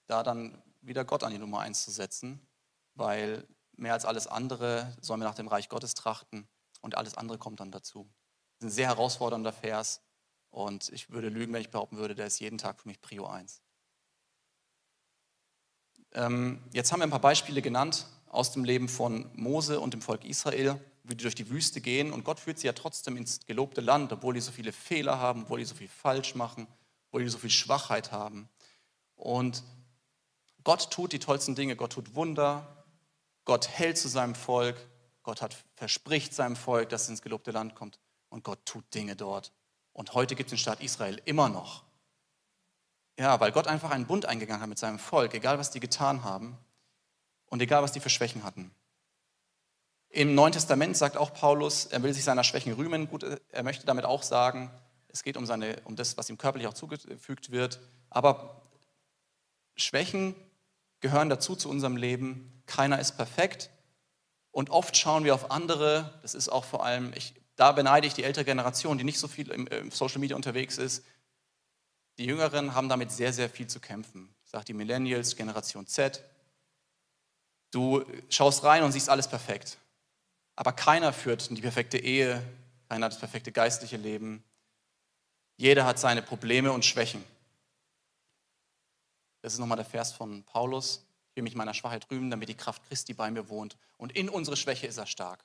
da 0.07 0.23
dann 0.23 0.63
wieder 0.81 1.05
Gott 1.05 1.25
an 1.25 1.33
die 1.33 1.39
Nummer 1.39 1.61
eins 1.61 1.85
zu 1.85 1.91
setzen, 1.91 2.47
weil 2.95 3.47
mehr 3.79 3.93
als 3.93 4.05
alles 4.05 4.27
andere 4.27 4.97
sollen 5.01 5.21
wir 5.21 5.27
nach 5.27 5.35
dem 5.35 5.49
Reich 5.49 5.69
Gottes 5.69 5.95
trachten 5.95 6.49
und 6.81 6.97
alles 6.97 7.17
andere 7.17 7.39
kommt 7.39 7.61
dann 7.61 7.71
dazu. 7.71 8.09
Das 8.59 8.67
ist 8.67 8.73
ein 8.73 8.77
sehr 8.77 8.89
herausfordernder 8.89 9.53
Vers 9.53 10.03
und 10.51 10.89
ich 10.91 11.11
würde 11.11 11.29
lügen, 11.29 11.53
wenn 11.53 11.61
ich 11.61 11.71
behaupten 11.71 11.97
würde, 11.97 12.15
der 12.15 12.27
ist 12.27 12.41
jeden 12.41 12.59
Tag 12.59 12.81
für 12.81 12.89
mich 12.89 13.01
Prio 13.01 13.27
1. 13.27 13.63
Ähm, 16.13 16.63
jetzt 16.73 16.93
haben 16.93 17.01
wir 17.01 17.07
ein 17.07 17.11
paar 17.11 17.21
Beispiele 17.21 17.63
genannt 17.63 18.07
aus 18.27 18.53
dem 18.53 18.65
Leben 18.65 18.89
von 18.89 19.31
Mose 19.35 19.81
und 19.81 19.95
dem 19.95 20.03
Volk 20.03 20.25
Israel, 20.25 20.81
wie 21.05 21.15
die 21.15 21.23
durch 21.23 21.35
die 21.35 21.49
Wüste 21.49 21.81
gehen 21.81 22.13
und 22.13 22.25
Gott 22.25 22.41
führt 22.41 22.59
sie 22.59 22.67
ja 22.67 22.73
trotzdem 22.73 23.17
ins 23.17 23.47
gelobte 23.47 23.81
Land, 23.81 24.13
obwohl 24.13 24.35
die 24.35 24.41
so 24.41 24.53
viele 24.53 24.73
Fehler 24.73 25.19
haben, 25.19 25.43
obwohl 25.45 25.61
die 25.61 25.65
so 25.65 25.75
viel 25.75 25.89
falsch 25.89 26.35
machen, 26.35 26.67
obwohl 27.09 27.23
die 27.23 27.31
so 27.31 27.39
viel 27.39 27.51
Schwachheit 27.51 28.11
haben. 28.13 28.49
Und 29.15 29.63
Gott 30.65 30.91
tut 30.91 31.13
die 31.13 31.19
tollsten 31.19 31.55
Dinge, 31.55 31.77
Gott 31.77 31.93
tut 31.93 32.15
Wunder, 32.15 32.78
Gott 33.49 33.67
hält 33.67 33.97
zu 33.97 34.09
seinem 34.09 34.35
Volk, 34.35 34.77
Gott 35.23 35.41
hat, 35.41 35.57
verspricht 35.75 36.35
seinem 36.35 36.55
Volk, 36.55 36.91
dass 36.91 37.05
es 37.05 37.09
ins 37.09 37.23
gelobte 37.23 37.51
Land 37.51 37.75
kommt 37.75 37.99
und 38.29 38.45
Gott 38.45 38.59
tut 38.67 38.85
Dinge 38.93 39.17
dort. 39.17 39.55
Und 39.95 40.13
heute 40.13 40.37
gibt 40.37 40.49
es 40.49 40.51
den 40.51 40.59
Staat 40.59 40.83
Israel 40.83 41.19
immer 41.25 41.49
noch. 41.49 41.83
Ja, 43.19 43.41
weil 43.41 43.51
Gott 43.51 43.67
einfach 43.67 43.91
einen 43.91 44.05
Bund 44.05 44.27
eingegangen 44.27 44.61
hat 44.61 44.69
mit 44.69 44.79
seinem 44.79 44.99
Volk, 44.99 45.33
egal 45.33 45.59
was 45.59 45.71
die 45.71 45.81
getan 45.81 46.25
haben 46.25 46.59
und 47.47 47.63
egal 47.63 47.83
was 47.83 47.93
die 47.93 48.01
für 48.01 48.11
Schwächen 48.11 48.45
hatten. 48.45 48.71
Im 50.11 50.35
Neuen 50.35 50.53
Testament 50.53 50.99
sagt 50.99 51.17
auch 51.17 51.33
Paulus, 51.33 51.87
er 51.87 52.03
will 52.03 52.13
sich 52.13 52.25
seiner 52.25 52.45
Schwächen 52.45 52.75
rühmen. 52.75 53.09
Gut, 53.09 53.25
er 53.49 53.63
möchte 53.63 53.87
damit 53.87 54.05
auch 54.05 54.25
sagen, 54.25 54.71
es 55.09 55.23
geht 55.23 55.39
um, 55.39 55.47
seine, 55.47 55.81
um 55.85 55.97
das, 55.97 56.19
was 56.19 56.29
ihm 56.29 56.37
körperlich 56.37 56.69
auch 56.69 56.75
zugefügt 56.75 57.51
wird. 57.51 57.81
Aber 58.11 58.61
Schwächen 59.75 60.35
gehören 61.01 61.31
dazu 61.31 61.57
zu 61.57 61.71
unserem 61.71 61.97
Leben. 61.97 62.53
Keiner 62.69 63.01
ist 63.01 63.17
perfekt. 63.17 63.71
Und 64.53 64.71
oft 64.71 64.97
schauen 64.97 65.25
wir 65.25 65.35
auf 65.35 65.51
andere, 65.51 66.19
das 66.23 66.35
ist 66.35 66.49
auch 66.49 66.65
vor 66.65 66.85
allem, 66.85 67.13
ich, 67.15 67.35
da 67.57 67.73
beneide 67.73 68.07
ich 68.07 68.15
die 68.15 68.25
ältere 68.25 68.45
Generation, 68.45 68.99
die 68.99 69.05
nicht 69.05 69.19
so 69.19 69.27
viel 69.27 69.51
im, 69.51 69.67
im 69.67 69.91
Social 69.91 70.21
Media 70.21 70.37
unterwegs 70.37 70.79
ist, 70.79 71.05
die 72.19 72.27
Jüngeren 72.27 72.75
haben 72.75 72.89
damit 72.89 73.11
sehr, 73.11 73.33
sehr 73.33 73.49
viel 73.49 73.67
zu 73.69 73.81
kämpfen. 73.81 74.35
Sagt 74.45 74.69
die 74.69 74.75
Millennials, 74.75 75.37
Generation 75.37 75.87
Z. 75.87 76.23
Du 77.71 78.05
schaust 78.29 78.65
rein 78.65 78.83
und 78.83 78.93
siehst 78.93 79.09
alles 79.09 79.29
perfekt. 79.29 79.79
Aber 80.57 80.73
keiner 80.73 81.13
führt 81.13 81.51
die 81.51 81.61
perfekte 81.61 81.99
Ehe, 81.99 82.43
keiner 82.89 83.07
hat 83.07 83.13
das 83.13 83.21
perfekte 83.21 83.53
geistliche 83.53 83.97
Leben. 83.97 84.43
Jeder 85.57 85.85
hat 85.85 85.99
seine 85.99 86.23
Probleme 86.23 86.73
und 86.73 86.85
Schwächen. 86.85 87.23
Das 89.43 89.53
ist 89.53 89.59
nochmal 89.61 89.77
der 89.77 89.85
Vers 89.85 90.13
von 90.13 90.43
Paulus. 90.43 91.08
Will 91.39 91.45
mich 91.45 91.55
meiner 91.55 91.73
Schwachheit 91.73 92.11
rühmen, 92.11 92.33
damit 92.33 92.49
die 92.49 92.57
Kraft 92.57 92.83
Christi 92.89 93.15
bei 93.15 93.31
mir 93.31 93.49
wohnt. 93.49 93.77
Und 93.97 94.11
in 94.11 94.29
unsere 94.29 94.57
Schwäche 94.57 94.89
ist 94.89 94.99
er 94.99 95.07
stark. 95.07 95.45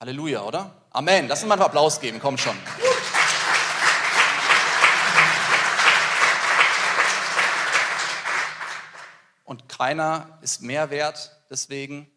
Halleluja, 0.00 0.44
oder? 0.44 0.86
Amen. 0.88 1.28
Lass 1.28 1.40
uns 1.42 1.48
mal 1.50 1.56
einen 1.56 1.64
Applaus 1.64 2.00
geben, 2.00 2.18
komm 2.20 2.38
schon. 2.38 2.56
und 9.44 9.68
keiner 9.68 10.38
ist 10.40 10.62
mehr 10.62 10.88
wert 10.88 11.36
deswegen. 11.50 12.10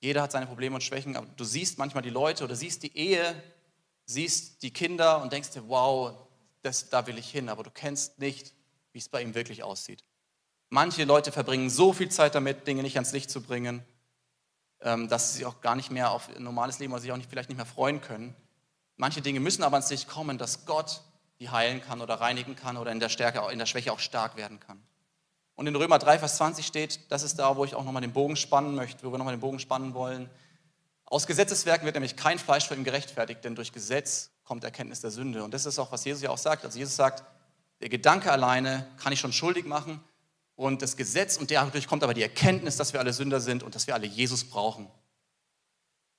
Jeder 0.00 0.22
hat 0.22 0.32
seine 0.32 0.46
Probleme 0.46 0.74
und 0.74 0.80
Schwächen, 0.80 1.14
aber 1.14 1.28
du 1.36 1.44
siehst 1.44 1.78
manchmal 1.78 2.02
die 2.02 2.10
Leute 2.10 2.42
oder 2.42 2.56
siehst 2.56 2.82
die 2.82 2.96
Ehe, 2.96 3.40
siehst 4.06 4.64
die 4.64 4.72
Kinder 4.72 5.22
und 5.22 5.32
denkst 5.32 5.50
dir, 5.50 5.68
wow, 5.68 6.16
das, 6.62 6.88
da 6.88 7.06
will 7.06 7.16
ich 7.16 7.30
hin, 7.30 7.48
aber 7.48 7.62
du 7.62 7.70
kennst 7.70 8.18
nicht, 8.18 8.54
wie 8.90 8.98
es 8.98 9.08
bei 9.08 9.22
ihm 9.22 9.36
wirklich 9.36 9.62
aussieht. 9.62 10.02
Manche 10.72 11.02
Leute 11.02 11.32
verbringen 11.32 11.68
so 11.68 11.92
viel 11.92 12.10
Zeit 12.10 12.36
damit, 12.36 12.68
Dinge 12.68 12.82
nicht 12.82 12.94
ans 12.94 13.10
Licht 13.10 13.28
zu 13.28 13.42
bringen, 13.42 13.82
ähm, 14.80 15.08
dass 15.08 15.30
sie 15.32 15.38
sich 15.38 15.46
auch 15.46 15.60
gar 15.60 15.74
nicht 15.74 15.90
mehr 15.90 16.12
auf 16.12 16.28
ein 16.34 16.44
normales 16.44 16.78
Leben 16.78 16.92
oder 16.92 17.02
sich 17.02 17.10
auch 17.10 17.16
nicht, 17.16 17.28
vielleicht 17.28 17.48
nicht 17.48 17.56
mehr 17.56 17.66
freuen 17.66 18.00
können. 18.00 18.36
Manche 18.96 19.20
Dinge 19.20 19.40
müssen 19.40 19.64
aber 19.64 19.74
ans 19.74 19.90
Licht 19.90 20.08
kommen, 20.08 20.38
dass 20.38 20.66
Gott 20.66 21.02
die 21.40 21.50
heilen 21.50 21.82
kann 21.82 22.00
oder 22.00 22.20
reinigen 22.20 22.54
kann 22.54 22.76
oder 22.76 22.92
in 22.92 23.00
der 23.00 23.08
Stärke, 23.08 23.40
in 23.50 23.58
der 23.58 23.66
Schwäche 23.66 23.92
auch 23.92 23.98
stark 23.98 24.36
werden 24.36 24.60
kann. 24.60 24.80
Und 25.56 25.66
in 25.66 25.74
Römer 25.74 25.98
3, 25.98 26.20
Vers 26.20 26.36
20 26.36 26.64
steht, 26.64 27.10
das 27.10 27.24
ist 27.24 27.40
da, 27.40 27.56
wo 27.56 27.64
ich 27.64 27.74
auch 27.74 27.84
nochmal 27.84 28.02
den 28.02 28.12
Bogen 28.12 28.36
spannen 28.36 28.76
möchte, 28.76 29.04
wo 29.04 29.10
wir 29.10 29.18
nochmal 29.18 29.34
den 29.34 29.40
Bogen 29.40 29.58
spannen 29.58 29.92
wollen. 29.92 30.30
Aus 31.04 31.26
Gesetzeswerken 31.26 31.84
wird 31.84 31.96
nämlich 31.96 32.14
kein 32.14 32.38
Fleisch 32.38 32.68
vor 32.68 32.76
ihm 32.76 32.84
gerechtfertigt, 32.84 33.44
denn 33.44 33.56
durch 33.56 33.72
Gesetz 33.72 34.30
kommt 34.44 34.62
Erkenntnis 34.62 35.00
der 35.00 35.10
Sünde. 35.10 35.42
Und 35.42 35.52
das 35.52 35.66
ist 35.66 35.80
auch, 35.80 35.90
was 35.90 36.04
Jesus 36.04 36.22
ja 36.22 36.30
auch 36.30 36.38
sagt. 36.38 36.64
Also 36.64 36.78
Jesus 36.78 36.94
sagt, 36.94 37.24
der 37.80 37.88
Gedanke 37.88 38.30
alleine 38.30 38.86
kann 38.98 39.12
ich 39.12 39.18
schon 39.18 39.32
schuldig 39.32 39.66
machen 39.66 40.00
und 40.60 40.82
das 40.82 40.98
Gesetz 40.98 41.38
und 41.38 41.50
dadurch 41.50 41.86
kommt 41.86 42.04
aber 42.04 42.12
die 42.12 42.20
Erkenntnis, 42.20 42.76
dass 42.76 42.92
wir 42.92 43.00
alle 43.00 43.14
Sünder 43.14 43.40
sind 43.40 43.62
und 43.62 43.74
dass 43.74 43.86
wir 43.86 43.94
alle 43.94 44.06
Jesus 44.06 44.44
brauchen. 44.44 44.90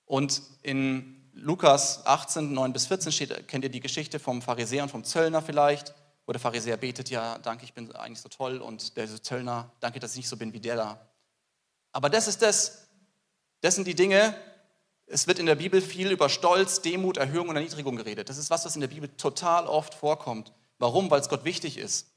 Und 0.06 0.42
in 0.64 1.30
Lukas 1.34 2.04
18, 2.08 2.52
9 2.52 2.74
bis 2.74 2.88
14 2.88 3.12
steht, 3.12 3.48
kennt 3.48 3.64
ihr 3.64 3.70
die 3.70 3.82
Geschichte 3.82 4.18
vom 4.18 4.42
Pharisäer 4.42 4.82
und 4.82 4.90
vom 4.90 5.04
Zöllner 5.04 5.44
vielleicht? 5.44 5.94
Wo 6.26 6.32
der 6.32 6.42
Pharisäer 6.42 6.78
betet, 6.78 7.12
ja, 7.12 7.38
danke, 7.38 7.66
ich 7.66 7.76
bin 7.76 7.92
eigentlich 7.96 8.20
so 8.20 8.30
toll. 8.30 8.58
Und 8.58 8.98
der 8.98 9.08
Zöllner, 9.22 9.72
danke, 9.80 10.00
dass 10.00 10.14
ich 10.14 10.18
nicht 10.18 10.30
so 10.30 10.38
bin 10.38 10.54
wie 10.54 10.60
der 10.60 10.76
da. 10.76 11.08
Aber 11.92 12.10
das 12.10 12.28
ist 12.28 12.42
das, 12.42 12.88
das 13.62 13.76
sind 13.76 13.86
die 13.86 13.96
Dinge, 13.96 14.36
es 15.06 15.28
wird 15.28 15.38
in 15.38 15.46
der 15.46 15.56
Bibel 15.56 15.84
viel 15.84 16.10
über 16.10 16.30
Stolz, 16.30 16.82
Demut, 16.82 17.18
Erhöhung 17.18 17.50
und 17.50 17.58
Erniedrigung 17.58 17.96
geredet. 17.96 18.28
Das 18.28 18.40
ist 18.40 18.50
was, 18.50 18.66
was 18.66 18.74
in 18.74 18.82
der 18.82 18.88
Bibel 18.88 19.08
total 19.18 19.68
oft 19.68 19.94
vorkommt. 19.94 20.52
Warum? 20.80 21.12
Weil 21.12 21.22
es 21.22 21.30
Gott 21.30 21.46
wichtig 21.46 21.78
ist. 21.78 22.11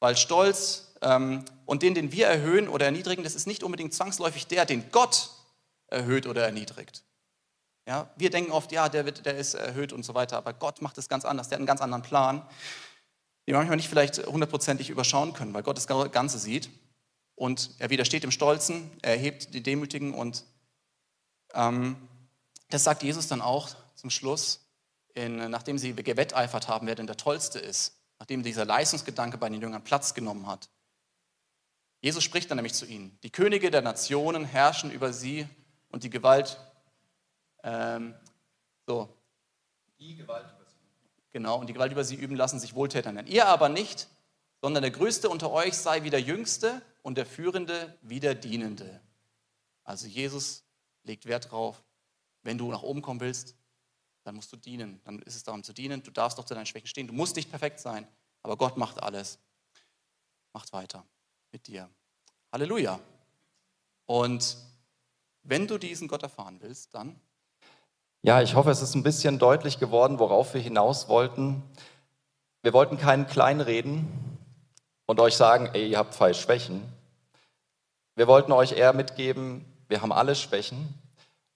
Weil 0.00 0.16
Stolz 0.16 0.94
ähm, 1.02 1.44
und 1.64 1.82
den, 1.82 1.94
den 1.94 2.12
wir 2.12 2.26
erhöhen 2.26 2.68
oder 2.68 2.86
erniedrigen, 2.86 3.24
das 3.24 3.34
ist 3.34 3.46
nicht 3.46 3.62
unbedingt 3.62 3.94
zwangsläufig 3.94 4.46
der, 4.46 4.66
den 4.66 4.90
Gott 4.90 5.30
erhöht 5.88 6.26
oder 6.26 6.44
erniedrigt. 6.44 7.02
Ja, 7.88 8.10
wir 8.16 8.30
denken 8.30 8.50
oft, 8.50 8.72
ja, 8.72 8.88
der, 8.88 9.04
wird, 9.04 9.26
der 9.26 9.36
ist 9.36 9.54
erhöht 9.54 9.92
und 9.92 10.04
so 10.04 10.14
weiter, 10.14 10.36
aber 10.36 10.52
Gott 10.52 10.82
macht 10.82 10.98
es 10.98 11.08
ganz 11.08 11.24
anders, 11.24 11.48
der 11.48 11.56
hat 11.56 11.60
einen 11.60 11.66
ganz 11.66 11.80
anderen 11.80 12.02
Plan 12.02 12.42
die 13.46 13.52
manchmal 13.52 13.76
nicht 13.76 13.88
vielleicht 13.88 14.26
hundertprozentig 14.26 14.90
überschauen 14.90 15.32
können, 15.32 15.54
weil 15.54 15.62
Gott 15.62 15.76
das 15.76 15.86
Ganze 15.86 16.38
sieht. 16.38 16.68
Und 17.34 17.70
er 17.78 17.90
widersteht 17.90 18.22
dem 18.22 18.30
Stolzen, 18.30 18.90
er 19.02 19.12
erhebt 19.12 19.54
die 19.54 19.62
Demütigen 19.62 20.14
und 20.14 20.44
ähm, 21.54 21.96
das 22.70 22.82
sagt 22.82 23.02
Jesus 23.02 23.28
dann 23.28 23.42
auch 23.42 23.68
zum 23.94 24.10
Schluss, 24.10 24.66
in, 25.14 25.50
nachdem 25.50 25.78
sie 25.78 25.94
gewetteifert 25.94 26.68
haben, 26.68 26.86
wer 26.86 26.94
denn 26.94 27.06
der 27.06 27.16
Tollste 27.16 27.58
ist, 27.58 27.94
nachdem 28.18 28.42
dieser 28.42 28.64
Leistungsgedanke 28.64 29.38
bei 29.38 29.48
den 29.48 29.60
Jüngern 29.60 29.84
Platz 29.84 30.14
genommen 30.14 30.46
hat. 30.46 30.68
Jesus 32.00 32.22
spricht 32.22 32.50
dann 32.50 32.56
nämlich 32.56 32.74
zu 32.74 32.86
ihnen, 32.86 33.18
die 33.22 33.30
Könige 33.30 33.70
der 33.70 33.82
Nationen 33.82 34.44
herrschen 34.44 34.90
über 34.90 35.12
sie 35.12 35.48
und 35.90 36.04
die 36.04 36.10
Gewalt, 36.10 36.58
ähm, 37.62 38.14
so, 38.86 39.08
die 39.98 40.16
Gewalt 40.16 40.46
Genau, 41.36 41.58
und 41.60 41.66
die 41.66 41.74
Gewalt 41.74 41.92
über 41.92 42.02
sie 42.02 42.14
üben 42.14 42.34
lassen 42.34 42.58
sich 42.58 42.74
Wohltäter 42.74 43.12
nennen. 43.12 43.28
Ihr 43.28 43.46
aber 43.46 43.68
nicht, 43.68 44.08
sondern 44.62 44.82
der 44.82 44.90
Größte 44.90 45.28
unter 45.28 45.50
euch 45.50 45.76
sei 45.76 46.02
wie 46.02 46.08
der 46.08 46.22
Jüngste 46.22 46.80
und 47.02 47.18
der 47.18 47.26
Führende 47.26 47.94
wie 48.00 48.20
der 48.20 48.34
Dienende. 48.34 49.02
Also 49.84 50.06
Jesus 50.06 50.64
legt 51.02 51.26
Wert 51.26 51.50
drauf, 51.50 51.84
wenn 52.42 52.56
du 52.56 52.70
nach 52.70 52.80
oben 52.80 53.02
kommen 53.02 53.20
willst, 53.20 53.54
dann 54.26 54.34
musst 54.34 54.52
du 54.52 54.56
dienen. 54.56 55.00
Dann 55.04 55.20
ist 55.22 55.36
es 55.36 55.44
darum 55.44 55.62
zu 55.62 55.72
dienen. 55.72 56.02
Du 56.02 56.10
darfst 56.10 56.38
doch 56.38 56.44
zu 56.44 56.54
deinen 56.54 56.66
Schwächen 56.66 56.88
stehen. 56.88 57.06
Du 57.06 57.12
musst 57.12 57.36
nicht 57.36 57.48
perfekt 57.48 57.78
sein, 57.78 58.06
aber 58.42 58.56
Gott 58.56 58.76
macht 58.76 59.02
alles. 59.02 59.38
Macht 60.52 60.72
weiter 60.72 61.04
mit 61.52 61.66
dir. 61.68 61.88
Halleluja. 62.52 62.98
Und 64.06 64.56
wenn 65.42 65.66
du 65.66 65.78
diesen 65.78 66.08
Gott 66.08 66.22
erfahren 66.22 66.60
willst, 66.60 66.94
dann 66.94 67.20
ja, 68.22 68.42
ich 68.42 68.56
hoffe, 68.56 68.70
es 68.70 68.82
ist 68.82 68.96
ein 68.96 69.04
bisschen 69.04 69.38
deutlich 69.38 69.78
geworden, 69.78 70.18
worauf 70.18 70.54
wir 70.54 70.60
hinaus 70.60 71.08
wollten. 71.08 71.62
Wir 72.62 72.72
wollten 72.72 72.98
keinen 72.98 73.28
kleinreden 73.28 74.08
und 75.06 75.20
euch 75.20 75.36
sagen, 75.36 75.70
ey, 75.74 75.90
ihr 75.90 75.98
habt 75.98 76.16
falsch 76.16 76.40
Schwächen. 76.40 76.82
Wir 78.16 78.26
wollten 78.26 78.50
euch 78.50 78.72
eher 78.72 78.92
mitgeben, 78.94 79.64
wir 79.86 80.02
haben 80.02 80.10
alle 80.10 80.34
Schwächen. 80.34 80.92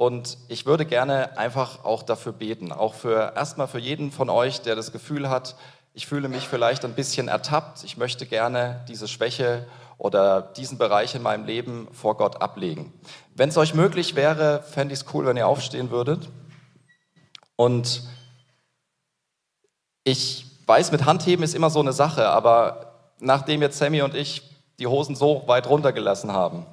Und 0.01 0.39
ich 0.49 0.65
würde 0.65 0.87
gerne 0.87 1.37
einfach 1.37 1.85
auch 1.85 2.03
dafür 2.03 2.33
beten, 2.33 2.73
auch 2.73 2.95
für 2.95 3.35
erstmal 3.37 3.69
für 3.69 3.79
jeden 3.79 4.13
von 4.13 4.31
euch, 4.31 4.63
der 4.63 4.75
das 4.75 4.93
Gefühl 4.93 5.29
hat, 5.29 5.57
ich 5.93 6.07
fühle 6.07 6.31
mich 6.31 6.49
vielleicht 6.49 6.87
ein 6.87 6.95
bisschen 6.95 7.29
ertappt, 7.29 7.85
ich 7.85 7.99
möchte 7.99 8.25
gerne 8.25 8.83
diese 8.89 9.09
Schwäche 9.09 9.67
oder 9.99 10.41
diesen 10.41 10.79
Bereich 10.79 11.15
in 11.15 11.21
meinem 11.21 11.45
Leben 11.45 11.87
vor 11.93 12.17
Gott 12.17 12.41
ablegen. 12.41 12.95
Wenn 13.35 13.51
es 13.51 13.59
euch 13.59 13.75
möglich 13.75 14.17
wäre, 14.17 14.63
fände 14.63 14.95
ich 14.95 15.01
es 15.01 15.07
cool, 15.13 15.27
wenn 15.27 15.37
ihr 15.37 15.47
aufstehen 15.47 15.91
würdet. 15.91 16.31
Und 17.57 18.05
ich 20.05 20.47
weiß, 20.65 20.93
mit 20.93 21.05
Handheben 21.05 21.45
ist 21.45 21.55
immer 21.55 21.69
so 21.69 21.81
eine 21.81 21.93
Sache, 21.93 22.27
aber 22.31 22.95
nachdem 23.19 23.61
jetzt 23.61 23.77
Sammy 23.77 24.01
und 24.01 24.15
ich 24.15 24.45
die 24.79 24.87
Hosen 24.87 25.15
so 25.15 25.43
weit 25.47 25.69
runtergelassen 25.69 26.33
haben. 26.33 26.65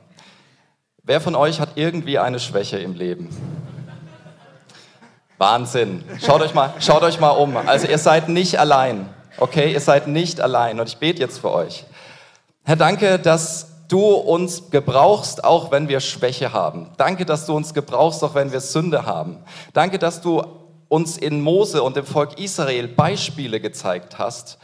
Wer 1.07 1.21
von 1.21 1.35
euch 1.35 1.61
hat 1.61 1.69
irgendwie 1.75 2.19
eine 2.19 2.37
Schwäche 2.37 2.79
im 2.79 2.93
Leben? 2.93 3.29
Wahnsinn. 5.37 6.03
Schaut 6.19 6.41
euch 6.41 6.53
mal, 6.53 6.73
schaut 6.81 7.01
euch 7.01 7.17
mal 7.21 7.29
um. 7.29 7.55
Also 7.55 7.87
ihr 7.87 7.97
seid 7.97 8.27
nicht 8.27 8.59
allein. 8.59 9.07
Okay, 9.37 9.71
ihr 9.71 9.79
seid 9.79 10.09
nicht 10.09 10.41
allein 10.41 10.81
und 10.81 10.89
ich 10.89 10.97
bete 10.97 11.21
jetzt 11.21 11.39
für 11.39 11.53
euch. 11.53 11.85
Herr, 12.65 12.75
danke, 12.75 13.19
dass 13.19 13.85
du 13.87 14.03
uns 14.15 14.69
gebrauchst, 14.69 15.45
auch 15.45 15.71
wenn 15.71 15.87
wir 15.87 16.01
Schwäche 16.01 16.51
haben. 16.51 16.89
Danke, 16.97 17.25
dass 17.25 17.45
du 17.45 17.55
uns 17.55 17.73
gebrauchst, 17.73 18.21
auch 18.21 18.35
wenn 18.35 18.51
wir 18.51 18.59
Sünde 18.59 19.05
haben. 19.05 19.37
Danke, 19.71 19.99
dass 19.99 20.19
du 20.19 20.43
uns 20.89 21.17
in 21.17 21.39
Mose 21.39 21.83
und 21.83 21.95
dem 21.95 22.05
Volk 22.05 22.37
Israel 22.37 22.89
Beispiele 22.89 23.61
gezeigt 23.61 24.19
hast, 24.19 24.57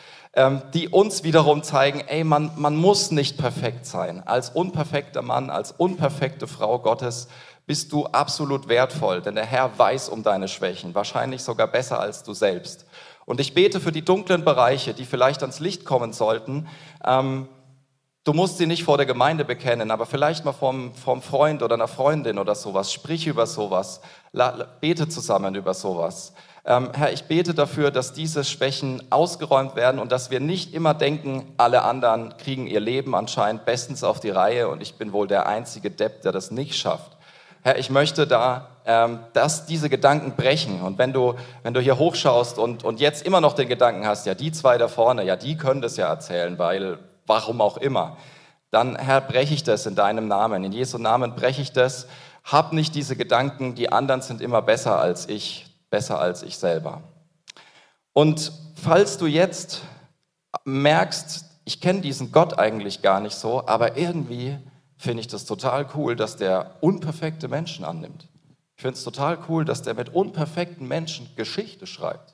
die 0.73 0.89
uns 0.89 1.23
wiederum 1.23 1.61
zeigen, 1.61 2.01
ey, 2.01 2.23
man, 2.23 2.51
man 2.55 2.75
muss 2.75 3.11
nicht 3.11 3.37
perfekt 3.37 3.85
sein. 3.85 4.25
Als 4.25 4.49
unperfekter 4.49 5.21
Mann, 5.21 5.51
als 5.51 5.71
unperfekte 5.71 6.47
Frau 6.47 6.79
Gottes 6.79 7.27
bist 7.67 7.91
du 7.91 8.07
absolut 8.07 8.67
wertvoll, 8.67 9.21
denn 9.21 9.35
der 9.35 9.45
Herr 9.45 9.77
weiß 9.77 10.09
um 10.09 10.23
deine 10.23 10.47
Schwächen, 10.47 10.95
wahrscheinlich 10.95 11.43
sogar 11.43 11.67
besser 11.67 11.99
als 11.99 12.23
du 12.23 12.33
selbst. 12.33 12.85
Und 13.25 13.39
ich 13.39 13.53
bete 13.53 13.79
für 13.79 13.91
die 13.91 14.03
dunklen 14.03 14.43
Bereiche, 14.43 14.93
die 14.93 15.05
vielleicht 15.05 15.41
ans 15.41 15.59
Licht 15.59 15.85
kommen 15.85 16.13
sollten, 16.13 16.67
ähm, 17.05 17.47
Du 18.25 18.31
musst 18.31 18.57
sie 18.57 18.67
nicht 18.67 18.85
vor 18.85 18.95
der 18.95 19.05
Gemeinde 19.05 19.43
bekennen, 19.43 19.91
aber 19.91 20.05
vielleicht 20.05 20.45
mal 20.45 20.53
vom, 20.53 20.95
vom 20.95 21.21
Freund 21.21 21.61
oder 21.61 21.75
einer 21.75 21.89
Freundin 21.89 22.39
oder 22.39 22.55
sowas. 22.55 22.93
Sprich 22.93 23.27
über 23.27 23.45
sowas. 23.45 23.99
Bete 24.79 25.09
zusammen 25.09 25.55
über 25.55 25.73
sowas. 25.73 26.33
Ähm, 26.65 26.91
Herr, 26.93 27.11
ich 27.11 27.25
bete 27.25 27.53
dafür, 27.53 27.91
dass 27.91 28.13
diese 28.13 28.45
Schwächen 28.45 29.03
ausgeräumt 29.09 29.75
werden 29.75 29.99
und 29.99 30.13
dass 30.13 30.31
wir 30.31 30.39
nicht 30.39 30.73
immer 30.73 30.93
denken, 30.93 31.53
alle 31.57 31.83
anderen 31.83 32.37
kriegen 32.37 32.67
ihr 32.67 32.79
Leben 32.79 33.15
anscheinend 33.15 33.65
bestens 33.65 34.03
auf 34.03 34.21
die 34.21 34.29
Reihe 34.29 34.69
und 34.69 34.81
ich 34.81 34.95
bin 34.95 35.11
wohl 35.11 35.27
der 35.27 35.45
einzige 35.45 35.91
Depp, 35.91 36.21
der 36.21 36.31
das 36.31 36.51
nicht 36.51 36.75
schafft. 36.75 37.17
Herr, 37.63 37.77
ich 37.77 37.89
möchte 37.89 38.27
da, 38.27 38.69
ähm, 38.85 39.19
dass 39.33 39.65
diese 39.65 39.89
Gedanken 39.89 40.35
brechen. 40.35 40.81
Und 40.81 40.97
wenn 40.97 41.13
du, 41.13 41.35
wenn 41.63 41.73
du 41.73 41.79
hier 41.79 41.97
hochschaust 41.97 42.57
und, 42.57 42.83
und 42.83 42.99
jetzt 42.99 43.25
immer 43.25 43.39
noch 43.39 43.53
den 43.53 43.69
Gedanken 43.69 44.05
hast, 44.05 44.25
ja, 44.25 44.33
die 44.33 44.51
zwei 44.51 44.77
da 44.77 44.87
vorne, 44.89 45.23
ja, 45.23 45.37
die 45.37 45.57
können 45.57 45.81
das 45.81 45.95
ja 45.97 46.07
erzählen, 46.07 46.59
weil 46.59 46.99
warum 47.25 47.61
auch 47.61 47.77
immer, 47.77 48.17
dann 48.71 48.97
Herr, 48.97 49.21
breche 49.21 49.53
ich 49.53 49.63
das 49.63 49.85
in 49.85 49.95
deinem 49.95 50.27
Namen. 50.27 50.63
In 50.63 50.71
Jesu 50.73 50.97
Namen 50.97 51.35
breche 51.35 51.61
ich 51.61 51.71
das. 51.71 52.07
Hab 52.43 52.73
nicht 52.73 52.95
diese 52.95 53.15
Gedanken, 53.15 53.75
die 53.75 53.91
anderen 53.91 54.21
sind 54.21 54.41
immer 54.41 54.61
besser 54.61 54.99
als 54.99 55.29
ich, 55.29 55.72
besser 55.93 56.19
als 56.19 56.41
ich 56.41 56.57
selber. 56.57 57.03
Und 58.13 58.51
falls 58.73 59.19
du 59.19 59.27
jetzt 59.27 59.83
merkst, 60.65 61.45
ich 61.65 61.81
kenne 61.81 62.01
diesen 62.01 62.31
Gott 62.31 62.57
eigentlich 62.57 63.03
gar 63.03 63.19
nicht 63.19 63.35
so, 63.35 63.67
aber 63.67 63.95
irgendwie 63.95 64.57
finde 64.97 65.21
ich 65.21 65.27
das 65.27 65.45
total 65.45 65.85
cool, 65.93 66.15
dass 66.15 66.35
der 66.35 66.77
unperfekte 66.81 67.47
Menschen 67.47 67.85
annimmt. 67.85 68.27
Ich 68.75 68.81
finde 68.81 68.97
es 68.97 69.03
total 69.03 69.37
cool, 69.47 69.65
dass 69.65 69.83
der 69.83 69.93
mit 69.93 70.09
unperfekten 70.09 70.87
Menschen 70.87 71.29
Geschichte 71.35 71.85
schreibt 71.85 72.33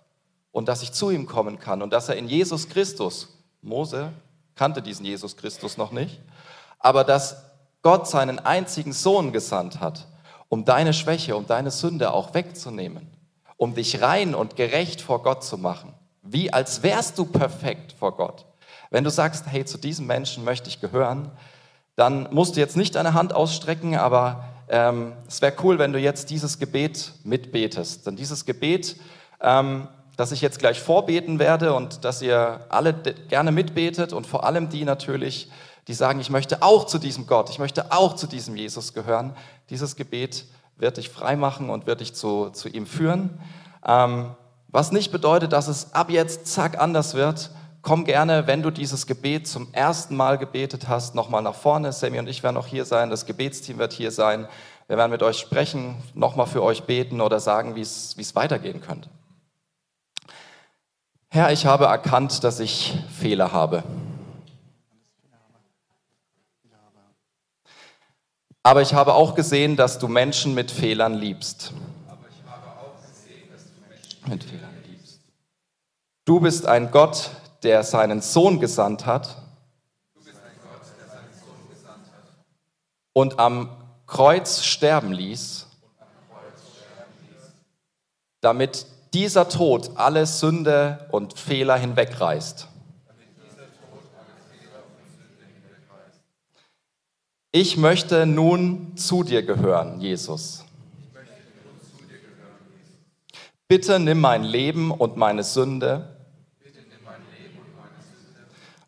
und 0.53 0.69
dass 0.69 0.81
ich 0.81 0.93
zu 0.93 1.09
ihm 1.09 1.25
kommen 1.25 1.59
kann 1.59 1.81
und 1.81 1.91
dass 1.91 2.07
er 2.07 2.15
in 2.15 2.29
Jesus 2.29 2.69
Christus, 2.69 3.27
Mose 3.61 4.13
kannte 4.55 4.81
diesen 4.81 5.05
Jesus 5.05 5.35
Christus 5.35 5.75
noch 5.75 5.91
nicht, 5.91 6.21
aber 6.79 7.03
dass 7.03 7.43
Gott 7.81 8.07
seinen 8.07 8.39
einzigen 8.39 8.93
Sohn 8.93 9.33
gesandt 9.33 9.81
hat, 9.81 10.07
um 10.47 10.63
deine 10.63 10.93
Schwäche, 10.93 11.35
um 11.35 11.45
deine 11.45 11.71
Sünde 11.71 12.13
auch 12.13 12.33
wegzunehmen, 12.33 13.18
um 13.59 13.75
dich 13.75 14.01
rein 14.01 14.33
und 14.33 14.55
gerecht 14.55 15.01
vor 15.01 15.21
Gott 15.21 15.43
zu 15.43 15.59
machen, 15.59 15.93
wie 16.23 16.51
als 16.51 16.81
wärst 16.81 17.19
du 17.19 17.25
perfekt 17.25 17.93
vor 17.93 18.15
Gott. 18.15 18.45
Wenn 18.89 19.03
du 19.03 19.11
sagst, 19.11 19.45
hey, 19.45 19.65
zu 19.65 19.77
diesem 19.77 20.07
Menschen 20.07 20.43
möchte 20.43 20.69
ich 20.69 20.81
gehören, 20.81 21.31
dann 21.95 22.27
musst 22.31 22.55
du 22.55 22.59
jetzt 22.59 22.77
nicht 22.77 22.95
deine 22.95 23.13
Hand 23.13 23.33
ausstrecken, 23.33 23.95
aber 23.95 24.45
ähm, 24.69 25.13
es 25.27 25.43
wäre 25.43 25.53
cool, 25.61 25.77
wenn 25.77 25.93
du 25.93 25.99
jetzt 25.99 26.31
dieses 26.31 26.57
Gebet 26.57 27.11
mitbetest. 27.23 28.07
Denn 28.07 28.15
dieses 28.15 28.45
Gebet 28.45 28.95
ähm, 29.41 29.87
dass 30.19 30.33
ich 30.33 30.41
jetzt 30.41 30.59
gleich 30.59 30.81
vorbeten 30.81 31.39
werde 31.39 31.73
und 31.73 32.03
dass 32.03 32.21
ihr 32.21 32.65
alle 32.67 32.93
gerne 33.29 33.53
mitbetet 33.53 34.11
und 34.11 34.27
vor 34.27 34.43
allem 34.43 34.67
die 34.67 34.83
natürlich, 34.83 35.49
die 35.87 35.93
sagen, 35.93 36.19
ich 36.19 36.29
möchte 36.29 36.61
auch 36.61 36.85
zu 36.85 36.99
diesem 36.99 37.25
Gott, 37.25 37.49
ich 37.49 37.57
möchte 37.57 37.93
auch 37.93 38.17
zu 38.17 38.27
diesem 38.27 38.57
Jesus 38.57 38.93
gehören. 38.93 39.33
Dieses 39.69 39.95
Gebet 39.95 40.43
wird 40.79 40.97
dich 40.97 41.09
frei 41.09 41.35
machen 41.35 41.69
und 41.69 41.85
wird 41.85 42.01
dich 42.01 42.13
zu, 42.13 42.49
zu 42.49 42.69
ihm 42.69 42.85
führen. 42.85 43.39
Ähm, 43.85 44.31
was 44.67 44.91
nicht 44.91 45.11
bedeutet, 45.11 45.53
dass 45.53 45.67
es 45.67 45.93
ab 45.93 46.09
jetzt 46.09 46.47
zack 46.47 46.79
anders 46.79 47.13
wird. 47.13 47.51
Komm 47.81 48.05
gerne, 48.05 48.45
wenn 48.45 48.61
du 48.61 48.71
dieses 48.71 49.07
Gebet 49.07 49.47
zum 49.47 49.73
ersten 49.73 50.15
Mal 50.15 50.37
gebetet 50.37 50.87
hast, 50.87 51.15
nochmal 51.15 51.41
nach 51.41 51.55
vorne. 51.55 51.91
Sammy 51.91 52.19
und 52.19 52.27
ich 52.27 52.43
werden 52.43 52.55
noch 52.55 52.67
hier 52.67 52.85
sein, 52.85 53.09
das 53.09 53.25
Gebetsteam 53.25 53.77
wird 53.77 53.93
hier 53.93 54.11
sein. 54.11 54.47
Wir 54.87 54.97
werden 54.97 55.11
mit 55.11 55.23
euch 55.23 55.37
sprechen, 55.37 55.95
nochmal 56.13 56.47
für 56.47 56.63
euch 56.63 56.83
beten 56.83 57.21
oder 57.21 57.39
sagen, 57.39 57.75
wie 57.75 57.81
es 57.81 58.35
weitergehen 58.35 58.81
könnte. 58.81 59.09
Herr, 61.29 61.51
ich 61.51 61.67
habe 61.67 61.85
erkannt, 61.85 62.43
dass 62.43 62.59
ich 62.59 62.97
Fehler 63.19 63.53
habe. 63.53 63.83
Aber 68.63 68.81
ich 68.81 68.93
habe 68.93 69.13
auch 69.13 69.35
gesehen, 69.35 69.75
dass 69.75 69.99
du 69.99 70.07
Menschen 70.07 70.53
mit 70.53 70.71
Fehlern 70.71 71.13
liebst. 71.13 71.73
Mit 74.27 74.43
Fehlern 74.43 74.83
liebst. 74.85 75.21
Du 76.25 76.39
bist 76.39 76.65
ein 76.65 76.91
Gott, 76.91 77.31
der 77.63 77.83
seinen 77.83 78.21
Sohn 78.21 78.59
gesandt 78.59 79.05
hat. 79.05 79.37
Und 83.13 83.39
am 83.39 83.69
Kreuz 84.07 84.63
sterben 84.63 85.11
ließ, 85.11 85.67
damit 88.41 88.85
dieser 89.13 89.49
Tod 89.49 89.91
alle 89.95 90.25
Sünde 90.25 91.07
und 91.11 91.37
Fehler 91.37 91.75
hinwegreißt. 91.77 92.68
Ich 97.51 97.77
möchte 97.77 98.27
nun 98.27 98.95
zu 98.95 99.23
dir 99.23 99.41
gehören, 99.41 99.99
Jesus. 99.99 100.63
Bitte 103.67 103.99
nimm 103.99 104.19
mein 104.19 104.43
Leben 104.43 104.91
und 104.91 105.17
meine 105.17 105.43
Sünde 105.43 106.15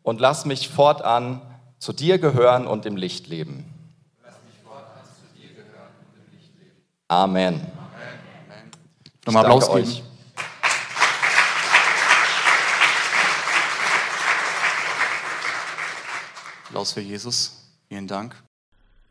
und 0.03 0.19
lass 0.19 0.45
mich 0.45 0.69
fortan 0.69 1.41
zu 1.79 1.91
dir 1.91 2.19
gehören 2.19 2.67
und 2.67 2.85
im 2.85 2.97
Licht 2.97 3.27
leben. 3.27 3.65
Amen. 7.07 7.65
Nochmal 9.25 9.45
Applaus 9.45 9.67
geben. 9.67 9.79
Euch. 9.79 10.03
Applaus 16.67 16.93
für 16.93 17.01
Jesus. 17.01 17.57
Vielen 17.89 18.07
Dank. 18.07 18.35